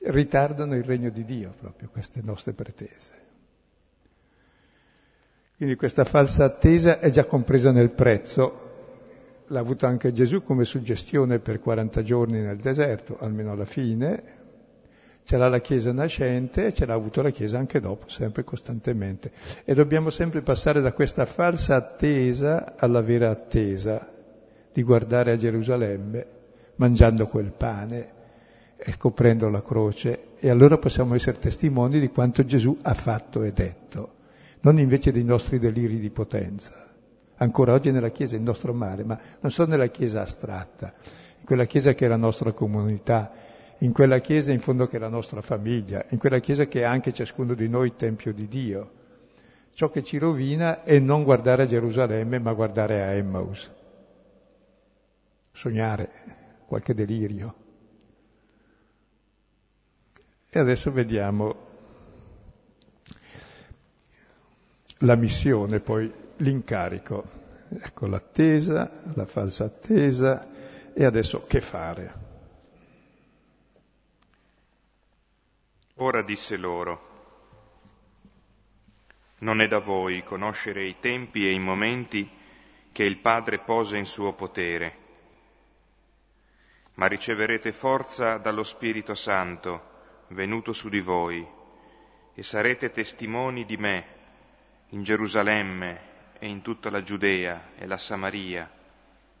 Ritardano 0.01 0.75
il 0.75 0.83
regno 0.83 1.09
di 1.09 1.23
Dio 1.23 1.53
proprio 1.59 1.89
queste 1.91 2.21
nostre 2.23 2.53
pretese. 2.53 3.27
Quindi 5.57 5.75
questa 5.75 6.05
falsa 6.05 6.45
attesa 6.45 6.99
è 6.99 7.09
già 7.09 7.25
compresa 7.25 7.71
nel 7.71 7.91
prezzo, 7.91 9.43
l'ha 9.47 9.59
avuta 9.59 9.87
anche 9.87 10.13
Gesù 10.13 10.41
come 10.41 10.63
suggestione 10.63 11.39
per 11.39 11.59
40 11.59 12.01
giorni 12.01 12.39
nel 12.39 12.55
deserto, 12.55 13.17
almeno 13.19 13.51
alla 13.51 13.65
fine, 13.65 14.23
c'era 15.25 15.49
la 15.49 15.59
Chiesa 15.59 15.91
nascente 15.91 16.67
e 16.67 16.73
ce 16.73 16.85
l'ha 16.85 16.93
avuto 16.93 17.21
la 17.21 17.29
Chiesa 17.29 17.57
anche 17.57 17.81
dopo, 17.81 18.07
sempre 18.07 18.45
costantemente. 18.45 19.31
E 19.65 19.73
dobbiamo 19.73 20.09
sempre 20.09 20.41
passare 20.41 20.79
da 20.79 20.93
questa 20.93 21.25
falsa 21.25 21.75
attesa 21.75 22.75
alla 22.77 23.01
vera 23.01 23.29
attesa 23.29 24.11
di 24.71 24.81
guardare 24.81 25.33
a 25.33 25.37
Gerusalemme 25.37 26.25
mangiando 26.75 27.27
quel 27.27 27.51
pane 27.51 28.17
coprendo 28.97 29.49
la 29.49 29.61
croce 29.61 30.35
e 30.39 30.49
allora 30.49 30.77
possiamo 30.77 31.15
essere 31.15 31.37
testimoni 31.37 31.99
di 31.99 32.09
quanto 32.09 32.45
Gesù 32.45 32.77
ha 32.81 32.93
fatto 32.93 33.43
e 33.43 33.51
detto 33.51 34.17
non 34.61 34.77
invece 34.77 35.11
dei 35.11 35.23
nostri 35.23 35.59
deliri 35.59 35.99
di 35.99 36.09
potenza. 36.09 36.87
Ancora 37.37 37.73
oggi 37.73 37.91
nella 37.91 38.09
Chiesa 38.09 38.35
è 38.35 38.37
il 38.37 38.43
nostro 38.43 38.73
male, 38.73 39.03
ma 39.03 39.17
non 39.39 39.51
solo 39.51 39.69
nella 39.69 39.87
Chiesa 39.87 40.21
astratta, 40.21 40.93
in 41.39 41.45
quella 41.45 41.65
Chiesa 41.65 41.93
che 41.93 42.05
è 42.05 42.09
la 42.09 42.17
nostra 42.17 42.51
comunità, 42.51 43.31
in 43.79 43.93
quella 43.93 44.19
Chiesa 44.19 44.51
in 44.51 44.59
fondo 44.59 44.87
che 44.87 44.97
è 44.97 44.99
la 44.99 45.07
nostra 45.07 45.41
famiglia, 45.41 46.03
in 46.09 46.17
quella 46.17 46.39
Chiesa 46.39 46.65
che 46.65 46.81
è 46.81 46.83
anche 46.83 47.13
ciascuno 47.13 47.53
di 47.53 47.69
noi 47.69 47.95
Tempio 47.95 48.33
di 48.33 48.47
Dio. 48.47 48.91
Ciò 49.73 49.89
che 49.89 50.03
ci 50.03 50.17
rovina 50.17 50.83
è 50.83 50.99
non 50.99 51.23
guardare 51.23 51.63
a 51.63 51.65
Gerusalemme, 51.65 52.39
ma 52.39 52.51
guardare 52.51 53.01
a 53.01 53.11
Emmaus. 53.11 53.71
Sognare 55.53 56.09
qualche 56.65 56.93
delirio. 56.93 57.58
E 60.51 60.57
adesso 60.57 60.91
vediamo 60.91 61.55
la 65.01 65.15
missione, 65.15 65.79
poi 65.79 66.11
l'incarico. 66.37 67.37
Ecco 67.69 68.07
l'attesa, 68.07 69.03
la 69.13 69.27
falsa 69.27 69.65
attesa 69.65 70.47
e 70.91 71.05
adesso 71.05 71.45
che 71.45 71.61
fare? 71.61 72.27
Ora 75.97 76.23
disse 76.23 76.57
loro, 76.57 77.07
non 79.39 79.61
è 79.61 79.67
da 79.67 79.77
voi 79.77 80.23
conoscere 80.23 80.83
i 80.83 80.95
tempi 80.99 81.45
e 81.45 81.51
i 81.51 81.59
momenti 81.59 82.27
che 82.91 83.03
il 83.03 83.19
Padre 83.19 83.59
pose 83.59 83.97
in 83.97 84.05
suo 84.05 84.33
potere, 84.33 84.97
ma 86.95 87.05
riceverete 87.05 87.71
forza 87.71 88.37
dallo 88.37 88.63
Spirito 88.63 89.13
Santo 89.13 89.88
venuto 90.29 90.73
su 90.73 90.89
di 90.89 90.99
voi 90.99 91.45
e 92.33 92.43
sarete 92.43 92.91
testimoni 92.91 93.65
di 93.65 93.77
me 93.77 94.05
in 94.89 95.03
Gerusalemme 95.03 96.07
e 96.39 96.47
in 96.47 96.61
tutta 96.61 96.89
la 96.89 97.03
Giudea 97.03 97.71
e 97.77 97.85
la 97.85 97.97
Samaria 97.97 98.69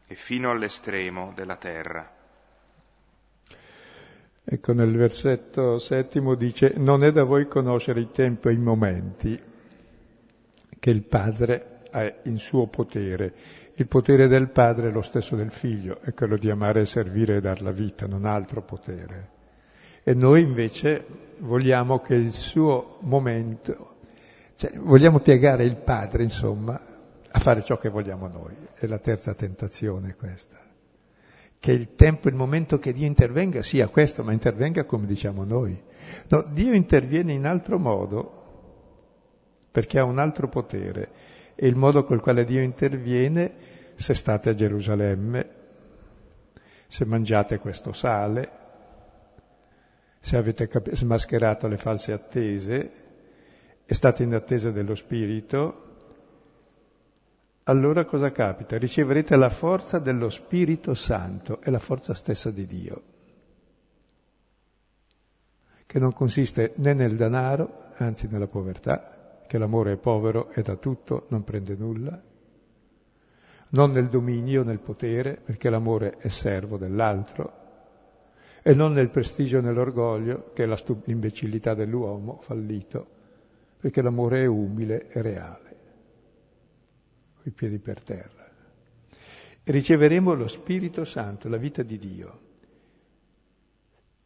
e 0.05 0.15
fino 0.15 0.49
all'estremo 0.49 1.31
della 1.35 1.55
terra. 1.55 2.17
Ecco, 4.43 4.73
nel 4.73 4.95
versetto 4.97 5.77
settimo 5.77 6.33
dice, 6.33 6.73
non 6.77 7.03
è 7.03 7.11
da 7.11 7.23
voi 7.23 7.47
conoscere 7.47 8.01
i 8.01 8.11
tempi 8.11 8.47
e 8.47 8.53
i 8.53 8.57
momenti 8.57 9.39
che 10.79 10.89
il 10.89 11.03
Padre 11.03 11.81
ha 11.91 12.11
in 12.23 12.39
suo 12.39 12.67
potere. 12.67 13.33
Il 13.75 13.87
potere 13.87 14.27
del 14.27 14.49
Padre 14.49 14.89
è 14.89 14.91
lo 14.91 15.03
stesso 15.03 15.35
del 15.35 15.51
Figlio, 15.51 15.99
è 16.01 16.13
quello 16.13 16.35
di 16.35 16.49
amare 16.49 16.85
servire 16.85 17.35
e 17.35 17.41
dar 17.41 17.61
la 17.61 17.71
vita, 17.71 18.07
non 18.07 18.25
altro 18.25 18.63
potere. 18.63 19.37
E 20.09 20.15
noi 20.15 20.41
invece 20.41 21.05
vogliamo 21.37 21.99
che 21.99 22.15
il 22.15 22.31
suo 22.31 22.97
momento 23.01 23.97
cioè, 24.55 24.71
vogliamo 24.79 25.19
piegare 25.19 25.65
il 25.65 25.75
Padre, 25.75 26.23
insomma, 26.23 26.81
a 27.29 27.37
fare 27.37 27.63
ciò 27.63 27.77
che 27.77 27.89
vogliamo 27.89 28.27
noi. 28.27 28.55
È 28.73 28.87
la 28.87 28.97
terza 28.97 29.35
tentazione 29.35 30.15
questa. 30.15 30.57
Che 31.59 31.71
il 31.71 31.93
tempo, 31.93 32.27
il 32.27 32.33
momento 32.33 32.79
che 32.79 32.91
Dio 32.91 33.05
intervenga 33.05 33.61
sia 33.61 33.87
questo, 33.87 34.23
ma 34.23 34.31
intervenga 34.31 34.83
come 34.83 35.05
diciamo 35.05 35.43
noi. 35.43 35.79
No, 36.29 36.41
Dio 36.41 36.73
interviene 36.73 37.33
in 37.33 37.45
altro 37.45 37.77
modo, 37.77 38.43
perché 39.69 39.99
ha 39.99 40.05
un 40.05 40.17
altro 40.17 40.47
potere. 40.47 41.09
E 41.53 41.67
il 41.67 41.75
modo 41.75 42.03
col 42.03 42.19
quale 42.19 42.45
Dio 42.45 42.63
interviene, 42.63 43.53
se 43.93 44.15
state 44.15 44.49
a 44.49 44.55
Gerusalemme, 44.55 45.49
se 46.87 47.05
mangiate 47.05 47.59
questo 47.59 47.93
sale, 47.93 48.58
se 50.19 50.37
avete 50.37 50.67
cap- 50.67 50.93
smascherato 50.93 51.67
le 51.67 51.77
false 51.77 52.11
attese, 52.11 52.91
e 53.85 53.93
state 53.93 54.23
in 54.23 54.33
attesa 54.33 54.71
dello 54.71 54.95
Spirito, 54.95 55.87
allora 57.63 58.05
cosa 58.05 58.31
capita? 58.31 58.77
Riceverete 58.77 59.35
la 59.35 59.49
forza 59.49 59.99
dello 59.99 60.29
Spirito 60.29 60.93
Santo, 60.93 61.59
è 61.61 61.69
la 61.69 61.79
forza 61.79 62.13
stessa 62.13 62.51
di 62.51 62.65
Dio. 62.67 63.01
che 65.89 65.97
non 65.97 66.13
consiste 66.13 66.73
né 66.75 66.93
nel 66.93 67.15
denaro, 67.15 67.93
anzi 67.97 68.27
nella 68.29 68.45
povertà, 68.45 69.41
che 69.47 69.57
l'amore 69.57 69.93
è 69.93 69.97
povero 69.97 70.51
e 70.51 70.61
da 70.61 70.75
tutto 70.75 71.25
non 71.29 71.43
prende 71.43 71.75
nulla, 71.75 72.21
non 73.69 73.89
nel 73.89 74.07
dominio, 74.07 74.61
nel 74.61 74.77
potere, 74.77 75.41
perché 75.43 75.67
l'amore 75.71 76.17
è 76.19 76.27
servo 76.27 76.77
dell'altro, 76.77 77.58
e 78.69 78.75
non 78.75 78.93
nel 78.93 79.09
prestigio 79.09 79.57
e 79.57 79.61
nell'orgoglio, 79.61 80.51
che 80.53 80.63
è 80.63 80.77
stu- 80.77 81.01
l'imbecillità 81.05 81.73
dell'uomo 81.73 82.37
fallito, 82.43 83.07
perché 83.79 83.99
l'amore 84.03 84.43
è 84.43 84.45
umile 84.45 85.07
e 85.09 85.23
reale, 85.23 85.77
coi 87.41 87.51
piedi 87.51 87.79
per 87.79 88.03
terra. 88.03 88.47
E 89.63 89.71
riceveremo 89.71 90.35
lo 90.35 90.47
Spirito 90.47 91.03
Santo, 91.03 91.49
la 91.49 91.57
vita 91.57 91.81
di 91.81 91.97
Dio, 91.97 92.39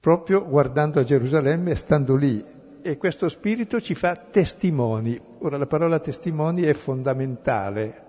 proprio 0.02 0.46
guardando 0.46 1.00
a 1.00 1.06
Gerusalemme 1.06 1.72
e 1.72 1.76
stando 1.76 2.18
lì. 2.18 2.44
E 2.82 2.98
questo 2.98 3.30
Spirito 3.30 3.80
ci 3.80 3.96
fa 3.96 4.18
testimoni. 4.18 5.18
Ora 5.38 5.56
la 5.56 5.68
parola 5.68 6.00
testimoni 6.00 6.64
è 6.64 6.74
fondamentale. 6.74 8.04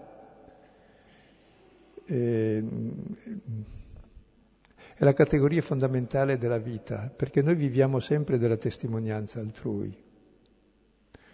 Eh, 2.07 2.65
è 4.97 5.03
la 5.03 5.13
categoria 5.13 5.61
fondamentale 5.61 6.39
della 6.39 6.59
vita, 6.59 7.13
perché 7.15 7.43
noi 7.43 7.57
viviamo 7.57 7.99
sempre 7.99 8.39
della 8.39 8.57
testimonianza 8.57 9.41
altrui. 9.41 9.93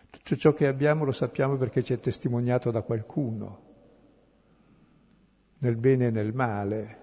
Tutto 0.09 0.37
ciò 0.37 0.53
che 0.53 0.67
abbiamo 0.67 1.05
lo 1.05 1.13
sappiamo 1.13 1.57
perché 1.57 1.83
ci 1.83 1.93
è 1.93 2.01
testimoniato 2.01 2.71
da 2.71 2.81
qualcuno, 2.81 3.61
nel 5.59 5.77
bene 5.77 6.07
e 6.07 6.11
nel 6.11 6.33
male. 6.33 6.99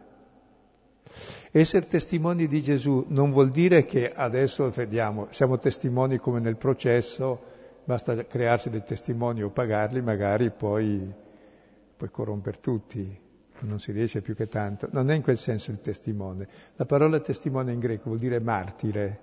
Essere 1.51 1.85
testimoni 1.85 2.47
di 2.47 2.61
Gesù 2.61 3.05
non 3.09 3.31
vuol 3.31 3.51
dire 3.51 3.85
che 3.85 4.11
adesso 4.11 4.69
vediamo, 4.71 5.27
siamo 5.29 5.57
testimoni 5.57 6.17
come 6.17 6.39
nel 6.39 6.57
processo, 6.57 7.39
basta 7.85 8.25
crearsi 8.25 8.69
dei 8.69 8.83
testimoni 8.83 9.43
o 9.43 9.51
pagarli, 9.51 10.01
magari 10.01 10.51
poi 10.51 11.13
puoi 11.95 12.09
corrompere 12.09 12.59
tutti 12.59 13.25
non 13.65 13.79
si 13.79 13.91
riesce 13.91 14.21
più 14.21 14.35
che 14.35 14.47
tanto, 14.47 14.87
non 14.91 15.09
è 15.09 15.15
in 15.15 15.21
quel 15.21 15.37
senso 15.37 15.71
il 15.71 15.81
testimone. 15.81 16.47
La 16.75 16.85
parola 16.85 17.19
testimone 17.19 17.71
in 17.71 17.79
greco 17.79 18.05
vuol 18.05 18.19
dire 18.19 18.39
martire. 18.39 19.19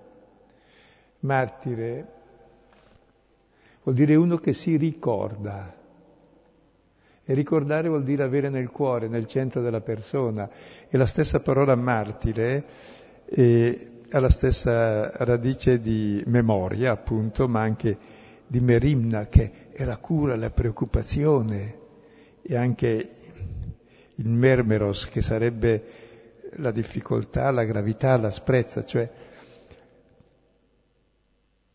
Martire 1.20 2.06
vuol 3.82 3.94
dire 3.94 4.14
uno 4.14 4.36
che 4.36 4.52
si 4.52 4.76
ricorda. 4.76 5.82
E 7.26 7.32
ricordare 7.32 7.88
vuol 7.88 8.02
dire 8.02 8.22
avere 8.22 8.50
nel 8.50 8.70
cuore, 8.70 9.08
nel 9.08 9.26
centro 9.26 9.62
della 9.62 9.80
persona. 9.80 10.48
E 10.88 10.96
la 10.96 11.06
stessa 11.06 11.40
parola 11.40 11.74
martire 11.74 12.64
eh, 13.24 14.02
ha 14.10 14.20
la 14.20 14.28
stessa 14.28 15.10
radice 15.10 15.80
di 15.80 16.22
memoria, 16.26 16.92
appunto, 16.92 17.48
ma 17.48 17.60
anche 17.60 17.96
di 18.46 18.60
merimna, 18.60 19.26
che 19.26 19.70
è 19.72 19.84
la 19.84 19.96
cura, 19.96 20.36
la 20.36 20.50
preoccupazione 20.50 21.82
e 22.42 22.56
anche 22.56 23.08
il 24.16 24.28
mermeros, 24.28 25.08
che 25.08 25.22
sarebbe 25.22 25.84
la 26.56 26.70
difficoltà, 26.70 27.50
la 27.50 27.64
gravità, 27.64 28.16
l'asprezza, 28.16 28.84
cioè 28.84 29.10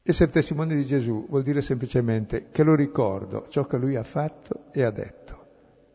essere 0.01 0.31
testimone 0.31 0.75
di 0.75 0.85
Gesù 0.85 1.27
vuol 1.27 1.43
dire 1.43 1.61
semplicemente 1.61 2.47
che 2.51 2.63
lo 2.63 2.73
ricordo, 2.73 3.45
ciò 3.49 3.65
che 3.65 3.77
lui 3.77 3.95
ha 3.95 4.03
fatto 4.03 4.65
e 4.71 4.83
ha 4.83 4.91
detto, 4.91 5.45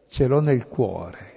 ce 0.09 0.26
l'ho 0.26 0.40
nel 0.40 0.68
cuore 0.68 1.32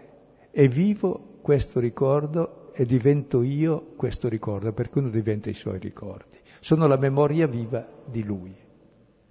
e 0.51 0.67
vivo 0.67 1.39
questo 1.41 1.79
ricordo 1.79 2.71
e 2.73 2.85
divento 2.85 3.41
io 3.41 3.93
questo 3.95 4.27
ricordo, 4.27 4.71
perché 4.73 4.99
uno 4.99 5.09
diventa 5.09 5.49
i 5.49 5.55
suoi 5.55 5.79
ricordi. 5.79 6.37
Sono 6.59 6.85
la 6.85 6.97
memoria 6.97 7.47
viva 7.47 7.87
di 8.05 8.23
lui, 8.23 8.55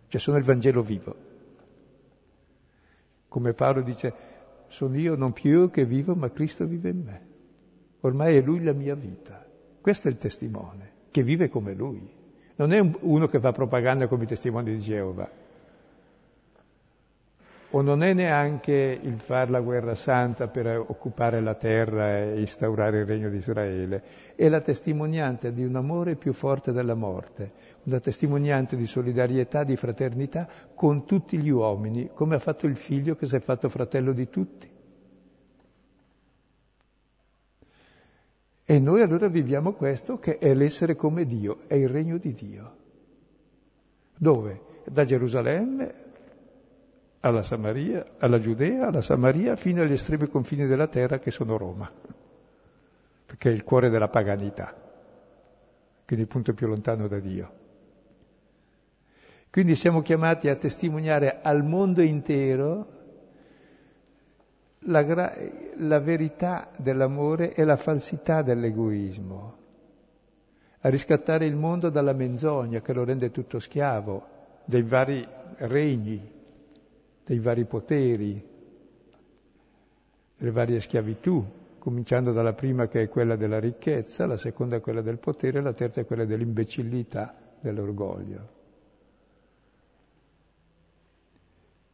cioè 0.08 0.20
sono 0.20 0.36
il 0.36 0.42
Vangelo 0.42 0.82
vivo. 0.82 1.14
Come 3.28 3.52
Paolo 3.52 3.82
dice, 3.82 4.12
sono 4.68 4.96
io 4.96 5.14
non 5.14 5.32
più 5.32 5.50
io 5.50 5.70
che 5.70 5.84
vivo, 5.84 6.14
ma 6.14 6.30
Cristo 6.30 6.66
vive 6.66 6.90
in 6.90 7.02
me. 7.04 7.26
Ormai 8.00 8.36
è 8.36 8.42
Lui 8.42 8.62
la 8.62 8.72
mia 8.72 8.94
vita. 8.94 9.44
Questo 9.80 10.08
è 10.08 10.10
il 10.10 10.16
testimone, 10.16 10.92
che 11.10 11.22
vive 11.22 11.48
come 11.48 11.74
Lui. 11.74 12.08
Non 12.56 12.72
è 12.72 12.80
uno 13.00 13.26
che 13.28 13.38
fa 13.38 13.52
propaganda 13.52 14.06
come 14.06 14.24
i 14.24 14.26
testimoni 14.26 14.72
di 14.72 14.80
Geova. 14.80 15.28
O 17.76 17.82
non 17.82 18.02
è 18.02 18.14
neanche 18.14 18.98
il 19.02 19.20
fare 19.20 19.50
la 19.50 19.60
guerra 19.60 19.94
santa 19.94 20.48
per 20.48 20.66
occupare 20.78 21.42
la 21.42 21.56
terra 21.56 22.20
e 22.20 22.40
instaurare 22.40 23.00
il 23.00 23.04
regno 23.04 23.28
di 23.28 23.36
Israele. 23.36 24.02
È 24.34 24.48
la 24.48 24.62
testimonianza 24.62 25.50
di 25.50 25.62
un 25.62 25.76
amore 25.76 26.16
più 26.16 26.32
forte 26.32 26.72
della 26.72 26.94
morte, 26.94 27.52
una 27.82 28.00
testimonianza 28.00 28.76
di 28.76 28.86
solidarietà, 28.86 29.62
di 29.62 29.76
fraternità 29.76 30.48
con 30.74 31.04
tutti 31.04 31.36
gli 31.36 31.50
uomini, 31.50 32.08
come 32.14 32.36
ha 32.36 32.38
fatto 32.38 32.66
il 32.66 32.76
figlio 32.76 33.14
che 33.14 33.26
si 33.26 33.36
è 33.36 33.40
fatto 33.40 33.68
fratello 33.68 34.14
di 34.14 34.30
tutti. 34.30 34.70
E 38.64 38.78
noi 38.80 39.02
allora 39.02 39.28
viviamo 39.28 39.74
questo 39.74 40.18
che 40.18 40.38
è 40.38 40.54
l'essere 40.54 40.96
come 40.96 41.26
Dio, 41.26 41.58
è 41.66 41.74
il 41.74 41.90
regno 41.90 42.16
di 42.16 42.32
Dio. 42.32 42.76
Dove? 44.16 44.62
Da 44.86 45.04
Gerusalemme 45.04 46.05
alla 47.26 47.42
Samaria, 47.42 48.04
alla 48.18 48.38
Giudea, 48.38 48.86
alla 48.86 49.00
Samaria, 49.00 49.56
fino 49.56 49.82
agli 49.82 49.92
estremi 49.92 50.28
confini 50.28 50.66
della 50.66 50.86
terra 50.86 51.18
che 51.18 51.30
sono 51.30 51.56
Roma, 51.56 51.90
perché 53.26 53.50
è 53.50 53.52
il 53.52 53.64
cuore 53.64 53.90
della 53.90 54.08
paganità, 54.08 54.74
quindi 56.04 56.24
il 56.24 56.30
punto 56.30 56.54
più 56.54 56.68
lontano 56.68 57.08
da 57.08 57.18
Dio. 57.18 57.64
Quindi 59.50 59.74
siamo 59.74 60.02
chiamati 60.02 60.48
a 60.48 60.54
testimoniare 60.54 61.40
al 61.42 61.64
mondo 61.64 62.02
intero 62.02 62.94
la, 64.80 65.02
gra- 65.02 65.34
la 65.78 65.98
verità 65.98 66.70
dell'amore 66.76 67.54
e 67.54 67.64
la 67.64 67.76
falsità 67.76 68.42
dell'egoismo, 68.42 69.56
a 70.80 70.88
riscattare 70.88 71.46
il 71.46 71.56
mondo 71.56 71.90
dalla 71.90 72.12
menzogna 72.12 72.80
che 72.80 72.92
lo 72.92 73.02
rende 73.02 73.32
tutto 73.32 73.58
schiavo, 73.58 74.34
dei 74.64 74.82
vari 74.82 75.26
regni, 75.56 76.34
dei 77.26 77.40
vari 77.40 77.64
poteri, 77.64 78.40
delle 80.36 80.50
varie 80.52 80.78
schiavitù, 80.78 81.44
cominciando 81.80 82.32
dalla 82.32 82.52
prima 82.52 82.86
che 82.86 83.02
è 83.02 83.08
quella 83.08 83.34
della 83.34 83.58
ricchezza, 83.58 84.26
la 84.26 84.36
seconda 84.36 84.76
è 84.76 84.80
quella 84.80 85.00
del 85.02 85.18
potere, 85.18 85.60
la 85.60 85.72
terza 85.72 86.00
è 86.00 86.06
quella 86.06 86.24
dell'imbecillità, 86.24 87.34
dell'orgoglio. 87.58 88.54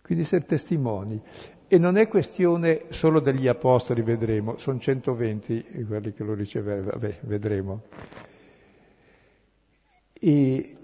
Quindi 0.02 0.24
essere 0.24 0.44
testimoni. 0.44 1.22
E 1.66 1.78
non 1.78 1.96
è 1.96 2.08
questione 2.08 2.84
solo 2.88 3.18
degli 3.18 3.48
apostoli, 3.48 4.02
vedremo, 4.02 4.58
sono 4.58 4.78
120 4.78 5.84
quelli 5.86 6.12
che 6.12 6.24
lo 6.24 6.34
ricevevano, 6.34 7.00
vedremo. 7.22 7.82
E 10.12 10.76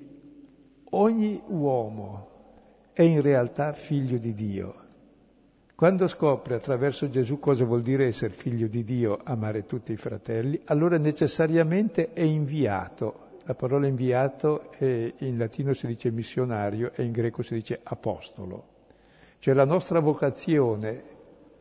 ogni 0.90 1.42
uomo 1.48 2.37
è 2.98 3.02
in 3.02 3.22
realtà 3.22 3.74
figlio 3.74 4.18
di 4.18 4.34
Dio. 4.34 4.74
Quando 5.76 6.08
scopre 6.08 6.56
attraverso 6.56 7.08
Gesù 7.08 7.38
cosa 7.38 7.64
vuol 7.64 7.80
dire 7.80 8.06
essere 8.06 8.32
figlio 8.32 8.66
di 8.66 8.82
Dio, 8.82 9.20
amare 9.22 9.66
tutti 9.66 9.92
i 9.92 9.96
fratelli, 9.96 10.60
allora 10.64 10.98
necessariamente 10.98 12.12
è 12.12 12.22
inviato. 12.22 13.36
La 13.44 13.54
parola 13.54 13.86
inviato 13.86 14.72
è, 14.72 15.14
in 15.18 15.38
latino 15.38 15.74
si 15.74 15.86
dice 15.86 16.10
missionario 16.10 16.90
e 16.92 17.04
in 17.04 17.12
greco 17.12 17.42
si 17.42 17.54
dice 17.54 17.78
apostolo. 17.84 18.66
Cioè 19.38 19.54
la 19.54 19.64
nostra 19.64 20.00
vocazione, 20.00 21.02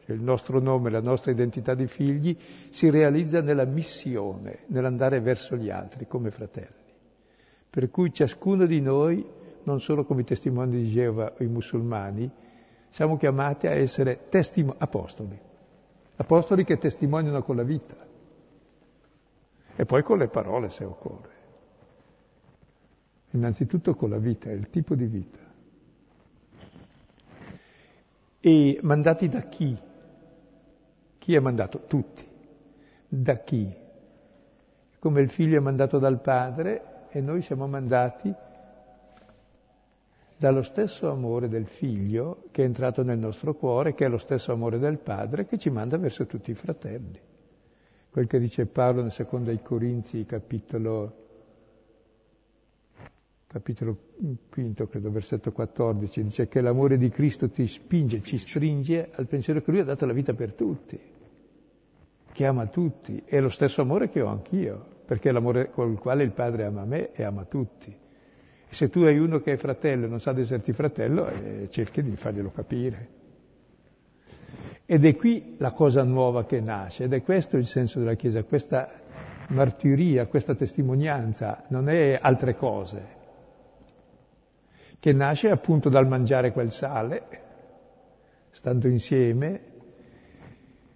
cioè 0.06 0.16
il 0.16 0.24
nostro 0.24 0.60
nome, 0.60 0.90
la 0.90 1.02
nostra 1.02 1.30
identità 1.30 1.76
di 1.76 1.86
figli 1.86 2.36
si 2.72 2.90
realizza 2.90 3.42
nella 3.42 3.66
missione, 3.66 4.62
nell'andare 4.70 5.20
verso 5.20 5.56
gli 5.56 5.70
altri 5.70 6.08
come 6.08 6.32
fratelli. 6.32 6.96
Per 7.70 7.92
cui 7.92 8.12
ciascuno 8.12 8.66
di 8.66 8.82
noi, 8.82 9.24
non 9.68 9.82
solo 9.82 10.06
come 10.06 10.24
testimoni 10.24 10.82
di 10.82 10.90
Geova 10.90 11.34
i 11.40 11.46
musulmani, 11.46 12.32
siamo 12.88 13.18
chiamati 13.18 13.68
a 13.68 13.72
essere 13.72 14.30
testimo- 14.30 14.76
apostoli, 14.78 15.38
apostoli 16.16 16.64
che 16.64 16.78
testimoniano 16.78 17.42
con 17.42 17.58
la 17.58 17.64
vita 17.64 17.96
e 19.76 19.86
poi 19.86 20.04
con 20.04 20.20
le 20.20 20.30
parole 20.30 20.70
se 20.70 20.86
occorre. 20.86 21.36
Innanzitutto 23.32 23.94
con 23.94 24.10
la 24.10 24.18
vita, 24.18 24.50
il 24.50 24.70
tipo 24.70 24.96
di 24.96 25.06
vita. 25.06 25.40
E 28.40 28.80
mandati 28.82 29.28
da 29.28 29.42
chi? 29.42 29.78
Chi 31.18 31.36
è 31.36 31.40
mandato? 31.40 31.82
Tutti. 31.88 32.26
Da 33.10 33.36
chi? 33.40 33.70
Come 34.98 35.22
il 35.22 35.30
figlio 35.30 35.58
è 35.58 35.62
mandato 35.62 36.00
dal 36.00 36.22
padre 36.22 37.08
e 37.10 37.20
noi 37.20 37.42
siamo 37.42 37.68
mandati 37.68 38.34
dallo 40.38 40.62
stesso 40.62 41.10
amore 41.10 41.48
del 41.48 41.66
figlio 41.66 42.44
che 42.52 42.62
è 42.62 42.66
entrato 42.66 43.04
nel 43.04 43.18
nostro 43.18 43.56
cuore, 43.56 43.96
che 43.96 44.06
è 44.06 44.08
lo 44.08 44.20
stesso 44.20 44.52
amore 44.52 44.78
del 44.78 45.00
padre 45.00 45.46
che 45.46 45.58
ci 45.58 45.70
manda 45.72 45.98
verso 45.98 46.26
tutti 46.28 46.52
i 46.52 46.56
fratelli. 46.56 47.20
Quel 48.10 48.28
che 48.28 48.40
dice 48.40 48.68
Paolo 48.68 49.02
nel 49.02 49.12
secondo 49.12 49.50
ai 49.50 49.62
Corinzi, 49.62 50.26
capitolo 50.26 51.26
capitolo 53.48 53.98
quinto, 54.50 54.88
credo, 54.88 55.10
versetto 55.10 55.52
14, 55.52 56.24
dice 56.24 56.48
che 56.48 56.62
l'amore 56.62 56.98
di 56.98 57.10
Cristo 57.10 57.50
ti 57.50 57.66
spinge, 57.66 58.22
ci 58.22 58.38
stringe 58.38 59.10
al 59.14 59.26
pensiero 59.26 59.62
che 59.62 59.72
Lui 59.72 59.80
ha 59.80 59.86
dato 59.86 60.06
la 60.06 60.14
vita 60.14 60.34
per 60.34 60.54
tutti, 60.54 61.00
che 62.32 62.46
ama 62.46 62.68
tutti. 62.68 63.24
È 63.26 63.40
lo 63.40 63.50
stesso 63.50 63.82
amore 63.82 64.10
che 64.10 64.22
ho 64.22 64.28
anch'io, 64.28 64.86
perché 65.06 65.30
è 65.30 65.32
l'amore 65.32 65.72
con 65.72 65.92
il 65.92 65.98
quale 65.98 66.24
il 66.24 66.32
Padre 66.32 66.66
ama 66.66 66.84
me 66.84 67.14
e 67.14 67.24
ama 67.24 67.46
tutti. 67.46 68.06
E 68.70 68.74
se 68.74 68.90
tu 68.90 69.02
hai 69.02 69.18
uno 69.18 69.40
che 69.40 69.54
è 69.54 69.58
fratello 69.58 70.06
e 70.06 70.10
non 70.10 70.20
sa 70.20 70.34
di 70.34 70.42
esserti 70.42 70.74
fratello, 70.74 71.28
eh, 71.30 71.68
cerchi 71.70 72.04
di 72.04 72.16
farglielo 72.16 72.52
capire. 72.52 73.16
Ed 74.86 75.06
è 75.06 75.16
qui 75.16 75.56
la 75.58 75.72
cosa 75.72 76.04
nuova 76.04 76.46
che 76.46 76.60
nasce, 76.60 77.04
ed 77.04 77.14
è 77.14 77.22
questo 77.22 77.58
il 77.58 77.66
senso 77.66 78.00
della 78.00 78.16
Chiesa, 78.16 78.44
questa 78.44 78.90
martiria, 79.50 80.28
questa 80.28 80.56
testimonianza, 80.56 81.64
non 81.70 81.90
è 81.90 82.18
altre 82.22 82.56
cose, 82.56 83.16
che 85.00 85.14
nasce 85.14 85.50
appunto 85.50 85.90
dal 85.90 86.08
mangiare 86.08 86.52
quel 86.52 86.72
sale, 86.72 87.24
stando 88.52 88.88
insieme, 88.88 89.62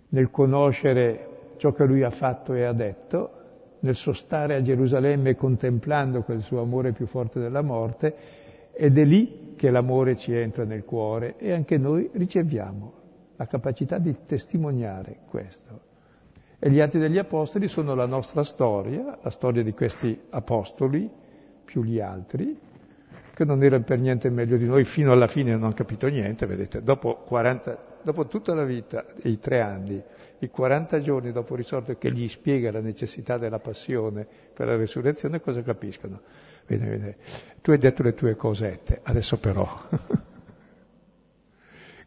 nel 0.09 0.30
conoscere 0.30 1.53
ciò 1.57 1.72
che 1.74 1.86
lui 1.86 2.03
ha 2.03 2.09
fatto 2.09 2.53
e 2.53 2.63
ha 2.63 2.74
detto, 2.74 3.40
nel 3.82 3.95
sostare 3.95 4.55
a 4.55 4.61
Gerusalemme 4.61 5.36
contemplando 5.36 6.23
quel 6.23 6.41
suo 6.41 6.61
amore 6.61 6.91
più 6.91 7.05
forte 7.05 7.39
della 7.39 7.61
morte, 7.61 8.15
ed 8.73 8.97
è 8.97 9.05
lì 9.05 9.53
che 9.55 9.69
l'amore 9.69 10.15
ci 10.15 10.34
entra 10.34 10.63
nel 10.63 10.84
cuore 10.84 11.36
e 11.38 11.51
anche 11.51 11.77
noi 11.77 12.09
riceviamo 12.11 12.93
la 13.36 13.45
capacità 13.47 13.97
di 13.97 14.15
testimoniare 14.25 15.19
questo. 15.27 15.89
E 16.57 16.69
gli 16.69 16.79
atti 16.79 16.99
degli 16.99 17.17
apostoli 17.17 17.67
sono 17.67 17.95
la 17.95 18.05
nostra 18.05 18.43
storia, 18.43 19.17
la 19.21 19.29
storia 19.32 19.63
di 19.63 19.73
questi 19.73 20.19
apostoli, 20.29 21.09
più 21.65 21.84
gli 21.84 21.99
altri, 21.99 22.57
che 23.34 23.45
non 23.45 23.63
erano 23.63 23.84
per 23.84 23.99
niente 23.99 24.29
meglio 24.29 24.57
di 24.57 24.65
noi, 24.65 24.84
fino 24.84 25.11
alla 25.11 25.27
fine 25.27 25.51
non 25.51 25.63
hanno 25.63 25.73
capito 25.73 26.07
niente, 26.07 26.45
vedete, 26.45 26.84
dopo, 26.84 27.15
40, 27.25 27.90
dopo 28.04 28.28
tutta 28.28 28.54
la 28.54 28.64
vita, 28.64 29.06
i 29.24 29.39
tre 29.39 29.62
anni, 29.62 30.02
i 30.39 30.49
40 30.49 31.02
giorni 31.02 31.32
dopo 31.32 31.56
risorto 31.56 31.97
che 31.97 32.12
gli 32.12 32.28
spiega 32.28 32.72
la 32.72 32.82
necessità 32.82 33.38
della 33.38 33.60
passione 33.60 34.28
per 34.54 34.68
la 34.68 34.76
resurrezione, 34.76 35.41
cosa 35.41 35.62
capiscono? 35.62 36.22
Vede, 36.66 36.86
vede, 36.86 37.18
tu 37.62 37.72
hai 37.72 37.78
detto 37.78 38.04
le 38.04 38.14
tue 38.14 38.36
cosette, 38.36 38.99
adesso 39.04 39.38
però 39.38 39.68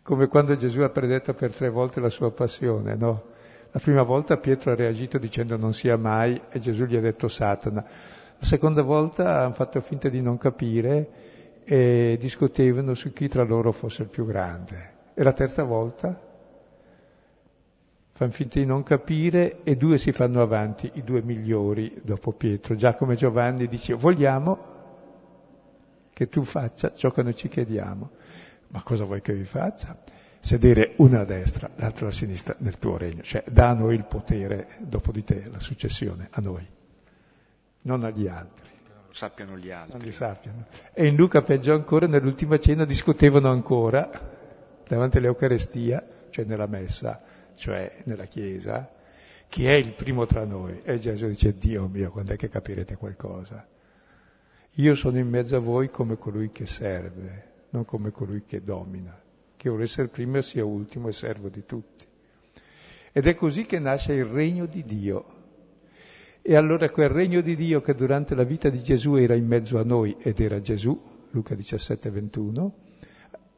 come 0.03 0.29
quando 0.29 0.55
Gesù 0.55 0.81
ha 0.81 0.91
predetto 0.91 1.35
per 1.35 1.53
tre 1.53 1.71
volte 1.71 2.01
la 2.01 2.11
sua 2.11 2.31
passione, 2.31 2.95
no? 2.95 3.33
La 3.71 3.81
prima 3.81 4.03
volta 4.03 4.37
Pietro 4.37 4.71
ha 4.71 4.77
reagito 4.77 5.19
dicendo 5.19 5.57
non 5.57 5.73
sia 5.73 5.97
mai 5.97 6.41
e 6.51 6.61
Gesù 6.61 6.85
gli 6.85 6.95
ha 6.95 7.01
detto 7.01 7.27
Satana. 7.27 7.83
La 7.83 8.45
seconda 8.45 8.83
volta 8.83 9.41
hanno 9.41 9.55
fatto 9.55 9.81
finta 9.81 10.09
di 10.09 10.21
non 10.21 10.39
capire 10.39 11.09
e 11.65 12.17
discutevano 12.21 12.95
su 12.95 13.13
chi 13.13 13.29
tra 13.29 13.43
loro 13.43 13.73
fosse 13.73 14.03
il 14.03 14.09
più 14.09 14.27
grande. 14.27 14.94
E 15.15 15.23
la 15.23 15.33
terza 15.33 15.62
volta 15.62 16.21
fanno 18.12 18.31
finta 18.31 18.59
di 18.59 18.67
non 18.67 18.83
capire 18.83 19.62
e 19.62 19.77
due 19.77 19.99
si 19.99 20.12
fanno 20.12 20.43
avanti, 20.43 20.91
i 20.95 21.03
due 21.03 21.23
migliori 21.23 22.01
dopo 22.03 22.33
Pietro. 22.33 22.75
Giacomo 22.75 23.12
e 23.12 23.17
Giovanni 23.17 23.67
dice 23.67 23.95
vogliamo 23.95 24.75
che 26.12 26.29
tu 26.29 26.45
faccia 26.45 26.95
ciò 26.95 27.11
che 27.11 27.23
noi 27.23 27.35
ci 27.35 27.49
chiediamo. 27.49 28.11
Ma 28.69 28.83
cosa 28.83 29.05
vuoi 29.05 29.21
che 29.21 29.35
vi 29.35 29.45
faccia? 29.45 29.97
Sedere 30.41 30.95
una 30.97 31.21
a 31.21 31.25
destra, 31.25 31.71
l'altra 31.77 32.09
a 32.09 32.11
sinistra 32.11 32.55
nel 32.59 32.79
tuo 32.79 32.97
regno. 32.97 33.23
Cioè, 33.23 33.45
da 33.51 33.73
noi 33.73 33.95
il 33.95 34.05
potere 34.05 34.77
dopo 34.79 35.11
di 35.11 35.25
te, 35.25 35.45
la 35.51 35.61
successione, 35.61 36.29
a 36.31 36.41
noi, 36.41 36.67
non 37.83 38.05
agli 38.05 38.29
altri. 38.29 38.69
Non 38.89 39.05
lo 39.07 39.15
sappiano 39.15 39.57
gli 39.57 39.71
altri. 39.71 39.97
Non 39.97 40.07
li 40.07 40.12
sappiano. 40.12 40.67
E 40.93 41.07
in 41.07 41.17
Luca, 41.17 41.43
peggio 41.43 41.73
ancora, 41.73 42.07
nell'ultima 42.07 42.59
cena 42.59 42.85
discutevano 42.85 43.49
ancora, 43.49 44.11
davanti 44.87 45.18
all'Eucarestia, 45.18 46.07
cioè 46.30 46.45
nella 46.45 46.66
messa, 46.66 47.22
cioè 47.55 48.03
nella 48.05 48.26
Chiesa, 48.26 48.91
chi 49.49 49.66
è 49.66 49.74
il 49.74 49.93
primo 49.93 50.26
tra 50.26 50.45
noi? 50.45 50.80
E 50.82 50.99
Gesù 50.99 51.26
dice, 51.26 51.55
Dio 51.57 51.87
mio, 51.89 52.11
quando 52.11 52.32
è 52.32 52.37
che 52.37 52.49
capirete 52.49 52.97
qualcosa? 52.97 53.66
Io 54.78 54.95
sono 54.95 55.18
in 55.18 55.28
mezzo 55.28 55.57
a 55.57 55.61
voi 55.61 55.91
come 55.91 56.16
colui 56.16 56.51
che 56.51 56.66
serve 56.66 57.53
non 57.74 57.85
come 57.85 58.12
colui 58.12 58.45
che 58.47 58.62
domina, 58.62 59.20
che 59.57 59.68
vuole 59.68 59.85
essere 59.85 60.07
primo 60.07 60.41
sia 60.41 60.64
ultimo 60.64 61.09
e 61.09 61.12
servo 61.12 61.49
di 61.49 61.64
tutti. 61.66 62.07
Ed 63.12 63.26
è 63.26 63.35
così 63.35 63.66
che 63.66 63.80
nasce 63.80 64.14
il 64.14 64.24
regno 64.24 64.66
di 64.66 64.85
Dio. 64.85 65.43
E 66.41 66.55
allora 66.55 66.89
quel 66.91 67.09
regno 67.09 67.41
di 67.41 67.57
Dio 67.57 67.80
che 67.80 67.95
durante 67.95 68.37
la 68.37 68.45
vita 68.45 68.68
di 68.68 68.80
Gesù 68.80 69.16
era 69.16 69.35
in 69.35 69.47
mezzo 69.47 69.78
a 69.78 69.82
noi 69.82 70.16
ed 70.20 70.41
era 70.41 70.61
Gesù, 70.61 71.01
Luca 71.30 71.55
17, 71.55 72.11
21, 72.11 72.74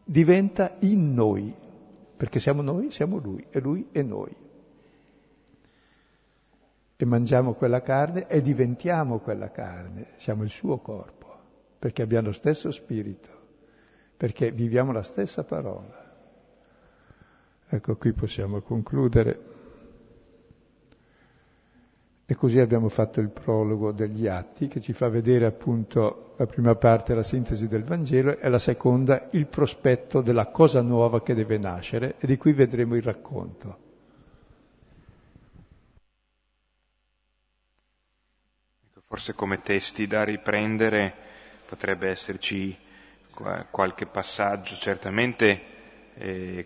diventa 0.08 0.76
in 0.80 1.12
noi, 1.12 1.52
perché 2.16 2.38
siamo 2.38 2.62
noi, 2.62 2.90
siamo 2.90 3.18
Lui, 3.18 3.44
e 3.50 3.60
Lui 3.60 3.88
è 3.90 4.02
noi. 4.02 4.34
E 6.98 7.04
mangiamo 7.04 7.54
quella 7.54 7.82
carne 7.82 8.26
e 8.28 8.40
diventiamo 8.40 9.18
quella 9.18 9.50
carne, 9.50 10.12
siamo 10.16 10.44
il 10.44 10.50
suo 10.50 10.78
corpo, 10.78 11.26
perché 11.78 12.02
abbiamo 12.02 12.28
lo 12.28 12.32
stesso 12.32 12.70
spirito 12.70 13.36
perché 14.16 14.50
viviamo 14.50 14.92
la 14.92 15.02
stessa 15.02 15.44
parola. 15.44 16.04
Ecco, 17.68 17.96
qui 17.96 18.12
possiamo 18.12 18.60
concludere. 18.60 19.54
E 22.28 22.34
così 22.34 22.58
abbiamo 22.58 22.88
fatto 22.88 23.20
il 23.20 23.28
prologo 23.28 23.92
degli 23.92 24.26
atti 24.26 24.66
che 24.66 24.80
ci 24.80 24.92
fa 24.92 25.08
vedere 25.08 25.46
appunto 25.46 26.34
la 26.38 26.46
prima 26.46 26.74
parte 26.74 27.14
la 27.14 27.22
sintesi 27.22 27.68
del 27.68 27.84
Vangelo 27.84 28.36
e 28.36 28.48
la 28.48 28.58
seconda 28.58 29.28
il 29.30 29.46
prospetto 29.46 30.20
della 30.22 30.46
cosa 30.48 30.82
nuova 30.82 31.22
che 31.22 31.34
deve 31.34 31.56
nascere 31.56 32.16
e 32.18 32.26
di 32.26 32.36
cui 32.36 32.52
vedremo 32.52 32.96
il 32.96 33.02
racconto. 33.02 33.78
Ecco, 38.88 39.00
forse 39.06 39.34
come 39.34 39.62
testi 39.62 40.08
da 40.08 40.24
riprendere 40.24 41.14
potrebbe 41.64 42.08
esserci 42.08 42.76
qualche 43.70 44.06
passaggio, 44.06 44.74
certamente 44.74 45.75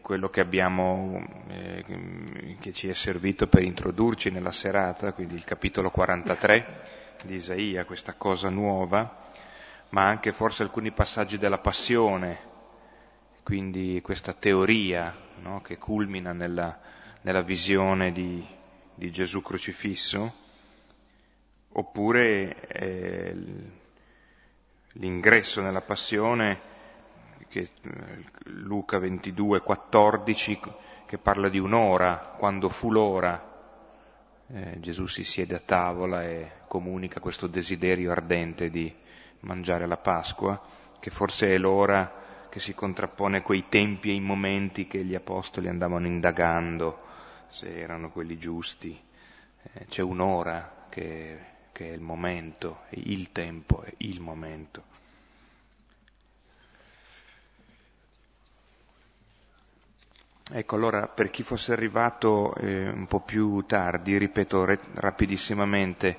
quello 0.00 0.30
che 0.30 0.40
abbiamo, 0.40 1.26
eh, 1.48 1.84
che 2.60 2.72
ci 2.72 2.88
è 2.88 2.92
servito 2.92 3.48
per 3.48 3.62
introdurci 3.62 4.30
nella 4.30 4.52
serata, 4.52 5.12
quindi 5.12 5.34
il 5.34 5.44
capitolo 5.44 5.90
43 5.90 6.82
di 7.24 7.34
Isaia, 7.34 7.84
questa 7.84 8.14
cosa 8.14 8.48
nuova, 8.48 9.28
ma 9.90 10.06
anche 10.06 10.32
forse 10.32 10.62
alcuni 10.62 10.92
passaggi 10.92 11.36
della 11.36 11.58
passione, 11.58 12.38
quindi 13.42 14.00
questa 14.02 14.32
teoria 14.32 15.12
no, 15.40 15.60
che 15.62 15.78
culmina 15.78 16.32
nella, 16.32 16.78
nella 17.22 17.42
visione 17.42 18.12
di, 18.12 18.46
di, 18.94 19.10
Gesù 19.10 19.42
crocifisso, 19.42 20.32
oppure 21.72 22.68
eh, 22.68 23.36
l'ingresso 24.92 25.60
nella 25.60 25.80
passione, 25.80 26.69
che, 27.48 27.68
eh, 27.82 28.24
Luca 28.44 28.98
22, 28.98 29.60
14, 29.60 30.58
che 31.06 31.18
parla 31.18 31.48
di 31.48 31.58
un'ora, 31.58 32.34
quando 32.38 32.68
fu 32.68 32.90
l'ora, 32.90 33.48
eh, 34.48 34.80
Gesù 34.80 35.06
si 35.06 35.24
siede 35.24 35.54
a 35.54 35.60
tavola 35.60 36.24
e 36.24 36.52
comunica 36.68 37.20
questo 37.20 37.46
desiderio 37.46 38.10
ardente 38.10 38.70
di 38.70 38.92
mangiare 39.40 39.86
la 39.86 39.96
Pasqua, 39.96 40.60
che 40.98 41.10
forse 41.10 41.54
è 41.54 41.58
l'ora 41.58 42.48
che 42.48 42.60
si 42.60 42.74
contrappone 42.74 43.38
a 43.38 43.42
quei 43.42 43.66
tempi 43.68 44.10
e 44.10 44.12
ai 44.12 44.20
momenti 44.20 44.86
che 44.86 45.04
gli 45.04 45.14
apostoli 45.14 45.68
andavano 45.68 46.06
indagando 46.06 47.00
se 47.46 47.76
erano 47.76 48.10
quelli 48.10 48.36
giusti. 48.36 49.00
Eh, 49.62 49.86
c'è 49.86 50.02
un'ora 50.02 50.86
che 50.88 51.50
che 51.80 51.88
è 51.88 51.94
il 51.94 52.02
momento, 52.02 52.82
il 52.90 53.32
tempo, 53.32 53.80
è 53.80 53.94
il 53.98 54.20
momento. 54.20 54.84
Ecco, 60.52 60.74
allora 60.74 61.06
per 61.06 61.30
chi 61.30 61.44
fosse 61.44 61.72
arrivato 61.72 62.52
eh, 62.56 62.88
un 62.88 63.06
po' 63.06 63.20
più 63.20 63.64
tardi, 63.66 64.18
ripeto 64.18 64.64
re- 64.64 64.80
rapidissimamente, 64.94 66.16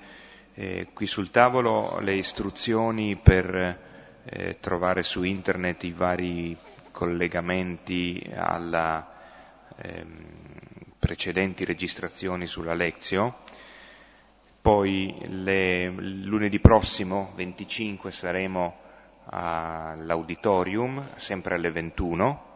eh, 0.53 0.87
qui 0.93 1.05
sul 1.05 1.31
tavolo 1.31 1.99
le 1.99 2.13
istruzioni 2.13 3.17
per 3.17 3.79
eh, 4.23 4.57
trovare 4.61 5.03
su 5.03 5.23
internet 5.23 5.83
i 5.83 5.91
vari 5.91 6.57
collegamenti 6.91 8.25
alla 8.33 9.05
ehm, 9.75 10.25
precedenti 10.97 11.65
registrazioni 11.65 12.47
sulla 12.47 12.73
Lezio, 12.73 13.39
poi 14.61 15.13
le, 15.25 15.89
lunedì 15.89 16.61
prossimo, 16.61 17.33
25, 17.35 18.11
saremo 18.11 18.77
all'auditorium, 19.25 21.15
sempre 21.17 21.55
alle 21.55 21.71
21, 21.71 22.50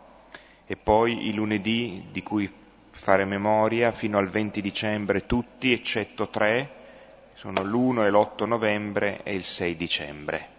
e 0.68 0.76
poi 0.76 1.28
i 1.28 1.34
lunedì 1.34 2.06
di 2.12 2.24
cui 2.24 2.52
fare 2.92 3.26
memoria 3.26 3.92
fino 3.92 4.18
al 4.18 4.30
20 4.30 4.62
dicembre 4.62 5.26
tutti 5.26 5.72
eccetto 5.72 6.30
tre, 6.30 6.70
sono 7.34 7.62
l'1 7.64 8.06
e 8.06 8.10
l'8 8.10 8.46
novembre 8.48 9.22
e 9.24 9.36
il 9.36 9.44
6 9.44 9.76
dicembre. 9.76 10.54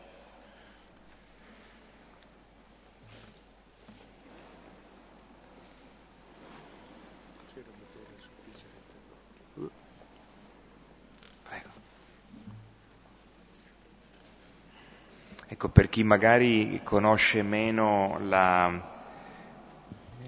Ecco, 15.48 15.68
per 15.70 15.88
chi 15.88 16.02
magari 16.02 16.80
conosce 16.84 17.40
meno 17.42 18.18
la, 18.20 18.95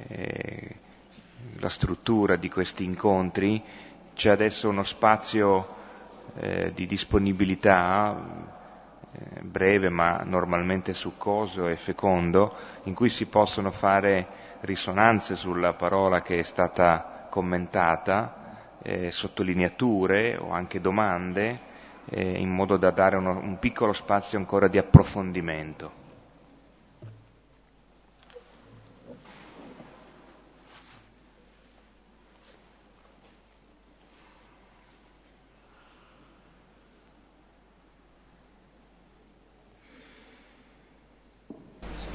eh, 0.07 0.77
la 1.59 1.69
struttura 1.69 2.37
di 2.37 2.49
questi 2.49 2.85
incontri, 2.85 3.63
c'è 4.15 4.31
adesso 4.31 4.69
uno 4.69 4.83
spazio 4.83 5.77
eh, 6.37 6.73
di 6.75 6.87
disponibilità 6.87 8.17
eh, 9.13 9.41
breve 9.43 9.89
ma 9.89 10.23
normalmente 10.25 10.95
succoso 10.95 11.69
e 11.69 11.77
fecondo, 11.77 12.55
in 12.85 12.95
cui 12.95 13.09
si 13.09 13.27
possono 13.27 13.71
fare 13.71 14.27
risonanze 14.61 15.37
sulla 15.37 15.75
parola 15.75 16.21
che 16.21 16.39
è 16.39 16.43
stata 16.43 17.27
commentata, 17.31 18.77
eh, 18.83 19.11
sottolineature 19.11 20.37
o 20.37 20.51
anche 20.51 20.81
domande, 20.81 21.67
in 22.11 22.49
modo 22.49 22.79
da 22.79 22.91
dare 22.91 23.17
uno, 23.17 23.39
un 23.39 23.59
piccolo 23.59 23.93
spazio 23.93 24.39
ancora 24.39 24.67
di 24.67 24.79
approfondimento. 24.79 25.98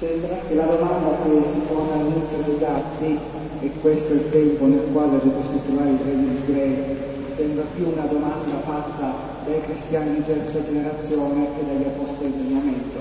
Sembra 0.04 0.36
che 0.46 0.54
la 0.54 0.66
domanda 0.66 1.16
che 1.24 1.48
si 1.50 1.60
pone 1.60 1.94
all'inizio 1.94 2.38
dei 2.44 2.58
dati, 2.60 3.18
e 3.62 3.72
questo 3.80 4.12
è 4.12 4.16
il 4.18 4.30
tempo 4.32 4.66
nel 4.66 4.84
quale 4.92 5.18
ricostituire 5.24 5.92
il 5.92 6.00
re 6.04 6.16
di 6.18 6.40
Israele, 6.44 6.96
sembra 7.34 7.64
più 7.74 7.88
una 7.88 8.06
domanda 8.12 8.52
fatta 8.66 9.14
dai 9.46 9.60
cristiani 9.60 10.16
di 10.16 10.26
terza 10.26 10.62
generazione 10.66 11.48
che 11.56 11.66
dagli 11.66 11.86
apostoli 11.86 12.34
del 12.36 12.54
momento. 12.54 13.00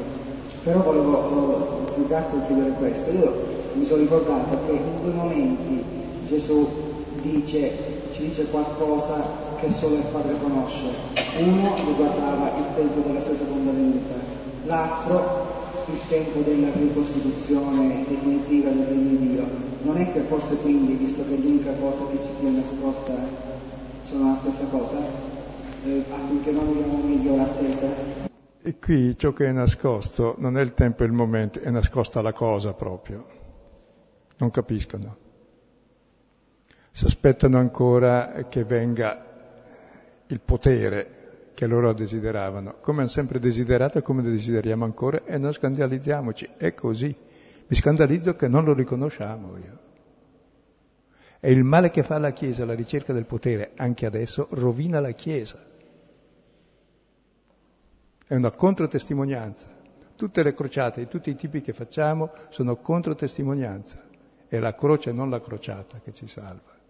Però 0.62 0.80
volevo 0.80 1.86
più 1.92 2.07
che 2.07 2.22
chiedere 2.46 2.70
questo. 2.78 3.11
Io 3.11 3.34
mi 3.74 3.84
sono 3.84 4.03
ricordato 4.03 4.59
che 4.66 4.70
in 4.70 5.03
due 5.03 5.12
momenti 5.12 5.82
Gesù 6.28 6.68
dice, 7.20 7.72
ci 8.12 8.28
dice 8.28 8.46
qualcosa 8.46 9.24
che 9.59 9.72
solo 9.72 9.96
il 9.96 10.05
Padre 10.12 10.36
conosce. 10.40 10.86
Uno 11.36 11.74
riguardava 11.84 12.46
il 12.59 12.64
tempo 12.76 13.00
della 13.05 13.20
sua 13.20 13.34
seconda 13.34 13.72
venuta, 13.72 14.14
l'altro 14.66 15.41
il 15.90 15.98
tempo 16.08 16.40
della 16.40 16.70
ricostituzione 16.72 18.04
definitiva 18.06 18.70
del 18.70 18.86
regno 18.86 19.18
di 19.18 19.28
Dio. 19.28 19.46
Non 19.82 19.96
è 19.96 20.12
che 20.12 20.20
forse 20.20 20.56
quindi, 20.58 20.94
visto 20.94 21.24
che 21.24 21.36
l'unica 21.36 21.72
cosa 21.72 22.06
che 22.06 22.18
ci 22.24 22.30
tiene 22.38 22.58
nascosta 22.58 23.14
sono 24.04 24.32
la 24.32 24.36
stessa 24.36 24.64
cosa, 24.66 24.98
eh, 25.84 26.04
affinché 26.10 26.52
non 26.52 26.68
abbiamo 26.68 27.02
meglio 27.02 27.36
l'attesa? 27.36 28.30
E 28.62 28.78
qui 28.78 29.16
ciò 29.18 29.32
che 29.32 29.46
è 29.46 29.52
nascosto 29.52 30.36
non 30.38 30.56
è 30.56 30.60
il 30.60 30.74
tempo 30.74 31.02
e 31.02 31.06
il 31.06 31.12
momento, 31.12 31.60
è 31.60 31.70
nascosta 31.70 32.22
la 32.22 32.32
cosa 32.32 32.72
proprio. 32.74 33.24
Non 34.38 34.50
capiscono. 34.50 35.16
Si 36.92 37.04
aspettano 37.04 37.58
ancora 37.58 38.46
che 38.48 38.64
venga 38.64 39.24
il 40.26 40.40
potere 40.40 41.21
che 41.55 41.66
loro 41.66 41.92
desideravano, 41.92 42.76
come 42.80 43.00
hanno 43.00 43.09
sempre 43.09 43.38
desiderato 43.38 43.98
e 43.98 44.03
come 44.03 44.22
desideriamo 44.22 44.84
ancora, 44.84 45.24
e 45.24 45.38
non 45.38 45.53
scandalizziamoci, 45.53 46.48
è 46.57 46.74
così. 46.74 47.14
Mi 47.66 47.76
scandalizzo 47.76 48.34
che 48.34 48.48
non 48.48 48.64
lo 48.64 48.74
riconosciamo 48.74 49.57
io. 49.59 49.78
E 51.40 51.53
il 51.53 51.64
male 51.64 51.90
che 51.90 52.03
fa 52.03 52.18
la 52.18 52.32
Chiesa, 52.32 52.64
la 52.64 52.74
ricerca 52.74 53.12
del 53.12 53.26
potere, 53.26 53.72
anche 53.76 54.07
adesso, 54.07 54.46
rovina 54.50 55.00
la 55.00 55.11
Chiesa. 55.11 55.59
È 58.26 58.34
una 58.34 58.53
controtestimonianza. 58.53 59.68
Tutte 60.14 60.42
le 60.42 60.55
crociate, 60.55 61.09
tutti 61.09 61.30
i 61.30 61.34
tipi 61.34 61.61
che 61.61 61.72
facciamo 61.72 62.30
sono 62.48 62.76
controtestimonianza. 62.76 64.00
È 64.46 64.59
la 64.59 64.74
croce, 64.74 65.12
non 65.12 65.30
la 65.30 65.40
crociata, 65.40 66.00
che 66.00 66.12
ci 66.12 66.26
salva. 66.26 66.80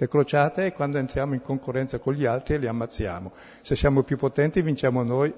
Le 0.00 0.08
crociate 0.08 0.64
è 0.64 0.72
quando 0.72 0.96
entriamo 0.96 1.34
in 1.34 1.42
concorrenza 1.42 1.98
con 1.98 2.14
gli 2.14 2.24
altri 2.24 2.54
e 2.54 2.56
li 2.58 2.66
ammazziamo. 2.66 3.32
Se 3.60 3.76
siamo 3.76 4.02
più 4.02 4.16
potenti 4.16 4.62
vinciamo 4.62 5.02
noi, 5.02 5.30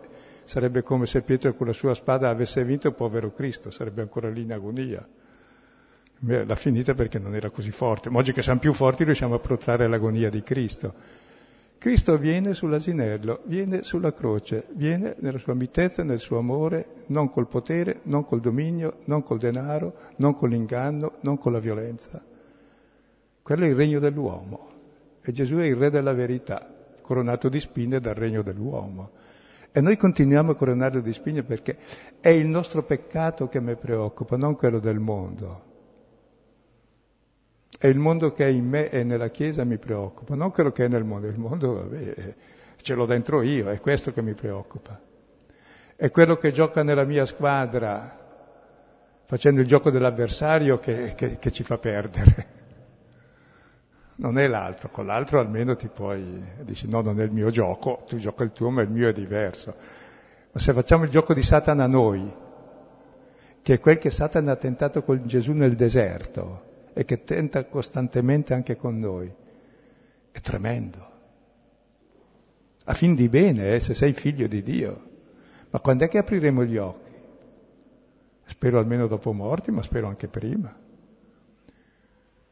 sarebbe 0.45 0.85
come 0.85 1.05
se 1.05 1.23
Pietro 1.23 1.53
con 1.55 1.67
la 1.67 1.73
sua 1.73 1.95
spada 1.95 2.29
avesse 2.29 2.65
vinto 2.65 2.87
il 2.87 2.95
povero 2.95 3.33
Cristo, 3.33 3.73
sarebbe 3.73 4.03
ancora 4.03 4.31
lì 4.31 4.43
in 4.43 4.53
agonia. 4.53 5.05
L'ha 6.21 6.55
finita 6.55 6.95
perché 6.95 7.19
non 7.19 7.35
era 7.35 7.51
così 7.51 7.73
forte, 7.73 8.09
ma 8.09 8.21
oggi 8.21 8.33
che 8.33 8.41
siamo 8.41 8.61
più 8.61 8.73
forti 8.73 9.03
riusciamo 9.03 9.35
a 9.35 9.41
protrarre 9.41 9.89
l'agonia 9.89 10.31
di 10.31 10.45
Cristo. 10.45 10.95
Cristo 11.77 12.17
viene 12.17 12.55
sull'asinello, 12.55 13.41
viene 13.47 13.83
sulla 13.83 14.13
croce, 14.13 14.67
viene 14.75 15.17
nella 15.19 15.39
sua 15.39 15.55
mitezza, 15.55 16.05
nel 16.05 16.21
suo 16.21 16.39
amore, 16.39 17.03
non 17.07 17.29
col 17.31 17.49
potere, 17.49 17.99
non 18.05 18.25
col 18.25 18.41
dominio, 18.41 18.99
non 19.07 19.25
col 19.25 19.39
denaro, 19.39 19.93
non 20.19 20.37
con 20.37 20.51
l'inganno, 20.51 21.15
non 21.23 21.37
con 21.37 21.51
la 21.51 21.59
violenza. 21.59 22.31
Quello 23.43 23.65
è 23.65 23.69
il 23.69 23.75
regno 23.75 23.99
dell'uomo 23.99 24.71
e 25.21 25.33
Gesù 25.33 25.57
è 25.57 25.65
il 25.65 25.75
re 25.75 25.91
della 25.91 26.13
verità, 26.13 26.73
coronato 27.01 27.49
di 27.49 27.59
spine 27.59 28.01
dal 28.01 28.15
regno 28.15 28.43
dell'uomo. 28.43 29.11
E 29.73 29.81
noi 29.81 29.97
continuiamo 29.97 30.53
a 30.53 30.55
coronarlo 30.55 31.01
di 31.01 31.13
spine 31.13 31.43
perché 31.43 31.77
è 32.21 32.29
il 32.29 32.47
nostro 32.47 32.85
peccato 32.85 33.49
che 33.49 33.61
mi 33.61 33.75
preoccupa, 33.75 34.37
non 34.37 34.55
quello 34.55 34.79
del 34.79 35.01
mondo. 35.01 35.71
È 37.79 37.89
il 37.89 37.99
mondo 37.99 38.33
che 38.33 38.45
è 38.45 38.49
in 38.49 38.69
me 38.69 38.91
e 38.91 39.03
nella 39.03 39.31
Chiesa 39.31 39.65
mi 39.65 39.79
preoccupa, 39.79 40.37
non 40.37 40.53
quello 40.53 40.71
che 40.71 40.85
è 40.85 40.89
nel 40.89 41.05
mondo. 41.05 41.27
Il 41.27 41.39
mondo, 41.39 41.75
vabbè, 41.75 42.35
ce 42.77 42.95
l'ho 42.95 43.07
dentro 43.07 43.43
io, 43.43 43.71
è 43.71 43.81
questo 43.81 44.13
che 44.13 44.23
mi 44.23 44.35
preoccupa. 44.35 45.01
È 45.97 46.11
quello 46.11 46.37
che 46.37 46.53
gioca 46.53 46.83
nella 46.85 47.05
mia 47.05 47.25
squadra, 47.25 48.19
facendo 49.25 49.61
il 49.61 49.67
gioco 49.67 49.91
dell'avversario 49.91 50.79
che, 50.79 51.15
che, 51.17 51.39
che 51.39 51.51
ci 51.51 51.65
fa 51.65 51.79
perdere 51.79 52.52
non 54.17 54.39
è 54.39 54.47
l'altro, 54.47 54.91
con 54.91 55.07
l'altro 55.07 55.41
almeno 55.41 55.75
ti 55.75 55.89
puoi, 55.89 56.43
dici 56.63 56.89
no, 56.89 57.01
non 57.01 57.21
è 57.21 57.25
il 57.25 57.33
mio 57.33 57.51
gioco, 57.51 58.05
tu 58.07 58.17
giochi 58.17 58.43
il 58.43 58.53
tuo, 58.53 58.71
ma 58.71 58.83
il 58.83 58.91
mio 58.91 59.09
è 59.09 59.13
diverso. 59.13 59.75
Ma 60.53 60.61
se 60.61 60.73
facciamo 60.73 61.05
il 61.05 61.11
gioco 61.11 61.33
di 61.33 61.43
Satana 61.43 61.85
a 61.85 61.89
noi, 61.89 62.31
che 63.63 63.75
è 63.75 63.81
quel 63.81 63.99
che 63.99 64.11
Satana 64.11 64.53
ha 64.53 64.57
tentato 64.57 65.03
con 65.03 65.23
Gesù 65.25 65.53
nel 65.53 65.75
deserto 65.75 66.71
e 66.93 67.05
che 67.05 67.25
tenta 67.25 67.65
costantemente 67.65 68.53
anche 68.53 68.77
con 68.77 68.99
noi, 68.99 69.33
è 70.31 70.41
tremendo. 70.41 71.11
A 72.85 72.95
fin 72.95 73.15
di 73.15 73.29
bene, 73.29 73.75
eh, 73.75 73.81
se 73.81 73.95
sei 73.95 74.13
figlio 74.13 74.47
di 74.47 74.63
Dio. 74.63 75.03
Ma 75.71 75.81
quando 75.81 76.05
è 76.05 76.09
che 76.09 76.19
apriremo 76.19 76.65
gli 76.65 76.77
occhi? 76.77 77.11
Spero 78.45 78.79
almeno 78.79 79.07
dopo 79.07 79.33
morti, 79.33 79.71
ma 79.71 79.83
spero 79.83 80.09
anche 80.09 80.29
prima. 80.29 80.82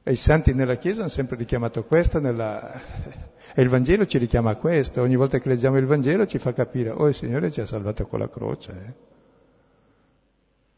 E 0.03 0.13
i 0.13 0.17
santi 0.17 0.55
nella 0.55 0.77
Chiesa 0.77 1.01
hanno 1.01 1.11
sempre 1.11 1.37
richiamato 1.37 1.85
questo, 1.85 2.21
nella... 2.21 2.73
e 3.55 3.63
il 3.63 3.69
Vangelo 3.69 4.07
ci 4.07 4.17
richiama 4.17 4.51
a 4.51 4.57
questo. 4.57 5.03
Ogni 5.03 5.17
volta 5.17 5.39
che 5.39 5.49
leggiamo 5.49 5.77
il 5.77 5.85
Vangelo 5.85 6.27
ci 6.27 6.39
fa 6.39 6.55
capire, 6.55 6.89
oh 6.89 7.09
il 7.09 7.15
Signore 7.15 7.51
ci 7.51 7.61
ha 7.61 7.67
salvato 7.67 8.07
con 8.07 8.19
la 8.19 8.29
croce. 8.31 8.73
Eh? 8.73 9.09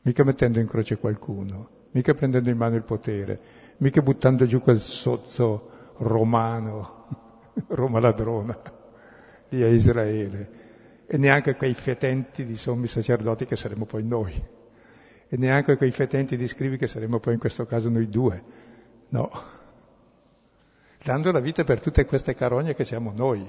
Mica 0.02 0.24
mettendo 0.24 0.58
in 0.58 0.66
croce 0.66 0.96
qualcuno, 0.98 1.68
mica 1.92 2.14
prendendo 2.14 2.50
in 2.50 2.56
mano 2.56 2.74
il 2.74 2.82
potere, 2.82 3.38
mica 3.76 4.02
buttando 4.02 4.44
giù 4.44 4.60
quel 4.60 4.80
sozzo 4.80 5.70
romano, 5.98 7.06
Roma 7.68 8.00
ladrona, 8.00 8.58
lì 9.50 9.62
a 9.62 9.68
Israele, 9.68 10.50
e 11.06 11.16
neanche 11.16 11.54
quei 11.54 11.74
fetenti 11.74 12.44
di 12.44 12.56
sommi 12.56 12.88
sacerdoti 12.88 13.46
che 13.46 13.54
saremo 13.54 13.84
poi 13.84 14.02
noi, 14.02 14.32
e 15.28 15.36
neanche 15.36 15.76
quei 15.76 15.92
fetenti 15.92 16.36
di 16.36 16.48
scrivi 16.48 16.76
che 16.76 16.88
saremo 16.88 17.20
poi 17.20 17.34
in 17.34 17.38
questo 17.38 17.64
caso 17.64 17.88
noi 17.88 18.08
due 18.08 18.70
No, 19.12 19.30
dando 21.04 21.32
la 21.32 21.40
vita 21.40 21.64
per 21.64 21.80
tutte 21.80 22.06
queste 22.06 22.34
carogne 22.34 22.74
che 22.74 22.84
siamo 22.84 23.12
noi. 23.14 23.46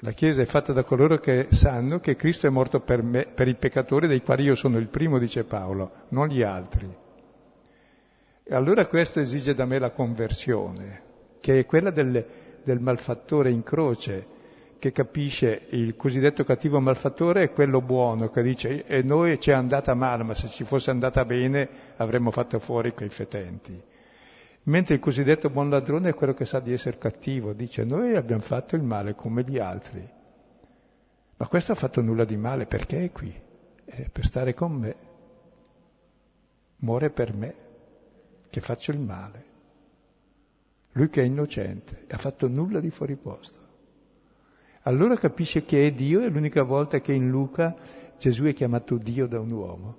La 0.00 0.12
Chiesa 0.12 0.40
è 0.40 0.46
fatta 0.46 0.72
da 0.72 0.84
coloro 0.84 1.18
che 1.18 1.48
sanno 1.50 2.00
che 2.00 2.16
Cristo 2.16 2.46
è 2.46 2.50
morto 2.50 2.80
per 2.80 3.02
me, 3.02 3.26
per 3.26 3.46
i 3.46 3.56
peccatori 3.56 4.06
dei 4.06 4.22
quali 4.22 4.44
io 4.44 4.54
sono 4.54 4.78
il 4.78 4.86
primo, 4.86 5.18
dice 5.18 5.44
Paolo, 5.44 6.06
non 6.10 6.28
gli 6.28 6.40
altri. 6.40 6.96
E 8.42 8.54
allora 8.54 8.86
questo 8.86 9.20
esige 9.20 9.52
da 9.52 9.66
me 9.66 9.78
la 9.78 9.90
conversione, 9.90 11.02
che 11.40 11.58
è 11.58 11.66
quella 11.66 11.90
del, 11.90 12.24
del 12.62 12.80
malfattore 12.80 13.50
in 13.50 13.62
croce, 13.62 14.26
che 14.78 14.92
capisce 14.92 15.66
il 15.70 15.96
cosiddetto 15.96 16.44
cattivo 16.44 16.80
malfattore 16.80 17.42
è 17.42 17.52
quello 17.52 17.80
buono, 17.80 18.30
che 18.30 18.42
dice 18.42 18.86
e 18.86 19.02
noi 19.02 19.40
ci 19.40 19.50
è 19.50 19.54
andata 19.54 19.94
male, 19.94 20.22
ma 20.22 20.34
se 20.34 20.46
ci 20.46 20.64
fosse 20.64 20.90
andata 20.90 21.24
bene 21.24 21.68
avremmo 21.96 22.30
fatto 22.30 22.58
fuori 22.58 22.94
quei 22.94 23.08
fetenti. 23.08 23.82
Mentre 24.64 24.94
il 24.94 25.00
cosiddetto 25.00 25.50
buon 25.50 25.70
ladrone 25.70 26.10
è 26.10 26.14
quello 26.14 26.34
che 26.34 26.44
sa 26.44 26.60
di 26.60 26.72
essere 26.72 26.98
cattivo, 26.98 27.52
dice 27.52 27.84
noi 27.84 28.14
abbiamo 28.14 28.42
fatto 28.42 28.76
il 28.76 28.82
male 28.82 29.14
come 29.14 29.42
gli 29.42 29.58
altri. 29.58 30.06
Ma 31.36 31.46
questo 31.46 31.72
ha 31.72 31.76
fatto 31.76 32.00
nulla 32.00 32.24
di 32.24 32.36
male, 32.36 32.66
perché 32.66 33.04
è 33.04 33.12
qui? 33.12 33.32
È 33.84 34.08
per 34.10 34.24
stare 34.24 34.54
con 34.54 34.72
me. 34.72 34.96
Muore 36.78 37.10
per 37.10 37.34
me, 37.34 37.54
che 38.50 38.60
faccio 38.60 38.90
il 38.90 39.00
male. 39.00 39.44
Lui 40.92 41.08
che 41.08 41.22
è 41.22 41.24
innocente, 41.24 42.04
ha 42.10 42.18
fatto 42.18 42.46
nulla 42.48 42.80
di 42.80 42.90
fuori 42.90 43.16
posto. 43.16 43.67
Allora 44.88 45.16
capisce 45.16 45.64
che 45.64 45.86
è 45.86 45.92
Dio, 45.92 46.22
è 46.22 46.30
l'unica 46.30 46.62
volta 46.62 47.00
che 47.00 47.12
in 47.12 47.28
Luca 47.28 47.76
Gesù 48.18 48.44
è 48.44 48.54
chiamato 48.54 48.96
Dio 48.96 49.26
da 49.26 49.38
un 49.38 49.50
uomo. 49.50 49.96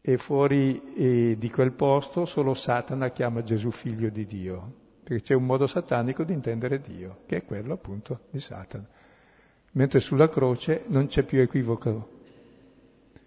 E 0.00 0.18
fuori 0.18 0.94
eh, 0.94 1.36
di 1.38 1.50
quel 1.50 1.70
posto 1.70 2.24
solo 2.24 2.54
Satana 2.54 3.10
chiama 3.10 3.44
Gesù 3.44 3.70
figlio 3.70 4.08
di 4.10 4.24
Dio, 4.24 4.72
perché 5.04 5.22
c'è 5.22 5.34
un 5.34 5.44
modo 5.44 5.68
satanico 5.68 6.24
di 6.24 6.32
intendere 6.32 6.80
Dio, 6.80 7.18
che 7.26 7.36
è 7.36 7.44
quello 7.44 7.74
appunto 7.74 8.22
di 8.30 8.40
Satana. 8.40 8.88
Mentre 9.72 10.00
sulla 10.00 10.28
croce 10.28 10.84
non 10.88 11.06
c'è 11.06 11.22
più 11.22 11.38
equivoco. 11.38 12.18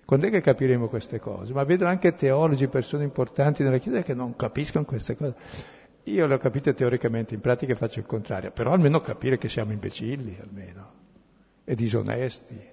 Quando 0.06 0.28
è 0.28 0.30
che 0.30 0.42
capiremo 0.42 0.90
queste 0.90 1.20
cose? 1.20 1.54
Ma 1.54 1.64
vedo 1.64 1.86
anche 1.86 2.16
teologi, 2.16 2.68
persone 2.68 3.06
importanti 3.06 3.64
nella 3.64 3.78
Chiesa 3.78 4.02
che 4.02 4.14
non 4.14 4.36
capiscono 4.36 4.84
queste 4.84 5.16
cose. 5.16 5.36
Io 6.06 6.26
le 6.26 6.34
ho 6.34 6.38
capite 6.38 6.74
teoricamente, 6.74 7.34
in 7.34 7.40
pratica 7.40 7.76
faccio 7.76 8.00
il 8.00 8.06
contrario, 8.06 8.52
però 8.52 8.74
almeno 8.74 9.00
capire 9.00 9.38
che 9.38 9.48
siamo 9.48 9.72
imbecilli, 9.72 10.38
almeno, 10.42 10.94
e 11.64 11.76
disonesti. 11.76 12.72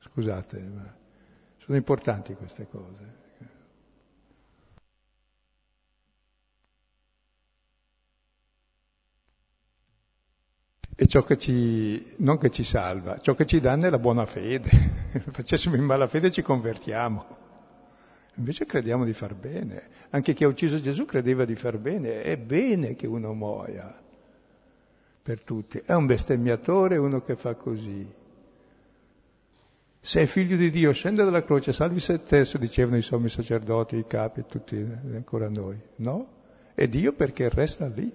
Scusate, 0.00 0.60
ma 0.62 0.94
sono 1.58 1.76
importanti 1.78 2.34
queste 2.34 2.68
cose. 2.68 3.16
E 11.00 11.06
ciò 11.06 11.22
che 11.22 11.38
ci, 11.38 12.16
non 12.18 12.38
che 12.38 12.50
ci 12.50 12.64
salva, 12.64 13.18
ciò 13.20 13.34
che 13.34 13.46
ci 13.46 13.60
danno 13.60 13.86
è 13.86 13.90
la 13.90 13.98
buona 14.00 14.26
fede. 14.26 14.68
Facessimo 15.30 15.76
in 15.76 15.84
malafede 15.84 16.30
ci 16.30 16.42
convertiamo. 16.42 17.47
Invece 18.38 18.66
crediamo 18.66 19.04
di 19.04 19.12
far 19.12 19.34
bene. 19.34 19.82
Anche 20.10 20.32
chi 20.32 20.44
ha 20.44 20.48
ucciso 20.48 20.80
Gesù 20.80 21.04
credeva 21.04 21.44
di 21.44 21.56
far 21.56 21.76
bene. 21.76 22.22
È 22.22 22.36
bene 22.36 22.94
che 22.94 23.06
uno 23.08 23.34
muoia 23.34 24.00
per 25.20 25.42
tutti. 25.42 25.82
È 25.84 25.92
un 25.92 26.06
bestemmiatore 26.06 26.96
uno 26.96 27.20
che 27.22 27.34
fa 27.34 27.54
così. 27.54 28.08
Sei 30.00 30.26
figlio 30.26 30.56
di 30.56 30.70
Dio, 30.70 30.92
scende 30.92 31.24
dalla 31.24 31.42
croce, 31.42 31.72
salvi 31.72 31.98
se 31.98 32.20
stesso, 32.24 32.56
dicevano 32.58 32.96
i 32.96 33.02
sommi 33.02 33.28
sacerdoti, 33.28 33.96
i 33.96 34.06
capi, 34.06 34.44
tutti, 34.46 34.76
ancora 35.12 35.48
noi. 35.48 35.76
No? 35.96 36.28
È 36.74 36.86
Dio 36.86 37.12
perché 37.12 37.48
resta 37.48 37.88
lì. 37.88 38.10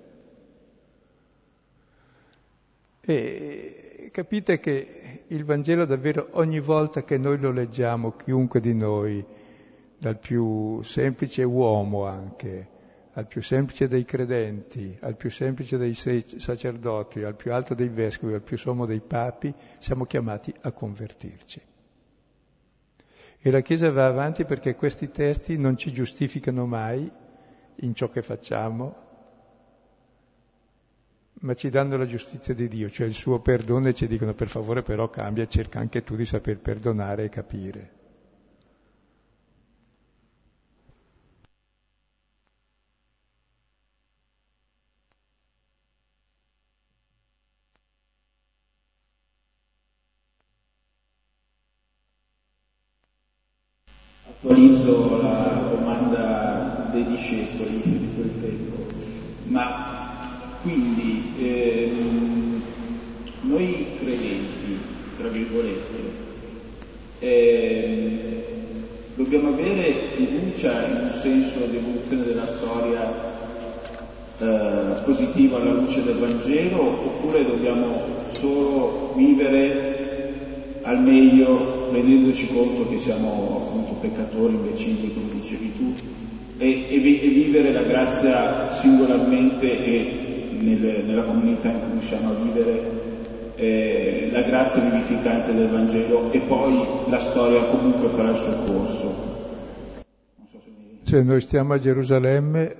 E 3.02 4.10
capite 4.14 4.62
che 4.62 5.24
il 5.28 5.44
Vangelo 5.44 5.84
davvero 5.84 6.30
ogni 6.32 6.62
volta 6.62 7.04
che 7.04 7.18
noi 7.18 7.38
lo 7.38 7.52
leggiamo, 7.52 8.16
chiunque 8.16 8.62
di 8.62 8.74
noi, 8.74 9.24
dal 10.04 10.20
più 10.20 10.82
semplice 10.84 11.44
uomo 11.44 12.06
anche, 12.06 12.68
al 13.14 13.26
più 13.26 13.42
semplice 13.42 13.88
dei 13.88 14.04
credenti, 14.04 14.98
al 15.00 15.16
più 15.16 15.32
semplice 15.32 15.78
dei 15.78 15.96
sacerdoti, 15.96 17.24
al 17.24 17.36
più 17.36 17.54
alto 17.54 17.74
dei 17.74 17.88
vescovi, 17.88 18.34
al 18.34 18.42
più 18.42 18.58
sommo 18.58 18.86
dei 18.86 19.00
papi, 19.00 19.54
siamo 19.80 20.04
chiamati 20.04 20.54
a 20.60 20.74
convertirci. 20.74 21.62
E 23.40 23.50
la 23.50 23.62
Chiesa 23.62 23.92
va 23.92 24.06
avanti 24.06 24.44
perché 24.44 24.76
questi 24.76 25.10
testi 25.10 25.58
non 25.58 25.78
ci 25.78 25.94
giustificano 25.94 26.66
mai 26.66 27.10
in 27.76 27.96
ciò 27.96 28.10
che 28.10 28.22
facciamo, 28.22 28.96
ma 31.42 31.54
ci 31.54 31.70
danno 31.70 31.96
la 31.96 32.06
giustizia 32.06 32.54
di 32.54 32.68
Dio, 32.68 32.90
cioè 32.90 33.08
il 33.08 33.14
suo 33.14 33.40
perdono 33.40 33.88
e 33.88 33.94
ci 33.94 34.08
dicono 34.08 34.34
per 34.34 34.50
favore 34.50 34.82
però 34.82 35.10
cambia, 35.10 35.48
cerca 35.48 35.80
anche 35.80 36.04
tu 36.04 36.18
di 36.18 36.26
saper 36.26 36.60
perdonare 36.60 37.24
e 37.24 37.30
capire. 37.30 38.02
Attualizzo 54.64 55.20
la 55.22 55.62
domanda 55.76 56.88
dei 56.94 57.06
discepoli 57.08 57.82
di 57.84 58.10
quel 58.16 58.32
tempo, 58.40 58.86
ma 59.48 60.30
quindi 60.62 61.34
ehm, 61.38 62.62
noi 63.42 63.88
credenti, 64.00 64.78
tra 65.18 65.28
virgolette, 65.28 65.96
ehm, 67.20 68.20
dobbiamo 69.16 69.50
avere 69.50 69.96
fiducia 70.12 70.86
in 70.86 71.08
un 71.08 71.12
senso 71.12 71.66
di 71.70 71.76
evoluzione 71.76 72.24
della 72.24 72.46
storia 72.46 73.14
eh, 74.38 75.02
positiva 75.04 75.58
alla 75.58 75.74
luce 75.74 76.06
del 76.06 76.16
Vangelo 76.16 76.80
oppure 76.80 77.44
dobbiamo 77.44 78.02
solo 78.32 79.12
vivere 79.14 80.80
al 80.84 81.02
meglio 81.02 81.73
rendendoci 81.94 82.48
conto 82.48 82.90
che 82.90 82.98
siamo 82.98 83.62
appunto 83.62 83.94
peccatori, 84.02 84.56
imbecilli, 84.56 85.14
come 85.14 85.30
dicevi 85.34 85.74
tu, 85.78 85.94
e, 86.58 86.70
e, 86.90 86.96
e 86.96 87.28
vivere 87.30 87.72
la 87.72 87.84
grazia 87.84 88.72
singolarmente 88.72 89.86
e 89.86 90.58
nel, 90.62 91.06
nella 91.06 91.24
comunità 91.24 91.70
in 91.70 91.80
cui 91.80 91.92
riusciamo 91.92 92.30
a 92.30 92.34
vivere 92.34 93.02
eh, 93.56 94.30
la 94.32 94.42
grazia 94.42 94.82
vivificante 94.82 95.54
del 95.54 95.70
Vangelo 95.70 96.32
e 96.32 96.40
poi 96.40 97.10
la 97.10 97.20
storia 97.20 97.64
comunque 97.66 98.10
farà 98.10 98.30
il 98.30 98.36
suo 98.36 98.64
corso. 98.64 99.32
So 100.52 100.60
se, 100.64 100.70
mi... 100.70 101.00
se 101.04 101.22
noi 101.22 101.42
stiamo 101.42 101.74
a 101.74 101.78
Gerusalemme 101.78 102.76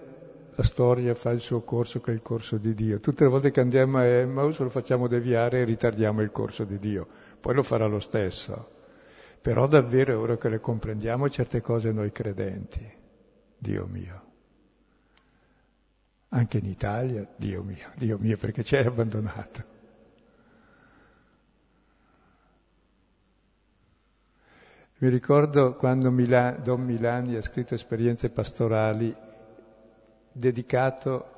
la 0.56 0.64
storia 0.64 1.16
fa 1.16 1.32
il 1.32 1.40
suo 1.40 1.62
corso 1.62 2.00
che 2.00 2.12
è 2.12 2.14
il 2.14 2.22
corso 2.22 2.58
di 2.58 2.74
Dio. 2.74 3.00
Tutte 3.00 3.24
le 3.24 3.30
volte 3.30 3.52
che 3.52 3.60
andiamo 3.60 3.98
a 3.98 4.06
Emmaus 4.06 4.60
lo 4.60 4.70
facciamo 4.70 5.08
deviare 5.08 5.62
e 5.62 5.64
ritardiamo 5.64 6.22
il 6.22 6.32
corso 6.32 6.64
di 6.64 6.78
Dio, 6.78 7.08
poi 7.40 7.56
lo 7.56 7.64
farà 7.64 7.86
lo 7.86 8.00
stesso. 8.00 8.73
Però 9.44 9.68
davvero 9.68 10.14
è 10.14 10.16
ora 10.16 10.38
che 10.38 10.48
le 10.48 10.62
comprendiamo 10.62 11.28
certe 11.28 11.60
cose 11.60 11.92
noi 11.92 12.14
credenti, 12.14 12.90
Dio 13.58 13.86
mio. 13.88 14.22
Anche 16.30 16.60
in 16.60 16.66
Italia, 16.66 17.28
Dio 17.36 17.62
mio, 17.62 17.92
Dio 17.98 18.18
mio, 18.20 18.38
perché 18.38 18.64
ci 18.64 18.78
hai 18.78 18.86
abbandonato. 18.86 19.64
Mi 25.00 25.10
ricordo 25.10 25.76
quando 25.76 26.10
Milan, 26.10 26.64
Don 26.64 26.82
Milani 26.82 27.36
ha 27.36 27.42
scritto 27.42 27.74
esperienze 27.74 28.30
pastorali 28.30 29.14
dedicato 30.32 31.32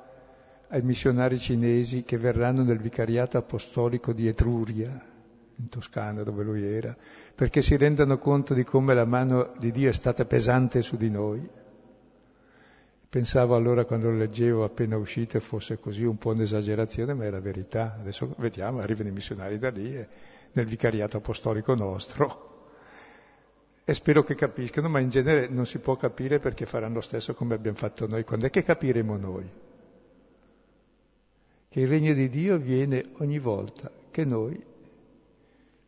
ai 0.68 0.82
missionari 0.82 1.40
cinesi 1.40 2.04
che 2.04 2.18
verranno 2.18 2.62
nel 2.62 2.78
vicariato 2.78 3.36
apostolico 3.36 4.12
di 4.12 4.28
Etruria, 4.28 5.14
in 5.56 5.68
Toscana 5.68 6.22
dove 6.22 6.44
lui 6.44 6.64
era, 6.64 6.96
perché 7.34 7.62
si 7.62 7.76
rendano 7.76 8.18
conto 8.18 8.54
di 8.54 8.64
come 8.64 8.94
la 8.94 9.04
mano 9.04 9.52
di 9.58 9.70
Dio 9.70 9.88
è 9.88 9.92
stata 9.92 10.24
pesante 10.24 10.82
su 10.82 10.96
di 10.96 11.10
noi 11.10 11.48
Pensavo 13.16 13.54
allora 13.54 13.86
quando 13.86 14.10
lo 14.10 14.16
leggevo 14.18 14.62
appena 14.62 14.98
uscito 14.98 15.40
fosse 15.40 15.78
così 15.78 16.04
un 16.04 16.18
po' 16.18 16.32
un'esagerazione, 16.32 17.14
ma 17.14 17.24
è 17.24 17.30
la 17.30 17.40
verità. 17.40 17.96
Adesso 17.98 18.34
vediamo, 18.36 18.80
arrivano 18.80 19.08
i 19.08 19.12
missionari 19.12 19.58
da 19.58 19.70
lì, 19.70 19.96
e 19.96 20.06
nel 20.52 20.66
vicariato 20.66 21.16
apostolico 21.16 21.74
nostro. 21.74 22.68
E 23.84 23.94
spero 23.94 24.22
che 24.22 24.34
capiscano, 24.34 24.90
ma 24.90 24.98
in 24.98 25.08
genere 25.08 25.48
non 25.48 25.64
si 25.64 25.78
può 25.78 25.96
capire 25.96 26.40
perché 26.40 26.66
faranno 26.66 26.96
lo 26.96 27.00
stesso 27.00 27.32
come 27.32 27.54
abbiamo 27.54 27.78
fatto 27.78 28.06
noi. 28.06 28.22
Quando 28.22 28.48
è 28.48 28.50
che 28.50 28.62
capiremo 28.62 29.16
noi? 29.16 29.50
Che 31.68 31.80
il 31.80 31.88
regno 31.88 32.12
di 32.12 32.28
Dio 32.28 32.58
viene 32.58 33.12
ogni 33.18 33.38
volta 33.38 33.90
che 34.10 34.26
noi 34.26 34.62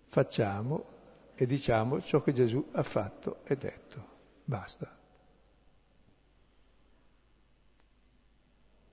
facciamo 0.08 0.96
e 1.34 1.46
diciamo 1.46 2.00
ciò 2.00 2.22
che 2.22 2.32
Gesù 2.32 2.68
ha 2.72 2.82
fatto 2.82 3.40
e 3.44 3.56
detto. 3.56 4.16
Basta. 4.44 4.98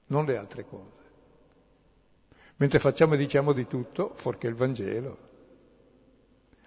non 0.08 0.26
le 0.26 0.38
altre 0.38 0.66
cose. 0.66 1.04
Mentre 2.58 2.80
facciamo 2.80 3.16
e 3.16 3.18
diciamo 3.18 3.54
di 3.54 3.66
tutto, 3.68 4.14
fuorché 4.14 4.48
il 4.48 4.56
Vangelo, 4.56 5.18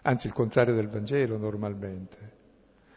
anzi 0.02 0.26
il 0.26 0.32
contrario 0.32 0.74
del 0.74 0.88
Vangelo 0.88 1.36
normalmente. 1.36 2.36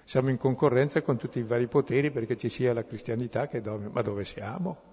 Siamo 0.03 0.29
in 0.29 0.37
concorrenza 0.37 1.01
con 1.01 1.17
tutti 1.17 1.39
i 1.39 1.43
vari 1.43 1.67
poteri 1.67 2.11
perché 2.11 2.35
ci 2.35 2.49
sia 2.49 2.73
la 2.73 2.83
cristianità 2.83 3.47
che 3.47 3.61
dorme. 3.61 3.89
Ma 3.89 4.01
dove 4.01 4.25
siamo? 4.25 4.90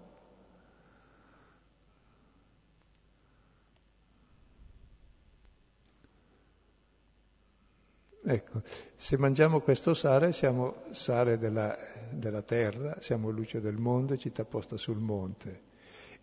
Ecco, 8.30 8.60
se 8.94 9.16
mangiamo 9.16 9.60
questo 9.60 9.94
sale 9.94 10.32
siamo 10.32 10.82
sale 10.90 11.38
della, 11.38 11.74
della 12.10 12.42
terra, 12.42 13.00
siamo 13.00 13.30
luce 13.30 13.58
del 13.58 13.78
mondo 13.78 14.12
e 14.12 14.18
città 14.18 14.44
posta 14.44 14.76
sul 14.76 14.98
monte. 14.98 15.62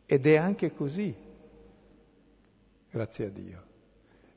Ed 0.06 0.28
è 0.28 0.36
anche 0.36 0.72
così, 0.72 1.16
grazie 2.92 3.26
a 3.26 3.30
Dio. 3.30 3.64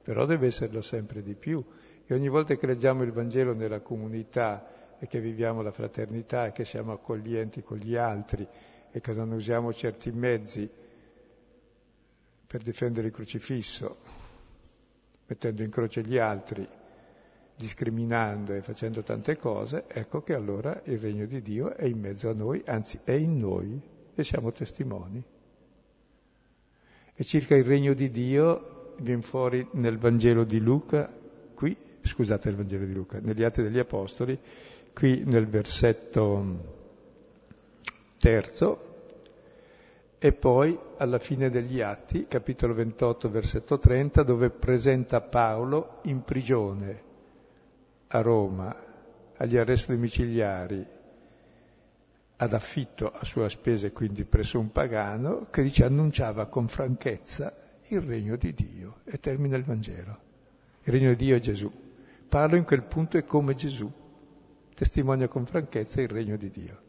Però 0.03 0.25
deve 0.25 0.47
esserlo 0.47 0.81
sempre 0.81 1.23
di 1.23 1.35
più. 1.35 1.62
E 2.07 2.14
ogni 2.14 2.31
volta 2.31 2.57
che 2.57 2.66
leggiamo 2.66 3.03
il 3.03 3.12
Vangelo 3.12 3.53
nella 3.53 3.81
comunità 3.81 4.97
e 4.99 5.07
che 5.07 5.21
viviamo 5.21 5.61
la 5.61 5.71
fraternità 5.71 6.47
e 6.47 6.53
che 6.53 6.64
siamo 6.64 6.93
accoglienti 6.93 7.62
con 7.62 7.77
gli 7.77 7.97
altri 7.97 8.49
e 8.91 8.99
che 8.99 9.12
non 9.12 9.31
usiamo 9.31 9.75
certi 9.75 10.11
mezzi 10.11 10.66
per 12.47 12.62
difendere 12.62 13.09
il 13.09 13.12
crocifisso, 13.12 13.99
mettendo 15.27 15.62
in 15.62 15.69
croce 15.71 16.01
gli 16.01 16.16
altri, 16.16 16.66
discriminando 17.59 18.55
e 18.55 18.63
facendo 18.63 19.03
tante 19.03 19.37
cose, 19.37 19.85
ecco 19.89 20.23
che 20.23 20.33
allora 20.33 20.81
il 20.85 20.99
regno 20.99 21.27
di 21.27 21.43
Dio 21.43 21.75
è 21.75 21.87
in 21.87 21.99
mezzo 21.99 22.31
a 22.31 22.33
noi, 22.33 22.63
anzi 22.65 23.01
è 23.03 23.11
in 23.11 23.37
noi 23.37 23.81
e 24.15 24.23
siamo 24.23 24.53
testimoni. 24.53 25.21
E 27.15 27.25
circa 27.25 27.57
il 27.57 27.65
regno 27.65 27.95
di 27.95 28.11
Dio 28.13 28.95
viene 29.01 29.23
fuori 29.23 29.67
nel 29.73 29.99
Vangelo 29.99 30.45
di 30.45 30.61
Luca, 30.61 31.13
qui, 31.55 31.77
scusate 32.01 32.49
il 32.49 32.55
Vangelo 32.55 32.85
di 32.85 32.93
Luca, 32.93 33.19
negli 33.19 33.43
Atti 33.43 33.61
degli 33.61 33.81
Apostoli, 33.81 34.39
qui 34.95 35.25
nel 35.25 35.49
versetto 35.49 36.77
terzo, 38.19 38.85
e 40.17 40.33
poi 40.33 40.79
alla 40.97 41.19
fine 41.19 41.51
degli 41.51 41.81
Atti, 41.81 42.27
capitolo 42.29 42.73
28, 42.75 43.29
versetto 43.29 43.81
30, 43.81 44.23
dove 44.23 44.51
presenta 44.51 45.21
Paolo 45.21 45.99
in 46.03 46.23
prigione 46.23 47.07
a 48.09 48.21
Roma, 48.21 48.75
agli 49.37 49.57
arresti 49.57 49.93
domiciliari, 49.93 50.87
ad 52.41 52.53
affitto 52.53 53.11
a 53.11 53.25
sua 53.25 53.49
spese, 53.49 53.93
quindi 53.93 54.25
presso 54.25 54.59
un 54.59 54.71
pagano, 54.71 55.49
che 55.51 55.63
dice 55.63 55.85
annunciava 55.85 56.47
con 56.47 56.69
franchezza 56.69 57.53
il 57.89 58.01
regno 58.01 58.37
di 58.37 58.55
Dio 58.55 59.01
e 59.05 59.19
termina 59.19 59.57
il 59.57 59.65
Vangelo. 59.65 60.27
Il 60.85 60.93
regno 60.93 61.11
di 61.11 61.25
Dio 61.25 61.37
è 61.37 61.41
Gesù. 61.41 61.71
Paolo 62.29 62.57
in 62.57 62.65
quel 62.65 62.83
punto 62.83 63.19
è 63.19 63.25
come 63.25 63.55
Gesù, 63.55 63.91
testimonia 64.75 65.29
con 65.29 65.47
franchezza 65.47 66.01
il 66.01 66.09
regno 66.09 66.37
di 66.37 66.51
Dio. 66.51 66.83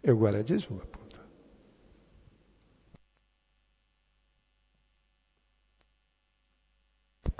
È 0.00 0.10
uguale 0.10 0.38
a 0.38 0.42
Gesù, 0.42 0.72
appunto. 0.72 1.03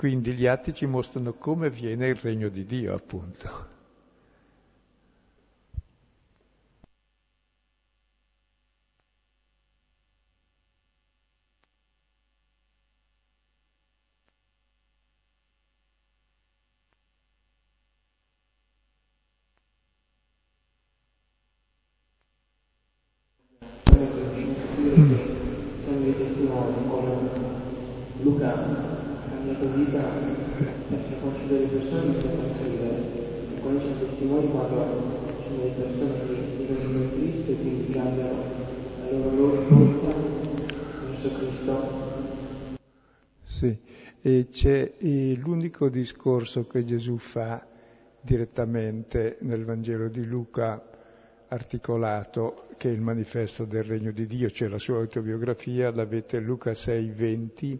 Quindi 0.05 0.33
gli 0.33 0.45
atti 0.45 0.71
ci 0.71 0.85
mostrano 0.85 1.33
come 1.33 1.71
viene 1.71 2.09
il 2.09 2.15
regno 2.15 2.49
di 2.49 2.63
Dio, 2.63 2.93
appunto. 2.93 3.74
C'è 44.49 44.93
l'unico 45.35 45.87
discorso 45.87 46.65
che 46.65 46.83
Gesù 46.83 47.17
fa 47.17 47.63
direttamente 48.19 49.37
nel 49.41 49.63
Vangelo 49.63 50.07
di 50.07 50.25
Luca 50.25 50.83
articolato, 51.47 52.69
che 52.77 52.89
è 52.89 52.91
il 52.91 53.01
manifesto 53.01 53.65
del 53.65 53.83
regno 53.83 54.11
di 54.11 54.25
Dio, 54.25 54.49
cioè 54.49 54.67
la 54.67 54.79
sua 54.79 54.97
autobiografia, 54.97 55.91
l'avete 55.91 56.39
Luca 56.39 56.73
6, 56.73 57.09
20, 57.11 57.79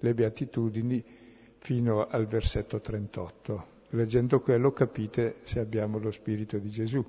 le 0.00 0.14
beatitudini, 0.14 1.02
fino 1.56 2.06
al 2.06 2.26
versetto 2.26 2.78
38. 2.78 3.66
Leggendo 3.90 4.40
quello 4.40 4.72
capite 4.72 5.36
se 5.44 5.60
abbiamo 5.60 5.98
lo 5.98 6.10
spirito 6.10 6.58
di 6.58 6.68
Gesù. 6.68 7.02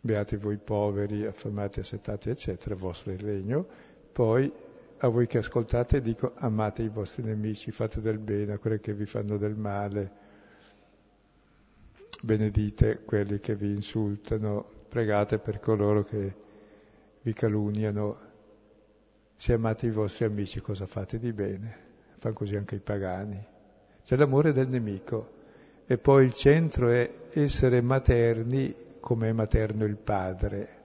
Beati 0.00 0.36
voi 0.36 0.58
poveri, 0.58 1.26
affamati, 1.26 1.80
assetati, 1.80 2.30
eccetera, 2.30 2.76
vostro 2.76 3.10
il 3.10 3.18
regno. 3.18 3.66
Poi 4.12 4.66
a 5.00 5.08
voi 5.08 5.26
che 5.26 5.38
ascoltate 5.38 6.00
dico 6.00 6.32
amate 6.36 6.82
i 6.82 6.88
vostri 6.88 7.22
nemici, 7.22 7.70
fate 7.70 8.00
del 8.00 8.18
bene 8.18 8.54
a 8.54 8.58
quelli 8.58 8.80
che 8.80 8.92
vi 8.94 9.06
fanno 9.06 9.36
del 9.36 9.54
male, 9.54 10.10
benedite 12.22 13.02
quelli 13.04 13.38
che 13.38 13.54
vi 13.54 13.70
insultano, 13.70 14.66
pregate 14.88 15.38
per 15.38 15.60
coloro 15.60 16.02
che 16.02 16.34
vi 17.22 17.32
calunniano, 17.32 18.26
se 19.36 19.52
amate 19.52 19.86
i 19.86 19.90
vostri 19.90 20.24
amici 20.24 20.60
cosa 20.60 20.86
fate 20.86 21.18
di 21.18 21.32
bene? 21.32 21.86
Fanno 22.18 22.34
così 22.34 22.56
anche 22.56 22.74
i 22.74 22.80
pagani. 22.80 23.46
C'è 24.04 24.16
l'amore 24.16 24.52
del 24.52 24.68
nemico 24.68 25.36
e 25.86 25.96
poi 25.96 26.24
il 26.24 26.32
centro 26.32 26.88
è 26.88 27.08
essere 27.30 27.80
materni 27.80 28.74
come 28.98 29.28
è 29.28 29.32
materno 29.32 29.84
il 29.84 29.96
padre 29.96 30.77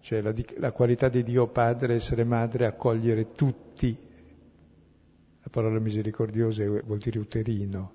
cioè 0.00 0.20
la, 0.20 0.32
la 0.56 0.72
qualità 0.72 1.08
di 1.08 1.22
Dio 1.22 1.46
Padre, 1.48 1.94
essere 1.94 2.24
madre, 2.24 2.66
accogliere 2.66 3.32
tutti. 3.32 3.96
La 5.42 5.50
parola 5.50 5.78
misericordiosa 5.78 6.64
vuol 6.64 6.98
dire 6.98 7.18
uterino. 7.18 7.94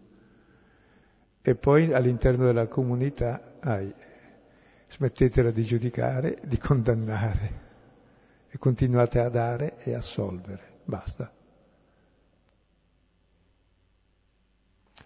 E 1.41 1.56
poi 1.56 1.93
all'interno 1.93 2.45
della 2.45 2.68
comunità, 2.68 3.56
ai, 3.60 3.93
smettetela 4.89 5.51
di 5.51 5.64
giudicare, 5.64 6.39
di 6.45 6.58
condannare 6.58 7.62
e 8.49 8.58
continuate 8.58 9.20
a 9.20 9.30
dare 9.30 9.78
e 9.80 9.93
assolvere. 9.93 10.82
Basta. 10.84 11.34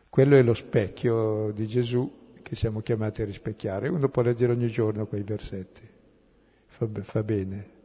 Quello 0.09 0.35
è 0.35 0.41
lo 0.41 0.53
specchio 0.53 1.51
di 1.51 1.67
Gesù 1.67 2.33
che 2.41 2.55
siamo 2.55 2.81
chiamati 2.81 3.21
a 3.21 3.25
rispecchiare. 3.25 3.87
Uno 3.87 4.09
può 4.09 4.21
leggere 4.21 4.53
ogni 4.53 4.67
giorno 4.67 5.05
quei 5.05 5.23
versetti 5.23 5.86
fa, 6.78 6.88
fa 7.01 7.23
bene. 7.23 7.76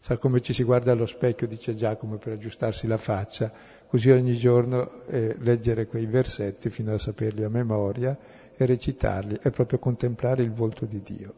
Sa 0.00 0.16
come 0.16 0.40
ci 0.40 0.52
si 0.52 0.62
guarda 0.64 0.92
allo 0.92 1.06
specchio, 1.06 1.46
dice 1.46 1.74
Giacomo, 1.74 2.16
per 2.16 2.32
aggiustarsi 2.32 2.86
la 2.86 2.96
faccia, 2.96 3.52
così 3.86 4.10
ogni 4.10 4.34
giorno 4.34 5.04
eh, 5.06 5.36
leggere 5.38 5.86
quei 5.86 6.06
versetti 6.06 6.70
fino 6.70 6.92
a 6.92 6.98
saperli 6.98 7.44
a 7.44 7.48
memoria 7.48 8.16
e 8.56 8.66
recitarli, 8.66 9.38
è 9.40 9.50
proprio 9.50 9.78
contemplare 9.78 10.42
il 10.42 10.52
volto 10.52 10.86
di 10.86 11.02
Dio. 11.02 11.34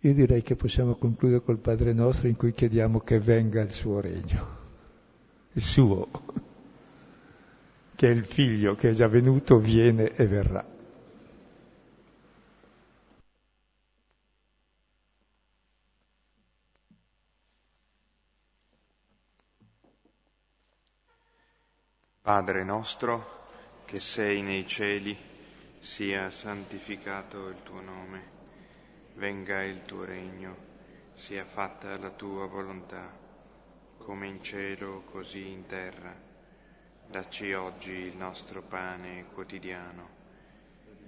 Io 0.00 0.12
direi 0.12 0.42
che 0.42 0.54
possiamo 0.54 0.96
concludere 0.96 1.42
col 1.42 1.58
Padre 1.58 1.92
nostro 1.92 2.28
in 2.28 2.36
cui 2.36 2.52
chiediamo 2.52 3.00
che 3.00 3.20
venga 3.20 3.62
il 3.62 3.70
suo 3.70 4.00
regno, 4.00 4.46
il 5.52 5.62
suo 5.62 6.08
che 7.94 8.08
è 8.08 8.10
il 8.10 8.24
figlio 8.24 8.74
che 8.74 8.90
è 8.90 8.92
già 8.92 9.06
venuto, 9.06 9.58
viene 9.58 10.14
e 10.14 10.26
verrà. 10.26 10.72
Padre 22.24 22.64
nostro, 22.64 23.42
che 23.84 24.00
sei 24.00 24.40
nei 24.40 24.66
cieli, 24.66 25.14
sia 25.78 26.30
santificato 26.30 27.48
il 27.48 27.62
tuo 27.62 27.82
nome, 27.82 28.22
venga 29.16 29.62
il 29.62 29.82
tuo 29.82 30.04
regno, 30.04 30.56
sia 31.16 31.44
fatta 31.44 31.98
la 31.98 32.08
tua 32.08 32.46
volontà, 32.46 33.12
come 33.98 34.26
in 34.26 34.42
cielo 34.42 35.02
così 35.10 35.50
in 35.50 35.66
terra. 35.66 36.33
Dacci 37.06 37.52
oggi 37.52 37.92
il 37.92 38.16
nostro 38.16 38.62
pane 38.62 39.26
quotidiano 39.32 40.08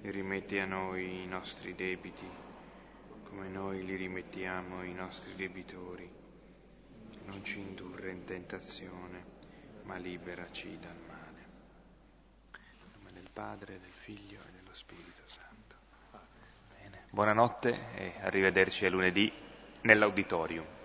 e 0.02 0.10
rimetti 0.10 0.58
a 0.58 0.64
noi 0.66 1.22
i 1.22 1.26
nostri 1.26 1.74
debiti 1.74 2.28
come 3.28 3.48
noi 3.48 3.84
li 3.84 3.96
rimettiamo 3.96 4.80
ai 4.80 4.94
nostri 4.94 5.34
debitori. 5.34 6.08
Non 7.24 7.44
ci 7.44 7.58
indurre 7.58 8.10
in 8.12 8.24
tentazione, 8.24 9.24
ma 9.82 9.96
liberaci 9.96 10.78
dal 10.78 10.96
male. 11.06 11.44
In 12.82 12.90
nome 12.96 13.12
del 13.12 13.28
Padre, 13.32 13.78
del 13.80 13.90
Figlio 13.92 14.40
e 14.40 14.52
dello 14.52 14.74
Spirito 14.74 15.22
Santo. 15.26 15.74
Bene. 16.72 17.06
Buonanotte 17.10 17.94
e 17.94 18.12
arrivederci 18.20 18.86
a 18.86 18.90
lunedì 18.90 19.30
nell'auditorium. 19.82 20.75